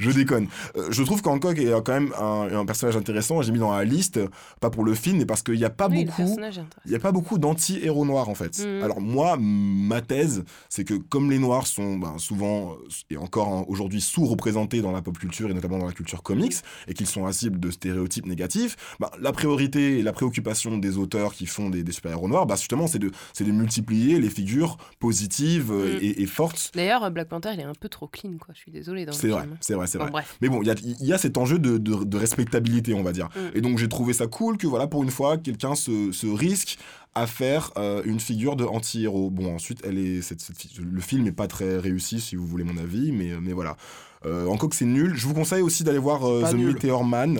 Je 0.00 0.10
déconne. 0.10 0.48
Euh, 0.76 0.88
je 0.90 1.02
trouve 1.02 1.22
qu'Hancock 1.22 1.56
est 1.58 1.70
quand 1.82 1.92
même 1.94 2.12
un, 2.20 2.48
un 2.58 2.66
personnage 2.66 2.96
intéressant. 2.98 3.40
J'ai 3.40 3.52
mis 3.52 3.58
dans 3.58 3.74
la 3.74 3.84
liste, 3.84 4.20
pas 4.60 4.68
pour 4.68 4.84
le 4.84 4.94
film, 4.94 5.16
mais 5.16 5.24
parce 5.26 5.40
qu'il 5.42 5.54
n'y 5.54 5.64
a 5.64 5.70
pas 5.70 5.88
Oui, 5.88 6.04
beaucoup. 6.04 6.36
Il 6.84 6.90
n'y 6.90 6.94
a 6.96 7.00
pas 7.00 7.12
beaucoup 7.12 7.38
d'anti-héros 7.38 8.04
noirs 8.04 8.28
en 8.28 8.34
fait. 8.34 8.58
Mhm. 8.58 8.82
Alors 8.82 9.00
moi, 9.00 9.36
ma 9.38 10.02
thèse, 10.02 10.44
c'est 10.68 10.84
que 10.84 10.94
comme 10.94 11.21
les 11.30 11.38
noirs 11.38 11.66
sont 11.66 11.96
ben, 11.98 12.18
souvent 12.18 12.72
euh, 12.72 12.76
et 13.10 13.16
encore 13.16 13.48
hein, 13.48 13.64
aujourd'hui 13.68 14.00
sous-représentés 14.00 14.80
dans 14.82 14.92
la 14.92 15.02
pop 15.02 15.18
culture 15.18 15.50
et 15.50 15.54
notamment 15.54 15.78
dans 15.78 15.86
la 15.86 15.92
culture 15.92 16.22
comics 16.22 16.54
et 16.88 16.94
qu'ils 16.94 17.06
sont 17.06 17.24
la 17.24 17.32
cible 17.32 17.58
de 17.60 17.70
stéréotypes 17.70 18.26
négatifs, 18.26 18.76
ben, 19.00 19.10
la 19.20 19.32
priorité 19.32 19.98
et 19.98 20.02
la 20.02 20.12
préoccupation 20.12 20.78
des 20.78 20.98
auteurs 20.98 21.34
qui 21.34 21.46
font 21.46 21.70
des, 21.70 21.82
des 21.84 21.92
super-héros 21.92 22.28
noirs, 22.28 22.46
ben, 22.46 22.56
justement, 22.56 22.86
c'est 22.86 22.98
de, 22.98 23.10
multiplier 23.52 24.18
les 24.20 24.30
figures 24.30 24.76
positives 24.98 25.70
euh, 25.72 25.94
Mhm. 25.94 25.98
et, 26.00 26.22
et 26.22 26.26
fortes. 26.26 26.70
D'ailleurs, 26.74 27.10
Black 27.10 27.28
Panther, 27.28 27.50
il 27.54 27.60
est 27.60 27.64
un 27.64 27.74
peu 27.74 27.88
trop 27.88 28.06
clean, 28.06 28.32
quoi. 28.38 28.54
Je 28.54 28.60
suis 28.60 28.70
le 28.72 28.82
C'est 29.12 29.28
vrai, 29.28 29.48
c'est 29.60 29.74
vrai, 29.74 29.86
c'est 29.86 29.98
Bon, 29.98 30.04
vrai. 30.04 30.12
bref. 30.12 30.36
Mais 30.40 30.48
bon, 30.48 30.62
il 30.62 30.68
y 30.68 30.70
a, 30.70 30.74
il 31.00 31.06
y 31.06 31.12
a 31.12 31.18
cet 31.18 31.36
enjeu 31.36 31.58
de, 31.58 31.78
de- 31.78 32.04
de 32.04 32.16
respectabilité, 32.16 32.94
on 32.94 33.02
va 33.02 33.12
dire. 33.12 33.28
Mm. 33.36 33.56
Et 33.56 33.60
donc 33.60 33.78
j'ai 33.78 33.88
trouvé 33.88 34.12
ça 34.12 34.26
cool 34.26 34.56
que 34.56 34.66
voilà, 34.66 34.86
pour 34.86 35.02
une 35.02 35.10
fois, 35.10 35.36
quelqu'un 35.38 35.74
se, 35.74 36.12
se 36.12 36.26
risque 36.26 36.78
à 37.14 37.26
faire 37.26 37.72
euh, 37.76 38.02
une 38.04 38.20
figure 38.20 38.56
de 38.56 38.64
anti-héros. 38.64 39.30
Bon, 39.30 39.54
ensuite, 39.54 39.80
elle 39.84 39.98
est, 39.98 40.22
cette- 40.22 40.40
cette 40.40 40.56
fi- 40.56 40.70
le 40.80 41.00
film 41.00 41.24
n'est 41.24 41.32
pas 41.32 41.46
très 41.46 41.76
réussi, 41.78 42.20
si 42.20 42.36
vous 42.36 42.46
voulez 42.46 42.64
mon 42.64 42.76
avis, 42.78 43.12
mais, 43.12 43.32
mais 43.40 43.52
voilà. 43.52 43.76
Euh, 44.24 44.46
encore 44.46 44.68
que 44.70 44.76
c'est 44.76 44.84
nul. 44.86 45.14
Je 45.16 45.26
vous 45.26 45.34
conseille 45.34 45.62
aussi 45.62 45.82
d'aller 45.84 45.98
voir 45.98 46.24
euh, 46.26 46.48
The 46.50 46.54
nul. 46.54 46.74
Meteor 46.74 47.04
Man. 47.04 47.38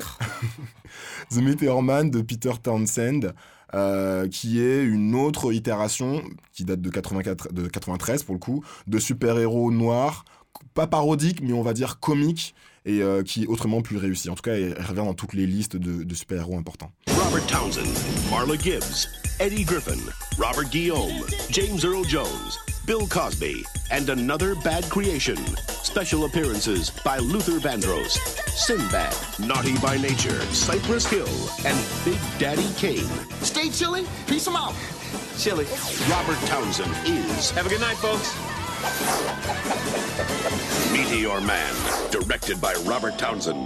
The 1.30 1.36
Meteor 1.36 1.82
Man 1.82 2.10
de 2.10 2.20
Peter 2.22 2.52
Townsend. 2.62 3.32
euh, 3.74 4.28
qui 4.28 4.60
est 4.60 4.84
une 4.84 5.14
autre 5.14 5.50
itération 5.50 6.22
qui 6.52 6.64
date 6.64 6.82
de, 6.82 6.90
84, 6.90 7.54
de 7.54 7.66
93 7.68 8.22
pour 8.22 8.34
le 8.34 8.38
coup, 8.38 8.62
de 8.86 8.98
super-héros 8.98 9.72
noirs, 9.72 10.26
pas 10.74 10.86
parodique, 10.86 11.40
mais 11.40 11.54
on 11.54 11.62
va 11.62 11.72
dire 11.72 11.98
comique, 11.98 12.54
et 12.84 13.02
euh, 13.02 13.22
qui 13.22 13.46
autrement 13.46 13.82
plus 13.82 13.96
réussi. 13.96 14.28
En 14.30 14.34
tout 14.34 14.42
cas, 14.42 14.54
elle 14.54 14.74
elle 14.76 14.84
revient 14.84 15.04
dans 15.04 15.14
toutes 15.14 15.34
les 15.34 15.46
listes 15.46 15.76
de, 15.76 16.02
de 16.02 16.14
super-héros 16.14 16.56
importants. 16.56 16.90
Robert 17.08 17.46
Townsend, 17.46 17.86
Marla 18.30 18.56
Gibbs, 18.56 19.08
Eddie 19.38 19.64
Griffin, 19.64 19.98
Robert 20.38 20.68
Guillaume, 20.70 21.24
James 21.50 21.78
Earl 21.84 22.04
Jones, 22.04 22.58
Bill 22.86 23.06
Cosby, 23.06 23.64
and 23.90 24.08
another 24.08 24.54
bad 24.56 24.88
creation. 24.90 25.36
Special 25.82 26.24
appearances 26.24 26.90
by 27.04 27.18
Luther 27.18 27.58
Vandross, 27.58 28.18
Sinbad, 28.48 29.14
Naughty 29.38 29.76
by 29.78 29.96
Nature, 29.98 30.40
Cypress 30.52 31.06
Hill, 31.06 31.28
and 31.66 31.78
Big 32.04 32.18
Daddy 32.38 32.68
Kane. 32.76 33.08
Stay 33.42 33.68
chilly. 33.70 34.04
Peace 34.26 34.44
them 34.44 34.56
out. 34.56 34.74
Chilly. 35.38 35.66
Robert 36.08 36.38
Townsend 36.46 36.90
is 37.06 37.50
Have 37.50 37.66
a 37.66 37.68
good 37.68 37.80
night, 37.80 37.96
folks. 37.96 38.51
Meteor 40.92 41.40
Man, 41.42 41.74
directed 42.10 42.58
by 42.60 42.72
Robert 42.84 43.16
Townsend. 43.16 43.56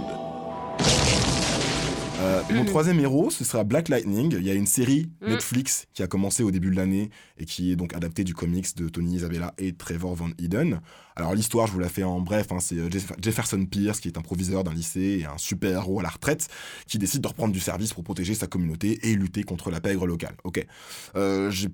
Euh, 2.19 2.41
mon 2.51 2.65
troisième 2.65 2.99
héros, 2.99 3.29
ce 3.31 3.43
sera 3.43 3.63
Black 3.63 3.89
Lightning. 3.89 4.33
Il 4.37 4.43
y 4.45 4.49
a 4.49 4.53
une 4.53 4.65
série 4.67 5.09
Mm. 5.21 5.29
Netflix 5.29 5.87
qui 5.93 6.03
a 6.03 6.07
commencé 6.07 6.41
au 6.43 6.51
début 6.51 6.69
de 6.71 6.75
l'année 6.75 7.09
et 7.37 7.45
qui 7.45 7.71
est 7.71 7.75
donc 7.75 7.95
adaptée 7.95 8.23
du 8.23 8.33
comics 8.35 8.75
de 8.75 8.89
Tony 8.89 9.15
Isabella 9.15 9.53
et 9.57 9.73
Trevor 9.73 10.13
Van 10.15 10.29
Eden. 10.39 10.81
Alors 11.15 11.33
l'histoire, 11.35 11.65
je 11.67 11.71
vous 11.73 11.79
la 11.79 11.89
fais 11.89 12.03
en 12.03 12.19
bref, 12.21 12.47
hein, 12.51 12.59
c'est 12.59 12.77
euh, 12.77 12.89
Jeff- 12.91 13.13
Jefferson 13.21 13.65
Pierce 13.65 13.99
qui 13.99 14.07
est 14.09 14.17
un 14.17 14.21
proviseur 14.21 14.63
d'un 14.63 14.73
lycée 14.73 15.19
et 15.21 15.25
un 15.25 15.37
super-héros 15.37 15.99
à 15.99 16.03
la 16.03 16.09
retraite 16.09 16.47
qui 16.87 16.97
décide 16.99 17.21
de 17.21 17.27
reprendre 17.27 17.53
du 17.53 17.59
service 17.59 17.93
pour 17.93 18.03
protéger 18.03 18.33
sa 18.35 18.45
communauté 18.47 18.99
et 19.09 19.15
lutter 19.15 19.43
contre 19.43 19.71
la 19.71 19.79
pègre 19.81 20.05
locale. 20.05 20.35
Ok. 20.43 20.63
Euh, 21.15 21.49
J'ai 21.51 21.69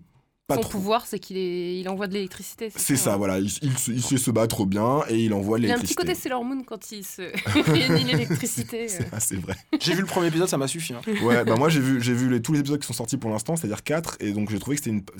pas 0.45 0.55
Son 0.55 0.61
trop... 0.61 0.71
pouvoir, 0.71 1.05
c'est 1.05 1.19
qu'il 1.19 1.37
est... 1.37 1.79
il 1.79 1.87
envoie 1.87 2.07
de 2.07 2.13
l'électricité. 2.13 2.69
C'est 2.75 2.97
ça, 2.97 3.13
hein. 3.13 3.17
voilà. 3.17 3.39
Il, 3.39 3.45
il 3.61 3.77
se- 3.77 3.91
il 3.91 4.01
sait 4.03 4.17
se 4.17 4.29
battre 4.29 4.65
bien 4.65 5.01
et 5.09 5.17
il 5.23 5.33
envoie 5.33 5.57
Il 5.57 5.65
a 5.71 5.75
un 5.75 5.77
petit 5.77 5.81
l'électricité. 5.95 5.95
côté 5.95 6.15
Sailor 6.15 6.43
Moon 6.43 6.63
quand 6.63 6.91
il 6.91 7.05
se 7.05 7.21
réunit 7.71 8.03
l'électricité. 8.03 8.83
euh. 8.89 8.89
C'est 8.89 9.19
c'est 9.19 9.35
vrai. 9.37 9.55
J'ai 9.79 9.93
vu 9.93 10.01
le 10.01 10.05
premier 10.07 10.27
épisode, 10.27 10.49
ça 10.49 10.57
m'a 10.57 10.67
suffi. 10.67 10.93
hein. 10.93 11.01
Ouais, 11.23 11.45
bah 11.45 11.55
moi 11.55 11.69
j'ai 11.69 11.79
vu, 11.79 12.01
j'ai 12.01 12.13
vu 12.13 12.29
les, 12.29 12.41
tous 12.41 12.51
les 12.53 12.59
épisodes 12.59 12.79
qui 12.79 12.87
sont 12.87 12.93
sortis 12.93 13.15
pour 13.17 13.29
l'instant, 13.29 13.55
c'est-à-dire 13.55 13.83
4, 13.83 14.17
et 14.19 14.31
donc 14.33 14.49
j'ai 14.49 14.59
trouvé 14.59 14.75
que 14.75 14.83
c'était 14.83 14.95
une. 14.95 15.01
pas 15.03 15.13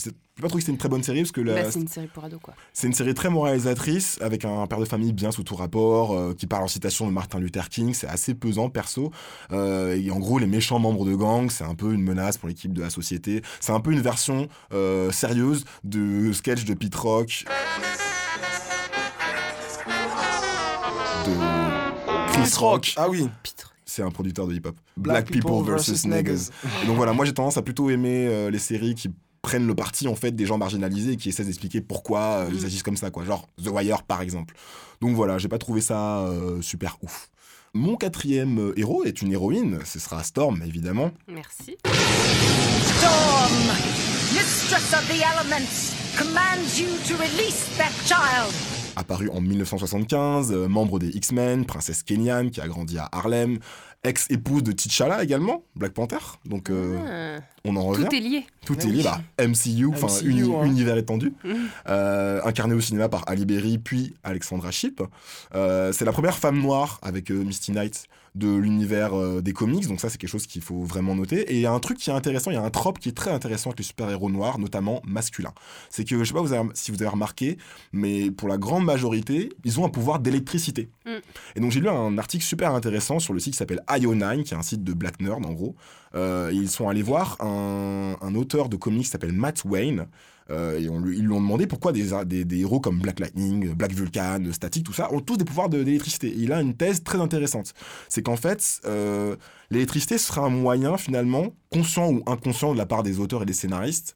trouvé 0.49 0.55
que 0.55 0.59
c'était 0.59 0.71
une 0.73 0.77
très 0.77 0.89
bonne 0.89 1.03
série 1.03 1.21
parce 1.21 1.31
que 1.31 1.41
la- 1.41 1.53
Bah, 1.63 1.71
c'est 1.71 1.79
une 1.79 1.87
série 1.87 2.07
pour 2.07 2.25
ados, 2.25 2.39
quoi. 2.43 2.53
c'est 2.73 2.87
une 2.87 2.93
série 2.93 3.13
très 3.13 3.29
moralisatrice 3.29 4.17
avec 4.21 4.43
un 4.45 4.67
père 4.67 4.79
de 4.79 4.85
famille 4.85 5.13
bien 5.13 5.31
sous 5.31 5.43
tout 5.43 5.55
rapport 5.55 6.11
euh, 6.13 6.33
qui 6.33 6.47
parle 6.47 6.63
en 6.63 6.67
citation 6.67 7.07
de 7.07 7.11
Martin 7.11 7.39
Luther 7.39 7.69
King. 7.69 7.93
C'est 7.93 8.07
assez 8.07 8.33
pesant 8.33 8.69
perso. 8.69 9.11
Euh, 9.51 9.95
et 9.95 10.11
en 10.11 10.19
gros, 10.19 10.37
les 10.39 10.47
méchants 10.47 10.79
membres 10.79 11.05
de 11.05 11.15
gang, 11.15 11.49
c'est 11.49 11.63
un 11.63 11.75
peu 11.75 11.93
une 11.93 12.01
menace 12.03 12.37
pour 12.37 12.49
l'équipe 12.49 12.73
de 12.73 12.81
la 12.81 12.89
société. 12.89 13.41
C'est 13.59 13.71
un 13.71 13.79
peu 13.79 13.91
une 13.91 14.01
version 14.01 14.47
euh, 14.73 15.11
sérieuse 15.13 15.65
de 15.83 16.31
sketch 16.33 16.65
de 16.65 16.73
Pete 16.73 16.95
Rock. 16.95 17.45
De 21.25 22.33
Chris 22.33 22.53
Rock. 22.57 22.93
Ah 22.97 23.09
oui. 23.09 23.29
C'est 23.85 24.01
un 24.01 24.11
producteur 24.11 24.47
de 24.47 24.53
hip-hop. 24.55 24.75
Black 24.97 25.25
Black, 25.25 25.25
People, 25.25 25.51
People 25.51 25.71
versus 25.71 26.03
versus 26.03 26.05
Niggas. 26.05 26.49
Et 26.83 26.87
donc 26.87 26.97
voilà, 26.97 27.13
moi 27.13 27.25
j'ai 27.25 27.33
tendance 27.33 27.57
à 27.57 27.61
plutôt 27.61 27.89
aimer 27.89 28.27
euh, 28.27 28.49
les 28.49 28.59
séries 28.59 28.95
qui 28.95 29.09
prennent 29.43 29.67
le 29.67 29.75
parti 29.75 30.07
en 30.07 30.15
fait 30.15 30.31
des 30.31 30.47
gens 30.47 30.57
marginalisés 30.57 31.11
et 31.11 31.17
qui 31.17 31.29
essaient 31.29 31.43
d'expliquer 31.43 31.81
pourquoi 31.81 32.19
euh, 32.19 32.49
ils 32.51 32.65
agissent 32.65 32.81
comme 32.81 32.97
ça 32.97 33.11
quoi 33.11 33.25
genre 33.25 33.47
The 33.63 33.67
Wire 33.67 34.01
par 34.03 34.21
exemple 34.21 34.55
donc 35.01 35.15
voilà 35.15 35.37
j'ai 35.37 35.49
pas 35.49 35.57
trouvé 35.59 35.81
ça 35.81 36.21
euh, 36.21 36.61
super 36.61 36.97
ouf 37.03 37.29
mon 37.73 37.97
quatrième 37.97 38.57
euh, 38.69 38.79
héros 38.79 39.03
est 39.03 39.21
une 39.21 39.33
héroïne 39.33 39.79
ce 39.85 39.99
sera 39.99 40.23
Storm 40.23 40.63
évidemment 40.65 41.11
Merci. 41.27 41.77
Storm, 42.85 44.12
mistress 44.33 44.93
of 44.93 45.07
the 45.07 45.23
elements, 45.23 45.93
commands 46.17 46.79
you 46.79 46.87
to 47.07 47.13
release 47.21 47.77
that 47.77 47.93
child. 48.05 48.51
apparue 48.95 49.29
en 49.29 49.41
1975, 49.41 50.51
euh, 50.51 50.67
membre 50.67 50.99
des 50.99 51.09
X-Men, 51.09 51.65
princesse 51.65 52.03
Kenyan 52.03 52.49
qui 52.49 52.61
a 52.61 52.67
grandi 52.67 52.97
à 52.97 53.09
Harlem, 53.11 53.59
ex-épouse 54.03 54.63
de 54.63 54.71
T'Challa 54.71 55.23
également, 55.23 55.63
Black 55.75 55.93
Panther. 55.93 56.17
Donc 56.45 56.69
euh, 56.69 57.37
Ah. 57.39 57.43
on 57.65 57.75
en 57.75 57.83
revient. 57.83 58.05
Tout 58.05 58.15
est 58.15 58.19
lié. 58.19 58.45
Tout 58.65 58.79
est 58.79 58.85
lié, 58.91 59.03
bah, 59.03 59.21
MCU, 59.39 59.87
enfin 59.87 60.07
uni- 60.23 60.41
hein. 60.53 60.65
univers 60.65 60.97
étendu, 60.97 61.33
Mhm. 61.43 61.55
euh, 61.89 62.41
incarné 62.45 62.73
au 62.73 62.81
cinéma 62.81 63.09
par 63.09 63.23
Ali 63.27 63.45
Berry 63.45 63.77
puis 63.77 64.13
Alexandra 64.23 64.71
Shipp. 64.71 65.01
Euh, 65.55 65.91
c'est 65.93 66.05
la 66.05 66.11
première 66.11 66.37
femme 66.37 66.59
noire 66.61 66.99
avec 67.01 67.31
euh, 67.31 67.43
Misty 67.43 67.71
Knight 67.71 68.05
de 68.35 68.51
l'univers 68.55 69.13
euh, 69.15 69.41
des 69.43 69.53
comics, 69.53 69.87
donc 69.87 69.99
ça 70.01 70.09
c'est 70.09 70.17
quelque 70.17 70.29
chose 70.29 70.47
qu'il 70.47 70.63
faut 70.63 70.81
vraiment 70.81 71.13
noter. 71.13 71.41
Et 71.51 71.55
il 71.55 71.59
y 71.61 71.67
a 71.67 71.71
un 71.71 71.79
truc 71.79 71.99
qui 71.99 72.09
est 72.09 72.13
intéressant, 72.13 72.49
il 72.49 72.55
y 72.55 72.57
a 72.57 72.63
un 72.63 72.69
trope 72.71 72.97
qui 72.97 73.09
est 73.09 73.13
très 73.13 73.29
intéressant 73.29 73.69
avec 73.69 73.77
les 73.79 73.85
super-héros 73.85 74.31
noirs, 74.31 74.57
notamment 74.57 75.01
masculins. 75.05 75.53
C'est 75.91 76.03
que 76.03 76.17
je 76.17 76.23
sais 76.23 76.33
pas 76.33 76.41
vous 76.41 76.51
avez- 76.51 76.67
si 76.73 76.89
vous 76.89 76.99
avez 77.03 77.09
remarqué, 77.11 77.57
mais 77.91 78.31
pour 78.31 78.47
la 78.47 78.57
grande 78.57 78.85
majorité, 78.85 79.49
ils 79.65 79.79
ont 79.79 79.85
un 79.85 79.89
pouvoir 79.89 80.17
d'électricité. 80.19 80.89
Mm. 81.05 81.09
Et 81.55 81.59
donc 81.59 81.69
j'ai 81.71 81.79
lu 81.79 81.89
un 81.89 82.17
article 82.17 82.43
super 82.43 82.73
intéressant 82.73 83.19
sur 83.19 83.33
le 83.33 83.39
site 83.39 83.53
qui 83.53 83.57
s'appelle 83.59 83.83
IO9, 83.99 84.43
qui 84.43 84.53
est 84.53 84.57
un 84.57 84.63
site 84.63 84.83
de 84.83 84.93
Black 84.93 85.19
Nerd 85.19 85.45
en 85.45 85.53
gros. 85.53 85.75
Euh, 86.15 86.51
ils 86.53 86.69
sont 86.69 86.89
allés 86.89 87.01
voir 87.01 87.37
un, 87.41 88.35
auteur 88.35 88.69
de 88.69 88.75
comics 88.75 89.03
qui 89.03 89.09
s'appelle 89.09 89.33
Matt 89.33 89.63
Wayne. 89.65 90.07
euh, 90.49 90.77
et 90.77 90.83
ils 90.83 91.23
lui 91.23 91.31
ont 91.31 91.41
demandé 91.41 91.67
pourquoi 91.67 91.91
des, 91.91 92.59
héros 92.59 92.79
comme 92.79 92.99
Black 92.99 93.19
Lightning, 93.19 93.73
Black 93.73 93.93
Vulcan, 93.93 94.43
Static, 94.51 94.83
tout 94.83 94.93
ça, 94.93 95.11
ont 95.13 95.21
tous 95.21 95.37
des 95.37 95.45
pouvoirs 95.45 95.69
d'électricité. 95.69 96.33
Il 96.35 96.51
a 96.51 96.61
une 96.61 96.75
thèse 96.75 97.03
très 97.03 97.19
intéressante. 97.19 97.73
C'est 98.09 98.21
qu'en 98.21 98.35
fait, 98.35 98.81
euh, 98.85 99.35
l'électricité 99.71 100.17
sera 100.17 100.41
un 100.41 100.49
moyen 100.49 100.97
finalement, 100.97 101.47
conscient 101.71 102.11
ou 102.11 102.23
inconscient 102.27 102.73
de 102.73 102.77
la 102.77 102.85
part 102.85 103.03
des 103.03 103.19
auteurs 103.19 103.43
et 103.43 103.45
des 103.45 103.53
scénaristes, 103.53 104.15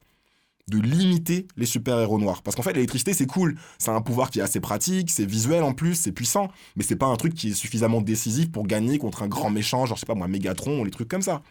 de 0.68 0.80
limiter 0.80 1.48
les 1.56 1.66
super-héros 1.66 2.20
noirs. 2.20 2.42
Parce 2.42 2.56
qu'en 2.56 2.62
fait, 2.62 2.74
l'électricité, 2.74 3.14
c'est 3.14 3.26
cool. 3.26 3.58
C'est 3.78 3.92
un 3.92 4.02
pouvoir 4.02 4.30
qui 4.30 4.40
est 4.40 4.42
assez 4.42 4.60
pratique, 4.60 5.10
c'est 5.10 5.26
visuel 5.26 5.64
en 5.64 5.74
plus, 5.74 5.96
c'est 5.96 6.12
puissant. 6.12 6.50
Mais 6.76 6.84
c'est 6.84 6.98
pas 6.98 7.06
un 7.06 7.16
truc 7.16 7.34
qui 7.34 7.50
est 7.50 7.54
suffisamment 7.54 8.02
décisif 8.02 8.52
pour 8.52 8.68
gagner 8.68 8.98
contre 8.98 9.24
un 9.24 9.28
grand 9.28 9.50
méchant, 9.50 9.86
genre, 9.86 9.96
je 9.96 10.02
sais 10.02 10.06
pas 10.06 10.16
moi, 10.16 10.28
Mégatron 10.28 10.82
ou 10.82 10.86
les 10.86 10.92
trucs 10.92 11.08
comme 11.08 11.22
ça. 11.22 11.42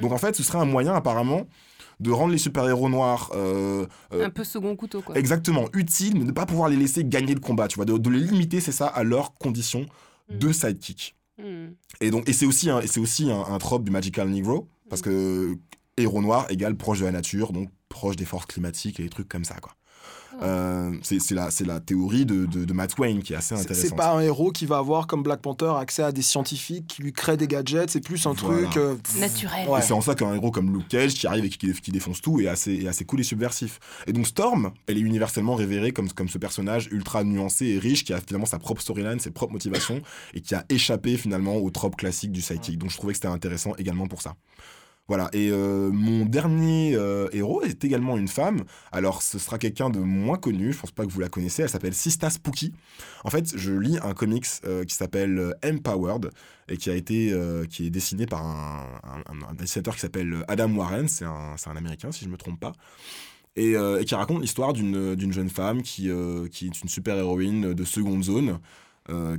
Donc 0.00 0.12
en 0.12 0.18
fait, 0.18 0.36
ce 0.36 0.42
serait 0.42 0.58
un 0.58 0.66
moyen, 0.66 0.94
apparemment, 0.94 1.46
de 1.98 2.10
rendre 2.10 2.32
les 2.32 2.38
super-héros 2.38 2.88
noirs... 2.88 3.30
euh, 3.34 3.86
euh, 4.12 4.26
Un 4.26 4.30
peu 4.30 4.44
second 4.44 4.74
couteau, 4.76 5.02
quoi. 5.02 5.18
Exactement, 5.18 5.66
utiles, 5.74 6.16
mais 6.16 6.24
ne 6.24 6.32
pas 6.32 6.46
pouvoir 6.46 6.68
les 6.68 6.76
laisser 6.76 7.04
gagner 7.04 7.34
le 7.34 7.40
combat, 7.40 7.68
tu 7.68 7.76
vois, 7.76 7.84
de, 7.84 7.98
de 7.98 8.10
les 8.10 8.20
limiter, 8.20 8.60
c'est 8.60 8.72
ça, 8.72 8.86
à 8.86 9.02
leurs 9.02 9.34
conditions 9.34 9.84
de 10.30 10.52
sidekick. 10.52 11.16
Hmm. 11.38 11.72
Et 12.00 12.10
donc, 12.10 12.28
et 12.28 12.32
c'est 12.32 12.46
aussi, 12.46 12.70
un, 12.70 12.80
et 12.80 12.98
aussi 12.98 13.30
un, 13.30 13.40
un 13.42 13.58
trope 13.58 13.84
du 13.84 13.90
Magical 13.90 14.28
Negro, 14.30 14.68
parce 14.88 15.02
que 15.02 15.56
héros 15.96 16.22
noir 16.22 16.46
égale 16.50 16.76
proche 16.76 17.00
de 17.00 17.04
la 17.04 17.12
nature, 17.12 17.52
donc 17.52 17.68
proche 17.90 18.16
des 18.16 18.24
forces 18.24 18.46
climatiques 18.46 18.98
et 19.00 19.02
des 19.02 19.10
trucs 19.10 19.28
comme 19.28 19.44
ça, 19.44 19.56
quoi. 19.60 19.72
Euh, 20.42 20.96
c'est 21.02 21.18
c'est 21.20 21.34
la, 21.34 21.50
c'est 21.50 21.66
la 21.66 21.80
théorie 21.80 22.24
de, 22.24 22.46
de, 22.46 22.64
de 22.64 22.72
Matt 22.72 22.96
Wayne 22.98 23.20
qui 23.22 23.34
est 23.34 23.36
assez 23.36 23.54
intéressante. 23.54 23.90
C'est 23.90 23.96
pas 23.96 24.12
un 24.14 24.20
héros 24.20 24.52
qui 24.52 24.64
va 24.64 24.78
avoir, 24.78 25.06
comme 25.06 25.22
Black 25.22 25.42
Panther, 25.42 25.72
accès 25.76 26.02
à 26.02 26.12
des 26.12 26.22
scientifiques 26.22 26.86
qui 26.86 27.02
lui 27.02 27.12
créent 27.12 27.36
des 27.36 27.48
gadgets. 27.48 27.90
C'est 27.90 28.00
plus 28.00 28.24
un 28.26 28.32
Voilà. 28.32 28.68
truc. 28.68 28.76
euh, 28.78 28.96
Naturel. 29.18 29.68
Ouais. 29.68 29.80
Et 29.80 29.82
c'est 29.82 29.92
en 29.92 30.00
ça 30.00 30.14
qu'un 30.14 30.32
héros 30.32 30.50
comme 30.50 30.72
Luke 30.72 30.88
Cage 30.88 31.14
qui 31.14 31.26
arrive 31.26 31.44
et 31.44 31.50
qui, 31.50 31.70
qui 31.74 31.90
défonce 31.90 32.22
tout 32.22 32.40
est 32.40 32.46
assez, 32.46 32.72
est 32.74 32.88
assez 32.88 33.04
cool 33.04 33.20
et 33.20 33.24
subversif. 33.24 33.80
Et 34.06 34.12
donc 34.14 34.26
Storm, 34.26 34.70
elle 34.86 34.96
est 34.96 35.02
universellement 35.02 35.56
révérée 35.56 35.92
comme, 35.92 36.10
comme 36.10 36.28
ce 36.28 36.38
personnage 36.38 36.88
ultra 36.92 37.22
nuancé 37.24 37.66
et 37.66 37.78
riche 37.78 38.04
qui 38.04 38.14
a 38.14 38.20
finalement 38.20 38.46
sa 38.46 38.58
propre 38.60 38.80
storyline, 38.80 39.18
ses 39.20 39.32
propres 39.32 39.52
motivations 39.52 40.00
et 40.34 40.40
qui 40.40 40.54
a 40.54 40.64
échappé 40.70 41.18
finalement 41.18 41.56
au 41.56 41.70
trope 41.70 41.96
classique 41.96 42.32
du 42.32 42.40
sidekick. 42.40 42.78
Donc 42.78 42.90
je 42.90 42.96
trouvais 42.96 43.12
que 43.12 43.18
c'était 43.18 43.28
intéressant 43.28 43.74
également 43.76 44.06
pour 44.06 44.22
ça. 44.22 44.36
Voilà, 45.10 45.28
et 45.32 45.50
euh, 45.50 45.90
mon 45.90 46.24
dernier 46.24 46.94
euh, 46.94 47.26
héros 47.32 47.62
est 47.62 47.84
également 47.84 48.16
une 48.16 48.28
femme. 48.28 48.62
Alors, 48.92 49.22
ce 49.22 49.40
sera 49.40 49.58
quelqu'un 49.58 49.90
de 49.90 49.98
moins 49.98 50.36
connu, 50.36 50.72
je 50.72 50.78
pense 50.78 50.92
pas 50.92 51.04
que 51.04 51.10
vous 51.10 51.18
la 51.18 51.28
connaissez. 51.28 51.62
Elle 51.62 51.68
s'appelle 51.68 51.94
Sista 51.94 52.30
Spooky. 52.30 52.72
En 53.24 53.30
fait, 53.30 53.56
je 53.56 53.72
lis 53.72 53.98
un 54.04 54.14
comics 54.14 54.46
euh, 54.64 54.84
qui 54.84 54.94
s'appelle 54.94 55.52
Empowered 55.64 56.30
et 56.68 56.76
qui 56.76 56.90
a 56.90 56.94
été 56.94 57.36
qui 57.68 57.88
est 57.88 57.90
dessiné 57.90 58.26
par 58.26 58.46
un, 58.46 59.54
dessinateur 59.58 59.96
qui 59.96 60.00
s'appelle 60.00 60.44
Adam 60.46 60.70
Warren. 60.76 61.08
C'est 61.08 61.24
un, 61.24 61.56
un 61.66 61.76
américain, 61.76 62.12
si 62.12 62.24
je 62.24 62.30
me 62.30 62.36
trompe 62.36 62.60
pas. 62.60 62.70
Et, 63.56 63.74
qui 64.06 64.14
raconte 64.14 64.42
l'histoire 64.42 64.72
d'une 64.72 65.32
jeune 65.32 65.50
femme 65.50 65.82
qui, 65.82 66.08
qui 66.52 66.66
est 66.66 66.82
une 66.82 66.88
super-héroïne 66.88 67.74
de 67.74 67.84
seconde 67.84 68.22
zone, 68.22 68.60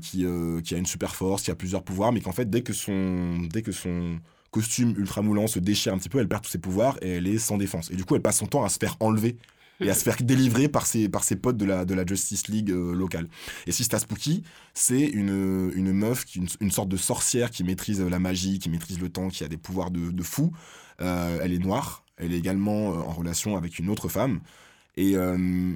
qui, 0.01 0.25
qui 0.65 0.75
a 0.75 0.77
une 0.77 0.85
super 0.85 1.15
force, 1.15 1.43
qui 1.43 1.51
a 1.51 1.55
plusieurs 1.55 1.83
pouvoirs, 1.83 2.11
mais 2.11 2.19
qu'en 2.19 2.33
fait, 2.33 2.49
dès 2.49 2.61
que 2.61 2.73
son, 2.73 3.37
dès 3.49 3.61
que 3.61 3.71
son 3.71 4.19
costume 4.51 4.93
ultra 4.97 5.21
moulant 5.21 5.47
se 5.47 5.59
déchire 5.59 5.93
un 5.93 5.97
petit 5.97 6.09
peu, 6.09 6.19
elle 6.19 6.27
perd 6.27 6.43
tous 6.43 6.51
ses 6.51 6.59
pouvoirs 6.59 6.97
et 7.01 7.09
elle 7.09 7.27
est 7.27 7.37
sans 7.37 7.57
défense. 7.57 7.89
Et 7.91 7.95
du 7.95 8.05
coup, 8.05 8.15
elle 8.15 8.21
passe 8.21 8.37
son 8.37 8.47
temps 8.47 8.63
à 8.63 8.69
se 8.69 8.77
faire 8.77 8.97
enlever 8.99 9.37
et 9.79 9.89
à 9.89 9.95
se 9.95 10.03
faire 10.03 10.17
délivrer 10.21 10.67
par 10.67 10.85
ses, 10.85 11.09
par 11.09 11.23
ses 11.23 11.35
potes 11.35 11.57
de 11.57 11.65
la, 11.65 11.85
de 11.85 11.93
la 11.95 12.05
Justice 12.05 12.47
League 12.47 12.69
euh, 12.69 12.93
locale. 12.93 13.27
Et 13.65 13.71
Sista 13.71 13.97
Spooky, 13.97 14.43
c'est 14.73 15.01
une, 15.01 15.71
une 15.73 15.91
meuf, 15.91 16.25
qui, 16.25 16.37
une, 16.37 16.47
une 16.59 16.69
sorte 16.69 16.89
de 16.89 16.97
sorcière 16.97 17.49
qui 17.49 17.63
maîtrise 17.63 17.99
la 17.99 18.19
magie, 18.19 18.59
qui 18.59 18.69
maîtrise 18.69 18.99
le 18.99 19.09
temps, 19.09 19.29
qui 19.29 19.43
a 19.43 19.47
des 19.47 19.57
pouvoirs 19.57 19.89
de, 19.89 20.11
de 20.11 20.23
fou. 20.23 20.51
Euh, 21.01 21.39
elle 21.41 21.53
est 21.53 21.59
noire, 21.59 22.05
elle 22.17 22.31
est 22.33 22.37
également 22.37 22.91
euh, 22.91 22.97
en 22.97 23.11
relation 23.11 23.57
avec 23.57 23.79
une 23.79 23.89
autre 23.89 24.07
femme. 24.07 24.41
Et 24.97 25.15
euh, 25.15 25.73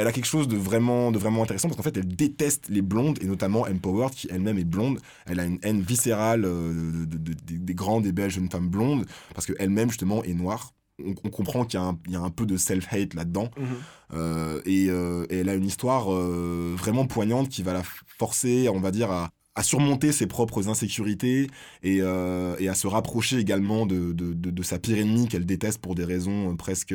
elle 0.00 0.06
a 0.06 0.12
quelque 0.12 0.26
chose 0.26 0.48
de 0.48 0.56
vraiment, 0.56 1.10
de 1.12 1.18
vraiment 1.18 1.42
intéressant 1.42 1.68
parce 1.68 1.76
qu'en 1.76 1.82
fait, 1.82 1.96
elle 1.96 2.08
déteste 2.08 2.68
les 2.68 2.82
blondes 2.82 3.18
et 3.22 3.26
notamment 3.26 3.62
Empowered 3.62 4.12
qui 4.12 4.28
elle-même 4.30 4.58
est 4.58 4.64
blonde. 4.64 4.98
Elle 5.26 5.40
a 5.40 5.44
une 5.44 5.58
haine 5.62 5.80
viscérale 5.80 6.44
euh, 6.44 6.72
de- 7.06 7.16
de- 7.18 7.32
de- 7.32 7.56
des 7.56 7.74
grandes 7.74 8.06
et 8.06 8.12
belles 8.12 8.30
jeunes 8.30 8.50
femmes 8.50 8.68
blondes 8.68 9.04
parce 9.34 9.46
qu'elle-même, 9.46 9.88
justement, 9.90 10.22
est 10.24 10.34
noire. 10.34 10.72
On, 11.04 11.14
on 11.24 11.30
comprend 11.30 11.64
qu'il 11.64 11.78
y, 11.80 11.82
a 11.82 11.86
un- 11.86 11.98
il 12.06 12.12
y 12.12 12.16
a 12.16 12.20
un 12.20 12.30
peu 12.30 12.46
de 12.46 12.56
self-hate 12.56 13.14
là-dedans. 13.14 13.50
Mhm. 13.58 13.66
Euh, 14.14 14.60
et, 14.66 14.86
euh, 14.90 15.24
et 15.30 15.38
elle 15.38 15.48
a 15.48 15.54
une 15.54 15.64
histoire 15.66 16.10
vraiment 16.10 17.06
poignante 17.06 17.48
qui 17.48 17.62
va 17.62 17.72
la 17.72 17.82
forcer, 18.18 18.68
on 18.68 18.80
va 18.80 18.90
dire, 18.90 19.10
à, 19.10 19.30
à 19.54 19.62
surmonter 19.62 20.12
ses 20.12 20.26
propres 20.26 20.68
insécurités 20.68 21.48
et, 21.82 21.98
euh, 22.00 22.54
et 22.58 22.68
à 22.68 22.74
se 22.74 22.86
rapprocher 22.86 23.38
également 23.38 23.86
de, 23.86 24.12
de, 24.12 24.32
de- 24.32 24.50
de 24.50 24.62
sa 24.62 24.78
pire 24.78 24.98
ennemie 24.98 25.26
qu'elle 25.28 25.46
déteste 25.46 25.78
pour 25.80 25.94
des 25.94 26.04
raisons 26.04 26.54
presque, 26.56 26.94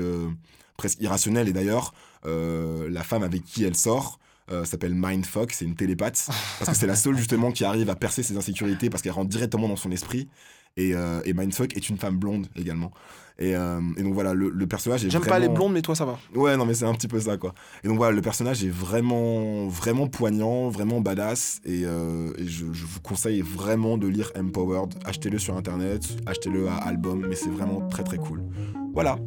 presque 0.77 1.01
irrationnelles. 1.01 1.47
Et 1.47 1.53
d'ailleurs, 1.53 1.93
la 2.25 3.03
femme 3.03 3.23
avec 3.23 3.43
qui 3.43 3.63
elle 3.63 3.75
sort 3.75 4.19
euh, 4.51 4.63
s'appelle 4.63 4.93
Mindfuck, 4.93 5.51
c'est 5.53 5.65
une 5.65 5.75
télépathe, 5.75 6.27
parce 6.59 6.69
que 6.69 6.77
c'est 6.77 6.87
la 6.87 6.95
seule 6.95 7.17
justement 7.17 7.51
qui 7.51 7.65
arrive 7.65 7.89
à 7.89 7.95
percer 7.95 8.21
ses 8.21 8.37
insécurités 8.37 8.89
parce 8.89 9.01
qu'elle 9.01 9.13
rentre 9.13 9.29
directement 9.29 9.67
dans 9.67 9.75
son 9.75 9.91
esprit. 9.91 10.27
Et, 10.77 10.93
euh, 10.93 11.21
et 11.23 11.33
Mindfuck 11.33 11.75
est 11.77 11.89
une 11.89 11.97
femme 11.97 12.17
blonde 12.17 12.47
également. 12.55 12.91
Et, 13.39 13.55
euh, 13.55 13.79
et 13.97 14.03
donc 14.03 14.13
voilà, 14.13 14.33
le, 14.33 14.49
le 14.49 14.67
personnage 14.67 15.05
est 15.05 15.09
J'aime 15.09 15.21
vraiment... 15.21 15.35
pas 15.35 15.39
les 15.39 15.49
blondes, 15.49 15.71
mais 15.71 15.81
toi, 15.81 15.95
ça 15.95 16.05
va. 16.05 16.19
Ouais, 16.35 16.57
non, 16.57 16.65
mais 16.65 16.73
c'est 16.73 16.85
un 16.85 16.93
petit 16.93 17.07
peu 17.07 17.19
ça, 17.19 17.37
quoi. 17.37 17.53
Et 17.83 17.87
donc 17.87 17.97
voilà, 17.97 18.13
le 18.13 18.21
personnage 18.21 18.63
est 18.63 18.69
vraiment, 18.69 19.67
vraiment 19.67 20.07
poignant, 20.07 20.69
vraiment 20.69 20.99
badass. 20.99 21.61
Et, 21.63 21.83
euh, 21.85 22.33
et 22.37 22.45
je, 22.45 22.65
je 22.73 22.85
vous 22.85 22.99
conseille 22.99 23.41
vraiment 23.41 23.97
de 23.97 24.07
lire 24.07 24.31
Empowered. 24.37 24.95
Achetez-le 25.05 25.39
sur 25.39 25.55
internet, 25.55 26.03
achetez-le 26.25 26.67
à 26.67 26.75
album, 26.75 27.25
mais 27.27 27.35
c'est 27.35 27.49
vraiment 27.49 27.87
très 27.87 28.03
très 28.03 28.17
cool. 28.17 28.43
Voilà. 28.93 29.17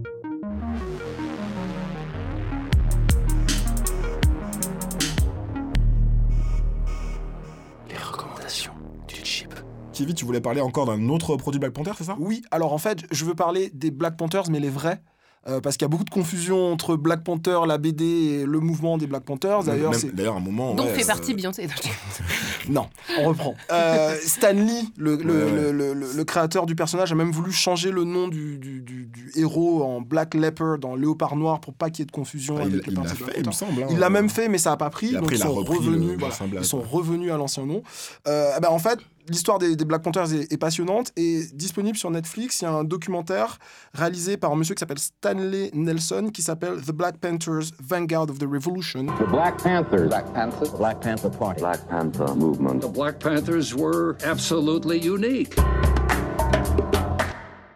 Tu 10.07 10.25
voulais 10.25 10.41
parler 10.41 10.61
encore 10.61 10.87
d'un 10.87 11.09
autre 11.09 11.37
produit 11.37 11.59
Black 11.61 11.73
Panther, 11.73 11.93
c'est 11.97 12.05
ça? 12.05 12.17
Oui, 12.19 12.43
alors 12.51 12.73
en 12.73 12.79
fait, 12.79 13.01
je 13.11 13.25
veux 13.25 13.35
parler 13.35 13.71
des 13.75 13.91
Black 13.91 14.17
Panthers, 14.17 14.51
mais 14.51 14.61
les 14.61 14.71
vrais. 14.71 15.01
euh, 15.47 15.61
parce 15.61 15.77
qu'il 15.77 15.85
y 15.85 15.87
a 15.87 15.89
beaucoup 15.89 16.05
de 16.05 16.11
confusion 16.11 16.73
entre 16.73 16.97
Black 16.97 17.23
Panther, 17.25 17.61
la 17.67 17.79
BD 17.79 18.05
et 18.05 18.45
le 18.45 18.59
mouvement 18.61 18.99
des 18.99 19.07
Black 19.07 19.23
Panthers. 19.23 19.63
D'ailleurs, 19.65 19.95
c'est 19.95 20.15
D'ailleurs, 20.15 20.37
un 20.37 20.41
moment. 20.41 20.75
Donc 20.75 20.87
ouais, 20.89 20.95
fait 20.95 21.05
euh, 21.05 21.07
partie 21.07 21.33
Beyoncé. 21.33 21.67
Non, 22.69 22.87
on 23.21 23.29
reprend. 23.29 23.55
Euh, 23.73 24.15
Stan 24.21 24.53
Lee, 24.53 24.93
le, 24.99 25.17
le, 25.17 25.33
Ouais, 25.33 25.45
ouais. 25.45 25.51
le- 25.51 25.73
le- 25.73 25.95
le- 25.95 26.13
le 26.13 26.25
créateur 26.25 26.67
du 26.67 26.75
personnage, 26.75 27.13
a 27.13 27.15
même 27.15 27.31
voulu 27.31 27.51
changer 27.53 27.91
le 27.91 28.05
nom 28.05 28.29
du, 28.29 28.59
du- 28.59 28.83
du- 28.83 29.07
du 29.07 29.33
héros 29.37 29.83
en 29.85 30.03
Black 30.03 30.35
Leopard, 30.35 30.77
en 30.85 30.97
léopard 30.97 31.37
noir, 31.37 31.61
pour 31.61 31.73
pas 31.73 31.89
qu'il 31.89 32.01
y 32.01 32.03
ait 32.03 32.07
de 32.07 32.13
confusion 32.13 32.57
Ah, 32.59 32.63
avec 32.63 32.73
il 32.73 32.77
les 32.81 32.83
il 32.89 32.95
Black 32.95 33.09
fait, 33.15 33.41
il 33.41 33.47
me 33.47 33.53
semble. 33.53 33.83
hein. 33.85 33.87
Il 33.91 33.99
l'a 33.99 34.11
même 34.11 34.29
fait, 34.29 34.49
mais 34.49 34.59
ça 34.59 34.71
n'a 34.71 34.77
pas 34.77 34.91
pris. 34.91 35.11
Et 35.11 35.13
donc 35.13 35.23
après, 35.23 35.37
ils 35.37 35.39
il 35.39 35.43
a 35.43 35.47
sont 35.47 35.61
le- 35.61 35.65
revenus. 35.71 36.11
le 36.13 36.19
voilà, 36.19 36.35
semblable, 36.35 36.65
ils 36.65 36.69
sont 36.69 36.79
ouais. 36.79 36.85
revenus 36.91 37.33
à 37.33 37.37
l'ancien 37.39 37.65
nom. 37.65 37.83
Euh, 38.27 38.51
eh 38.57 38.61
ben, 38.61 38.69
en 38.69 38.79
fait, 38.79 38.99
l'histoire 39.29 39.59
des, 39.59 39.76
des 39.76 39.85
Black 39.85 40.03
Panthers 40.03 40.33
est, 40.33 40.53
est 40.53 40.57
passionnante 40.59 41.12
et 41.16 41.43
disponible 41.55 41.97
sur 41.97 42.11
Netflix. 42.11 42.61
Il 42.61 42.64
y 42.64 42.68
a 42.68 42.72
un 42.72 42.85
documentaire 42.85 43.59
réalisé 43.95 44.37
par 44.37 44.53
un 44.53 44.57
monsieur 44.57 44.74
qui 44.74 44.81
s'appelle 44.81 44.99
Stanley 44.99 45.70
Nelson 45.74 46.31
qui 46.33 46.43
s'appelle 46.43 46.81
The 46.83 46.93
Black 46.93 47.18
Panthers 47.18 47.70
Vanguard 47.81 48.31
of 48.31 48.39
the 48.39 48.47
Revolution. 48.51 49.07
The 49.07 49.29
Black 49.31 49.62
Panthers. 49.62 50.09
Black 50.09 50.33
Panther. 50.33 50.70
Black 50.76 51.01
Panther 51.01 51.31
Party. 51.39 51.61
Black 51.61 51.87
Panther 51.89 52.35
Movement. 52.37 52.81
The 52.81 52.93
Black 52.93 53.18
Panthers 53.18 53.74
were 53.74 54.16
absolutely 54.24 54.99
unique. 55.07 55.55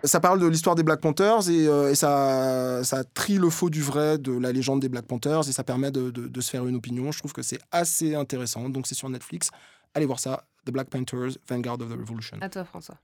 Ça 0.05 0.19
parle 0.19 0.41
de 0.41 0.47
l'histoire 0.49 0.75
des 0.75 0.83
Black 0.83 1.01
Panthers 1.01 1.49
et, 1.49 1.69
euh, 1.69 1.91
et 1.91 1.95
ça, 1.95 2.83
ça 2.83 3.05
trie 3.05 3.39
le 3.39 3.49
faux 3.51 3.71
du 3.71 3.81
vrai 3.83 4.19
de 4.19 4.37
la 4.37 4.51
légende 4.51 4.81
des 4.81 4.89
Black 4.89 5.05
Panthers 5.07 5.49
et 5.49 5.53
ça 5.53 5.63
permet 5.63 5.93
de, 5.93 6.11
de- 6.11 6.27
de 6.27 6.41
se 6.41 6.51
faire 6.51 6.67
une 6.67 6.75
opinion. 6.75 7.13
Je 7.13 7.19
trouve 7.21 7.33
que 7.33 7.43
c'est 7.43 7.61
assez 7.71 8.17
intéressant. 8.17 8.69
Donc 8.69 8.89
c'est 8.89 8.97
sur 8.97 9.09
Netflix. 9.09 9.51
Allez 9.95 10.07
voir 10.07 10.19
ça. 10.19 10.43
The 10.65 10.71
Black 10.71 10.89
Panthers 10.91 11.39
Vanguard 11.49 11.81
of 11.81 11.89
the 11.89 11.99
Revolution. 11.99 12.39
À 12.41 12.49
toi, 12.49 12.65
François. 12.65 12.97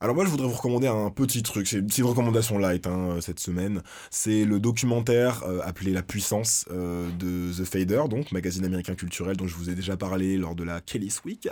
Alors 0.00 0.14
moi 0.16 0.26
je 0.26 0.30
voudrais 0.30 0.48
vous 0.48 0.54
recommander 0.54 0.86
un 0.86 1.08
petit 1.08 1.42
truc, 1.42 1.66
c'est 1.66 1.78
une 1.78 1.86
petite 1.86 2.04
recommandation 2.04 2.58
light 2.58 2.86
hein, 2.86 3.16
cette 3.20 3.40
semaine. 3.40 3.80
C'est 4.10 4.44
le 4.44 4.58
documentaire 4.60 5.44
euh, 5.44 5.60
appelé 5.64 5.92
La 5.92 6.02
Puissance 6.02 6.66
euh, 6.70 7.08
de 7.18 7.50
The 7.52 7.64
Fader, 7.64 8.02
donc 8.10 8.30
magazine 8.32 8.66
américain 8.66 8.96
culturel 8.96 9.36
dont 9.36 9.46
je 9.46 9.54
vous 9.54 9.70
ai 9.70 9.74
déjà 9.74 9.96
parlé 9.96 10.36
lors 10.36 10.54
de 10.56 10.64
la 10.64 10.80
Kelly's 10.82 11.22
Week. 11.24 11.48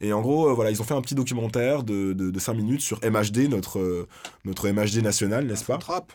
Et 0.00 0.12
en 0.12 0.20
gros, 0.20 0.48
euh, 0.48 0.54
voilà, 0.54 0.70
ils 0.72 0.80
ont 0.80 0.84
fait 0.84 0.94
un 0.94 1.02
petit 1.02 1.14
documentaire 1.14 1.84
de, 1.84 2.12
de, 2.12 2.30
de 2.30 2.38
5 2.40 2.54
minutes 2.54 2.80
sur 2.80 2.98
MHD, 3.04 3.48
notre, 3.50 3.78
euh, 3.78 4.08
notre 4.44 4.68
MHD 4.68 5.02
national, 5.02 5.46
n'est-ce 5.46 5.64
pas? 5.64 5.78
Trap. 5.78 6.12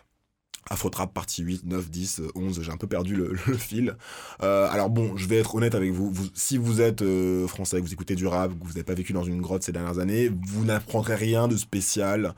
Afrotrap 0.70 1.14
partie 1.14 1.44
8, 1.44 1.66
9, 1.66 1.90
10, 1.90 2.22
11, 2.36 2.62
j'ai 2.62 2.72
un 2.72 2.78
peu 2.78 2.88
perdu 2.88 3.16
le, 3.48 3.58
fil. 3.58 3.96
Euh, 4.44 4.70
alors 4.70 4.90
bon, 4.90 5.18
je 5.18 5.28
vais 5.28 5.38
être 5.38 5.56
honnête 5.56 5.76
avec 5.76 5.92
vous. 5.92 6.14
Si 6.34 6.58
vous 6.58 6.82
êtes 6.82 7.02
euh, 7.02 7.48
français, 7.48 7.78
que 7.78 7.82
vous 7.82 7.94
écoutez 7.94 8.16
du 8.16 8.28
rap, 8.28 8.52
que 8.52 8.64
vous 8.64 8.70
n'avez 8.70 8.84
pas 8.84 8.94
vécu 8.94 9.14
dans 9.14 9.24
une 9.24 9.42
grotte 9.42 9.64
ces 9.64 9.72
dernières 9.72 10.00
années, 10.00 10.32
vous 10.48 10.66
n'apprendrez 10.66 11.16
rien 11.16 11.48
de 11.48 11.58
spécial 11.58 12.34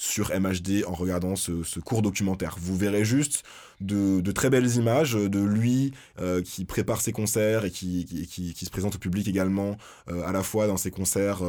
sur 0.00 0.30
MHD 0.30 0.84
en 0.86 0.92
regardant 0.92 1.34
ce, 1.34 1.80
court 1.80 2.02
documentaire. 2.02 2.56
Vous 2.60 2.76
verrez 2.76 3.04
juste 3.04 3.42
de, 3.80 4.20
très 4.30 4.48
belles 4.48 4.76
images 4.76 5.14
de 5.14 5.40
lui 5.40 5.92
euh, 6.20 6.40
qui 6.40 6.64
prépare 6.64 7.00
ses 7.00 7.10
concerts 7.10 7.64
et 7.64 7.70
qui, 7.72 8.04
qui, 8.30 8.54
qui- 8.54 8.64
se 8.64 8.70
présente 8.70 8.94
au 8.94 8.98
public 8.98 9.26
également, 9.26 9.76
à 10.06 10.30
la 10.30 10.44
fois 10.44 10.68
dans 10.68 10.76
ses 10.76 10.92
concerts 10.92 11.40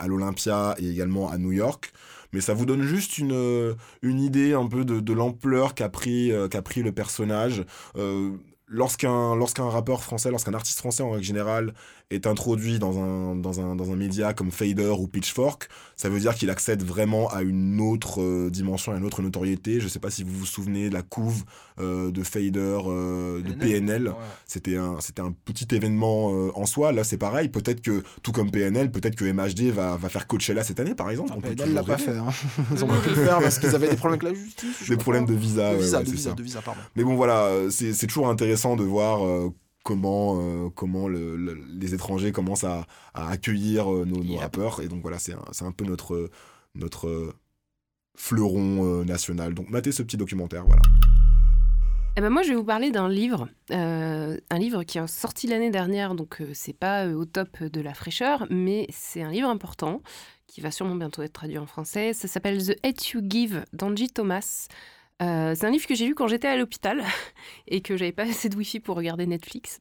à 0.00 0.08
l'Olympia 0.08 0.74
et 0.78 0.88
également 0.88 1.30
à 1.30 1.38
New 1.38 1.52
York. 1.52 1.92
Mais 2.32 2.40
ça 2.40 2.54
vous 2.54 2.66
donne 2.66 2.82
juste 2.82 3.18
une, 3.18 3.32
euh, 3.32 3.74
idée 4.02 4.54
un 4.54 4.66
peu 4.66 4.84
de, 4.84 5.12
l'ampleur 5.12 5.74
qu'a 5.74 5.88
pris, 5.88 6.32
euh, 6.32 6.48
qu'a 6.48 6.62
pris 6.62 6.82
le 6.82 6.92
personnage. 6.92 7.64
Euh, 7.96 8.32
lorsqu'un 8.66 9.36
lorsqu'un 9.36 9.68
rappeur 9.68 10.02
français, 10.02 10.30
lorsqu'un 10.30 10.54
artiste 10.54 10.78
français 10.78 11.02
en 11.02 11.10
règle 11.10 11.24
générale 11.24 11.74
est 12.12 12.26
introduit 12.26 12.78
dans 12.78 12.98
un, 12.98 13.34
dans 13.36 13.60
un, 13.60 13.74
dans 13.76 13.90
un 13.90 13.96
média 13.96 14.32
comme 14.32 14.50
Fader 14.50 14.94
ou 14.98 15.06
Pitchfork, 15.08 15.68
ça 15.96 16.08
veut 16.08 16.20
dire 16.20 16.34
qu'il 16.34 16.50
accède 16.50 16.82
vraiment 16.82 17.28
à 17.30 17.42
une 17.42 17.80
autre 17.80 18.20
euh, 18.20 18.50
dimension, 18.50 18.92
à 18.92 18.96
une 18.96 19.04
autre 19.04 19.22
notoriété. 19.22 19.80
Je 19.80 19.88
sais 19.88 19.98
pas 19.98 20.10
si 20.10 20.22
vous 20.24 20.32
vous 20.32 20.46
souvenez 20.46 20.88
de 20.88 20.94
la 20.94 21.02
couve 21.02 21.44
euh, 21.80 22.10
de 22.10 22.22
Fader, 22.22 22.78
euh, 22.86 23.40
de 23.42 23.52
PNL. 23.52 24.08
Ouais. 24.08 24.14
C'était 24.46 24.76
un, 24.76 24.96
un 25.18 25.32
petit 25.44 25.68
événement 25.74 26.30
euh, 26.34 26.50
en 26.54 26.66
soi. 26.66 26.92
Là, 26.92 27.04
c'est 27.04 27.18
pareil. 27.18 27.48
Peut-être 27.48 27.80
que, 27.80 28.02
tout 28.22 28.32
comme 28.32 28.50
PNL, 28.50 28.90
peut-être 28.90 29.14
que 29.14 29.24
MHD 29.24 29.72
va, 29.72 29.96
va 29.96 30.08
faire 30.08 30.26
Coachella 30.26 30.64
cette 30.64 30.80
année, 30.80 30.94
par 30.94 31.10
exemple. 31.10 31.32
On 31.36 31.40
peut 31.40 31.54
PNL 31.54 31.74
l'a 31.74 31.82
pas 31.82 31.98
fait. 31.98 32.16
hein. 32.16 32.26
Ils 32.74 32.84
ont 32.84 32.88
pas 32.88 32.98
pu 32.98 33.10
le 33.10 33.14
faire 33.16 33.38
parce 33.40 33.58
qu'ils 33.58 33.74
avaient 33.74 33.88
des 33.90 33.96
problèmes 33.96 34.20
avec 34.20 34.36
la 34.36 34.42
justice. 34.44 34.88
Des 34.88 34.96
problèmes 34.96 35.26
de 35.26 35.34
visa. 35.34 35.72
De 35.74 35.78
visa, 35.78 35.98
ouais, 35.98 36.04
de 36.04 36.08
c'est 36.08 36.14
visa, 36.16 36.32
de 36.32 36.42
visa, 36.42 36.60
pardon. 36.62 36.80
Mais 36.96 37.04
bon, 37.04 37.14
voilà, 37.14 37.48
c'est 37.70 37.92
c'est 37.92 38.06
toujours 38.06 38.28
intéressant 38.28 38.76
de 38.76 38.84
voir 38.84 39.20
comment, 39.82 40.40
euh, 40.40 40.68
comment 40.70 41.08
le- 41.08 41.36
le- 41.36 41.54
les 41.54 41.94
étrangers 41.94 42.32
commencent 42.32 42.64
à, 42.64 42.86
à 43.14 43.28
accueillir 43.30 43.92
euh, 43.92 44.04
nos, 44.04 44.36
rappeurs. 44.36 44.80
Et 44.80 44.88
donc 44.88 45.02
voilà, 45.02 45.18
c'est 45.18 45.32
un, 45.34 45.66
un 45.66 45.72
peu 45.72 45.84
notre, 45.84 46.30
notre 46.74 47.08
euh, 47.08 47.32
fleuron 48.16 49.04
national. 49.04 49.54
Donc 49.54 49.70
matez 49.70 49.92
ce 49.92 50.02
petit 50.02 50.16
documentaire, 50.16 50.64
voilà. 50.64 50.82
Eh 52.14 52.20
ben 52.20 52.28
moi, 52.28 52.42
je 52.42 52.50
vais 52.50 52.56
vous 52.56 52.64
parler 52.64 52.90
d'un 52.90 53.08
livre, 53.08 53.48
euh, 53.70 54.36
un 54.50 54.58
livre 54.58 54.82
qui 54.84 54.98
est 54.98 55.06
sorti 55.06 55.46
l'année 55.46 55.70
dernière, 55.70 56.14
donc 56.14 56.42
euh, 56.42 56.50
c'est 56.52 56.74
pas 56.74 57.06
euh, 57.06 57.14
au 57.14 57.24
top 57.24 57.62
de 57.62 57.80
la 57.80 57.94
fraîcheur, 57.94 58.46
mais 58.50 58.86
c'est 58.90 59.22
un 59.22 59.30
livre 59.30 59.48
important 59.48 60.02
qui 60.46 60.60
va 60.60 60.70
sûrement 60.70 60.94
bientôt 60.94 61.22
être 61.22 61.32
traduit 61.32 61.56
en 61.56 61.64
français. 61.64 62.12
Ça 62.12 62.28
s'appelle 62.28 62.62
The 62.62 62.76
Hate 62.84 63.08
You 63.12 63.22
Give 63.26 63.64
d'Angie 63.72 64.10
Thomas. 64.10 64.66
Euh, 65.22 65.54
c'est 65.54 65.66
un 65.66 65.70
livre 65.70 65.86
que 65.86 65.94
j'ai 65.94 66.06
lu 66.06 66.14
quand 66.14 66.26
j'étais 66.26 66.48
à 66.48 66.56
l'hôpital 66.56 67.04
et 67.68 67.80
que 67.80 67.96
j'avais 67.96 68.12
pas 68.12 68.24
assez 68.24 68.48
de 68.48 68.56
wifi 68.56 68.80
pour 68.80 68.96
regarder 68.96 69.26
Netflix. 69.26 69.80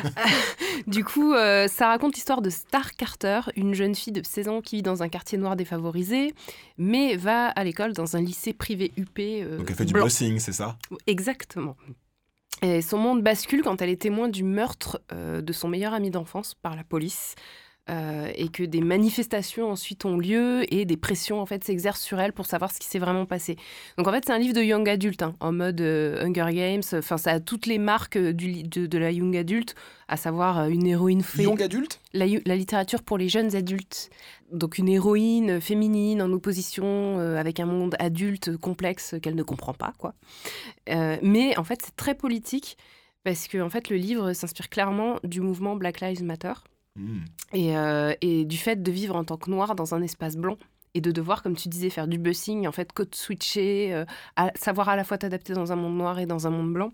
du 0.86 1.04
coup, 1.04 1.34
euh, 1.34 1.68
ça 1.68 1.88
raconte 1.88 2.14
l'histoire 2.14 2.40
de 2.40 2.50
Star 2.50 2.94
Carter, 2.96 3.40
une 3.56 3.74
jeune 3.74 3.94
fille 3.94 4.12
de 4.12 4.22
16 4.24 4.48
ans 4.48 4.60
qui 4.62 4.76
vit 4.76 4.82
dans 4.82 5.02
un 5.02 5.08
quartier 5.08 5.36
noir 5.36 5.56
défavorisé, 5.56 6.32
mais 6.78 7.16
va 7.16 7.48
à 7.48 7.64
l'école 7.64 7.92
dans 7.92 8.16
un 8.16 8.22
lycée 8.22 8.52
privé 8.52 8.92
UP. 8.96 9.18
euh, 9.18 9.58
Donc 9.58 9.66
elle 9.68 9.76
fait 9.76 9.84
du 9.84 9.94
bossing, 9.94 10.38
c'est 10.38 10.52
ça? 10.52 10.78
Exactement. 11.06 11.76
Et 12.62 12.80
son 12.80 12.96
monde 12.96 13.22
bascule 13.22 13.62
quand 13.62 13.82
elle 13.82 13.90
est 13.90 14.00
témoin 14.00 14.28
du 14.28 14.42
meurtre 14.42 15.02
euh, 15.12 15.42
de 15.42 15.52
son 15.52 15.68
meilleur 15.68 15.92
ami 15.92 16.10
d'enfance 16.10 16.54
par 16.54 16.74
la 16.74 16.84
police. 16.84 17.34
Euh, 17.88 18.32
et 18.34 18.48
que 18.48 18.64
des 18.64 18.80
manifestations 18.80 19.70
ensuite 19.70 20.04
ont 20.04 20.18
lieu 20.18 20.64
et 20.74 20.84
des 20.84 20.96
pressions 20.96 21.40
en 21.40 21.46
fait 21.46 21.62
s'exercent 21.62 22.02
sur 22.02 22.18
elle 22.18 22.32
pour 22.32 22.46
savoir 22.46 22.72
ce 22.72 22.80
qui 22.80 22.88
s'est 22.88 22.98
vraiment 22.98 23.26
passé. 23.26 23.56
Donc 23.96 24.08
en 24.08 24.12
fait 24.12 24.24
c'est 24.26 24.32
un 24.32 24.38
livre 24.38 24.54
de 24.54 24.60
young 24.60 24.88
adulte 24.88 25.22
hein, 25.22 25.36
en 25.38 25.52
mode 25.52 25.80
euh, 25.80 26.20
Hunger 26.24 26.52
Games. 26.52 26.82
Enfin 26.92 27.16
ça 27.16 27.30
a 27.30 27.38
toutes 27.38 27.66
les 27.66 27.78
marques 27.78 28.16
euh, 28.16 28.32
du, 28.32 28.64
de, 28.64 28.86
de 28.86 28.98
la 28.98 29.12
young 29.12 29.36
adulte, 29.36 29.76
à 30.08 30.16
savoir 30.16 30.68
une 30.68 30.84
héroïne 30.84 31.22
fée. 31.22 31.44
Young 31.44 31.62
adulte? 31.62 32.00
La, 32.12 32.26
littérature 32.26 33.04
pour 33.04 33.18
les 33.18 33.28
jeunes 33.28 33.54
adultes. 33.54 34.10
Donc 34.50 34.78
une 34.78 34.88
héroïne 34.88 35.60
féminine 35.60 36.22
en 36.22 36.32
opposition 36.32 37.20
euh, 37.20 37.36
avec 37.36 37.60
un 37.60 37.66
monde 37.66 37.94
adulte 38.00 38.56
complexe 38.56 39.14
qu'elle 39.22 39.36
ne 39.36 39.44
comprend 39.44 39.74
pas, 39.74 39.92
quoi. 39.98 40.14
Mais 40.88 41.56
en 41.56 41.62
fait, 41.62 41.82
c'est 41.84 41.94
très 41.94 42.16
politique 42.16 42.78
parce 43.22 43.46
que 43.46 43.58
en 43.58 43.70
fait, 43.70 43.90
le 43.90 43.96
livre 43.96 44.32
s'inspire 44.32 44.70
clairement 44.70 45.20
du 45.22 45.40
mouvement 45.40 45.76
Black 45.76 46.00
Lives 46.00 46.24
Matter 46.24 46.52
Hmm. 46.96 47.20
et, 47.52 47.76
euh, 47.76 48.14
et 48.22 48.44
du 48.46 48.56
fait 48.56 48.82
de 48.82 48.90
vivre 48.90 49.14
en 49.16 49.24
tant 49.24 49.36
que 49.36 49.50
noir 49.50 49.74
dans 49.74 49.94
un 49.94 50.00
espace 50.02 50.36
blanc 50.36 50.56
et 50.94 51.02
de 51.02 51.10
devoir, 51.10 51.42
comme 51.42 51.54
tu 51.56 51.68
disais, 51.68 51.90
faire 51.90 52.08
du 52.08 52.16
bussing, 52.16 52.66
en 52.66 52.72
fait, 52.72 52.90
code 52.92 53.14
switcher, 53.14 53.92
euh, 53.92 54.04
à- 54.36 54.50
savoir 54.54 54.88
à 54.88 54.96
la 54.96 55.04
fois 55.04 55.18
t'adapter 55.18 55.52
dans 55.52 55.70
un 55.72 55.76
monde 55.76 55.96
noir 55.98 56.18
et 56.18 56.24
dans 56.24 56.46
un 56.46 56.50
monde 56.50 56.72
blanc. 56.72 56.90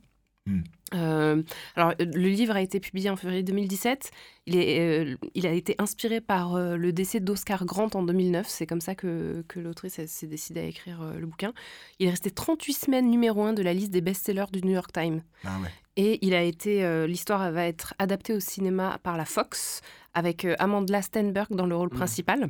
Hmm. 0.47 0.63
Euh, 0.95 1.41
alors, 1.77 1.95
le 2.01 2.29
livre 2.29 2.57
a 2.57 2.61
été 2.61 2.81
publié 2.81 3.09
en 3.11 3.17
février 3.17 3.45
2017. 3.45 4.11
Il, 4.47 4.57
est, 4.57 4.81
euh, 4.81 5.17
il 5.35 5.47
a 5.47 5.53
été 5.53 5.77
inspiré 5.79 6.21
par 6.21 6.57
euh, 6.57 6.77
le 6.77 6.93
décès 6.93 7.21
d'Oscar 7.21 7.65
Grant 7.65 7.91
en 7.95 8.03
2009. 8.03 8.49
C'est 8.49 8.67
comme 8.67 8.81
ça 8.81 8.97
que, 8.97 9.45
que 9.47 9.61
l'autrice 9.61 10.05
s'est 10.05 10.27
décidée 10.27 10.61
à 10.61 10.65
écrire 10.65 11.01
le 11.17 11.25
bouquin. 11.27 11.53
Il 12.01 12.09
est 12.09 12.11
resté 12.11 12.33
38 12.33 12.73
semaines 12.73 13.09
numéro 13.09 13.41
1 13.45 13.53
de 13.53 13.63
la 13.63 13.73
liste 13.73 13.93
des 13.93 14.01
best-sellers 14.01 14.51
du 14.53 14.63
New 14.63 14.73
York 14.73 14.93
Times. 14.93 15.23
Ah 15.45 15.61
ouais. 15.63 15.71
Et 15.97 16.19
il 16.23 16.35
a 16.35 16.43
été, 16.43 16.85
euh, 16.85 17.07
l'histoire 17.07 17.51
va 17.53 17.67
être 17.67 17.95
adaptée 17.99 18.33
au 18.33 18.41
cinéma 18.41 18.99
par 19.03 19.17
la 19.17 19.25
Fox 19.25 19.83
avec 20.15 20.45
euh, 20.45 20.55
Amanda 20.59 21.03
Stenberg 21.03 21.49
dans 21.51 21.67
le 21.67 21.77
rôle 21.77 21.91
principal. 21.91 22.49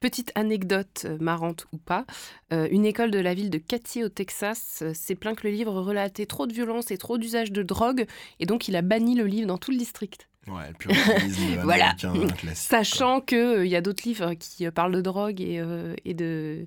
Petite 0.00 0.30
anecdote 0.34 1.06
euh, 1.06 1.16
marrante 1.20 1.66
ou 1.72 1.78
pas, 1.78 2.04
une 2.50 2.84
école 2.84 3.10
de 3.10 3.18
la 3.18 3.34
ville 3.34 3.50
de 3.50 3.58
Katy 3.58 4.04
au 4.04 4.08
Texas 4.08 4.82
s'est 4.92 5.14
plaint 5.14 5.38
que 5.38 5.46
le 5.46 5.54
livre 5.54 5.80
relatait 5.80 6.26
trop 6.26 6.46
de 6.46 6.52
violence 6.52 6.90
et 6.90 6.98
trop 6.98 7.16
d'usage 7.16 7.50
de 7.50 7.62
drogue 7.62 8.04
et 8.40 8.46
donc 8.46 8.68
il 8.68 8.76
a 8.76 8.82
banni 8.82 9.14
le 9.14 9.24
livre 9.24 9.46
dans 9.46 9.58
tout 9.58 9.70
le 9.70 9.78
district. 9.78 10.28
Ouais, 10.48 10.68
le 10.68 10.74
puritanisme 10.74 11.60
Voilà. 11.62 11.94
Sachant 12.54 13.20
qu'il 13.20 13.66
y 13.66 13.76
a 13.76 13.80
d'autres 13.80 14.02
livres 14.04 14.34
qui 14.34 14.68
parlent 14.70 14.94
de 14.94 15.00
drogue 15.00 15.40
et, 15.40 15.64
et, 16.04 16.14
de, 16.14 16.66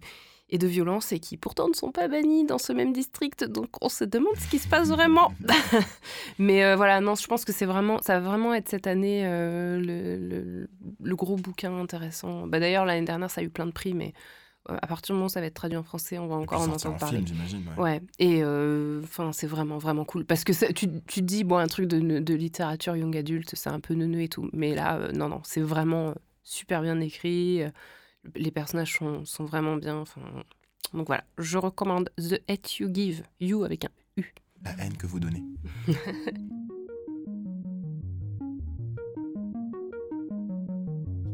et 0.55 0.57
de 0.57 0.67
violence 0.67 1.11
et 1.11 1.19
qui 1.19 1.37
pourtant 1.37 1.67
ne 1.69 1.73
sont 1.73 1.91
pas 1.91 2.07
bannis 2.07 2.45
dans 2.45 2.57
ce 2.57 2.73
même 2.73 2.93
district. 2.93 3.43
Donc 3.43 3.69
on 3.81 3.89
se 3.89 4.03
demande 4.03 4.35
ce 4.37 4.47
qui 4.47 4.57
se 4.59 4.67
passe 4.67 4.89
vraiment. 4.89 5.31
Mais 6.39 6.63
euh, 6.63 6.75
voilà, 6.75 7.01
non, 7.01 7.15
je 7.15 7.27
pense 7.27 7.45
que 7.45 7.53
c'est 7.53 7.65
vraiment, 7.65 8.01
ça 8.01 8.19
va 8.19 8.27
vraiment 8.29 8.53
être 8.53 8.69
cette 8.69 8.87
année 8.87 9.23
euh, 9.25 9.77
le, 9.79 10.17
le- 10.27 10.69
le 11.01 11.15
gros 11.15 11.35
bouquin 11.35 11.73
intéressant. 11.79 12.47
Bah, 12.47 12.59
D'ailleurs, 12.59 12.85
l'année 12.85 13.05
dernière, 13.05 13.29
ça 13.29 13.41
a 13.41 13.43
eu 13.43 13.49
plein 13.49 13.65
de 13.65 13.71
prix, 13.71 13.93
mais 13.93 14.13
euh, 14.69 14.77
à 14.81 14.87
partir 14.87 15.13
du 15.13 15.17
moment 15.17 15.27
où 15.27 15.29
ça 15.29 15.39
va 15.41 15.45
être 15.47 15.53
traduit 15.53 15.77
en 15.77 15.83
français, 15.83 16.17
on 16.17 16.27
va 16.27 16.35
encore 16.35 16.61
en 16.61 16.71
entendre 16.71 16.95
en 16.95 16.97
parler. 16.97 17.17
film, 17.17 17.27
j'imagine, 17.27 17.63
ouais. 17.77 17.83
Ouais, 17.83 18.01
et 18.19 18.41
euh, 18.43 19.01
enfin, 19.03 19.31
c'est 19.31 19.47
vraiment, 19.47 19.77
vraiment 19.77 20.05
cool. 20.05 20.25
Parce 20.25 20.43
que 20.43 20.53
ça- 20.53 20.71
tu, 20.73 20.87
tu 21.07 21.19
te 21.21 21.25
dis, 21.25 21.43
bon, 21.43 21.57
un 21.57 21.67
truc 21.67 21.87
de, 21.87 21.99
de 22.19 22.33
littérature 22.33 22.95
young 22.95 23.15
adulte, 23.15 23.51
c'est 23.53 23.69
un 23.69 23.79
peu 23.79 23.93
neuneux 23.93 24.21
et 24.21 24.29
tout. 24.29 24.49
Mais 24.53 24.73
là, 24.73 24.95
euh, 24.97 25.11
non, 25.11 25.29
non, 25.29 25.41
c'est 25.43 25.61
vraiment 25.61 26.13
super 26.43 26.81
bien 26.81 26.99
écrit. 27.01 27.61
Les 28.35 28.51
personnages 28.51 28.93
sont, 28.97 29.23
sont 29.25 29.45
vraiment 29.45 29.75
bien. 29.77 29.97
Enfin, 29.97 30.21
donc 30.93 31.07
voilà, 31.07 31.23
je 31.37 31.57
recommande 31.57 32.09
The 32.17 32.41
Hate 32.49 32.77
You 32.79 32.89
Give, 32.93 33.23
You 33.39 33.63
avec 33.63 33.85
un 33.85 33.89
U. 34.17 34.33
La 34.63 34.71
haine 34.83 34.97
que 34.97 35.05
vous 35.07 35.19
donnez. 35.19 35.43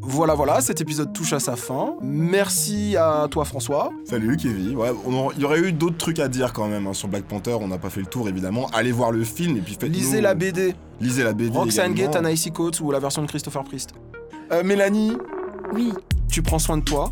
Voilà, 0.03 0.33
voilà, 0.33 0.61
cet 0.61 0.81
épisode 0.81 1.13
touche 1.13 1.31
à 1.31 1.39
sa 1.39 1.55
fin. 1.55 1.95
Merci 2.01 2.97
à 2.97 3.27
toi, 3.29 3.45
François. 3.45 3.91
Salut 4.03 4.35
Kevin. 4.35 4.75
Ouais, 4.75 4.89
on 5.05 5.13
aura- 5.13 5.33
il 5.35 5.41
y 5.41 5.45
aurait 5.45 5.59
eu 5.61 5.71
d'autres 5.71 5.97
trucs 5.97 6.19
à 6.19 6.27
dire 6.27 6.53
quand 6.53 6.67
même 6.67 6.87
hein, 6.87 6.93
sur 6.93 7.07
Black 7.07 7.23
Panther. 7.25 7.53
On 7.61 7.67
n'a 7.67 7.77
pas 7.77 7.89
fait 7.89 8.01
le 8.01 8.07
tour 8.07 8.27
évidemment. 8.27 8.67
Allez 8.73 8.91
voir 8.91 9.11
le 9.11 9.23
film 9.23 9.57
et 9.57 9.61
puis 9.61 9.77
faites 9.79 9.89
Lisez 9.91 10.19
la 10.19 10.33
BD. 10.33 10.73
Lisez 10.99 11.23
la 11.23 11.33
BD. 11.33 11.55
Roxane. 11.55 11.93
Gate, 11.93 12.15
Anaïs 12.15 12.49
Coates 12.53 12.79
ou 12.81 12.91
la 12.91 12.99
version 12.99 13.21
de 13.21 13.27
Christopher 13.27 13.63
Priest. 13.63 13.93
Euh, 14.51 14.63
Mélanie. 14.63 15.13
Oui. 15.73 15.93
Tu 16.31 16.41
prends 16.41 16.59
soin 16.59 16.77
de 16.77 16.83
toi. 16.83 17.11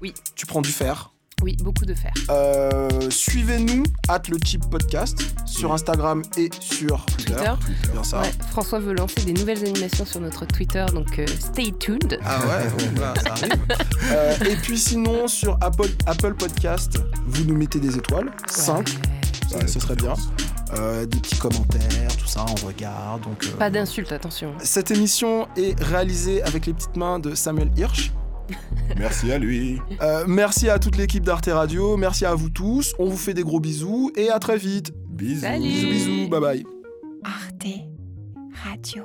Oui. 0.00 0.14
Tu 0.34 0.46
prends 0.46 0.62
du 0.62 0.70
fer. 0.70 1.12
Oui, 1.42 1.54
beaucoup 1.62 1.84
de 1.84 1.92
fer. 1.92 2.10
Euh, 2.30 3.10
Suivez-nous, 3.10 3.82
at 4.08 4.22
le 4.30 4.38
Chip 4.42 4.64
Podcast, 4.70 5.18
sur 5.44 5.74
Instagram 5.74 6.22
et 6.38 6.48
sur 6.60 7.04
Twitter. 7.04 7.34
Twitter. 7.34 7.92
Bien 7.92 8.02
ça. 8.02 8.22
Ouais, 8.22 8.32
François 8.50 8.78
veut 8.78 8.94
lancer 8.94 9.22
des 9.26 9.34
nouvelles 9.34 9.62
animations 9.62 10.06
sur 10.06 10.20
notre 10.20 10.46
Twitter, 10.46 10.86
donc 10.94 11.18
euh, 11.18 11.26
stay 11.38 11.72
tuned. 11.78 12.18
Ah 12.24 12.40
ouais, 12.46 12.86
voilà, 12.94 13.14
ça 13.20 13.32
arrive. 13.32 13.66
Euh, 14.10 14.34
et 14.48 14.56
puis 14.56 14.78
sinon, 14.78 15.28
sur 15.28 15.58
Apple, 15.60 15.90
Apple 16.06 16.32
Podcast, 16.34 16.98
vous 17.26 17.44
nous 17.44 17.54
mettez 17.54 17.78
des 17.78 17.98
étoiles, 17.98 18.30
5, 18.48 18.88
ce 19.66 19.78
serait 19.78 19.96
bien. 19.96 20.14
Euh, 20.72 21.04
des 21.04 21.18
petits 21.20 21.38
commentaires, 21.38 22.16
tout 22.18 22.26
ça, 22.26 22.44
on 22.48 22.66
regarde. 22.66 23.22
Donc, 23.22 23.44
euh, 23.44 23.56
Pas 23.58 23.70
d'insultes, 23.70 24.10
attention. 24.12 24.52
Cette 24.60 24.90
émission 24.90 25.46
est 25.56 25.78
réalisée 25.80 26.42
avec 26.42 26.66
les 26.66 26.72
petites 26.72 26.96
mains 26.96 27.18
de 27.18 27.34
Samuel 27.34 27.70
Hirsch. 27.76 28.10
Merci 28.98 29.32
à 29.32 29.38
lui. 29.38 29.80
Euh, 30.00 30.24
merci 30.26 30.68
à 30.68 30.78
toute 30.78 30.96
l'équipe 30.96 31.24
d'Arte 31.24 31.46
Radio, 31.46 31.96
merci 31.96 32.24
à 32.24 32.34
vous 32.34 32.50
tous, 32.50 32.94
on 32.98 33.08
vous 33.08 33.16
fait 33.16 33.34
des 33.34 33.42
gros 33.42 33.60
bisous 33.60 34.10
et 34.16 34.30
à 34.30 34.38
très 34.38 34.56
vite. 34.56 34.92
Bisous. 35.08 35.40
Salut. 35.40 35.64
Bisous, 35.64 35.88
bisous, 35.88 36.28
bye 36.28 36.40
bye. 36.40 36.64
Arte 37.24 37.66
Radio. 38.64 39.04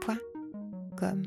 Point 0.00 0.18
com. 0.96 1.22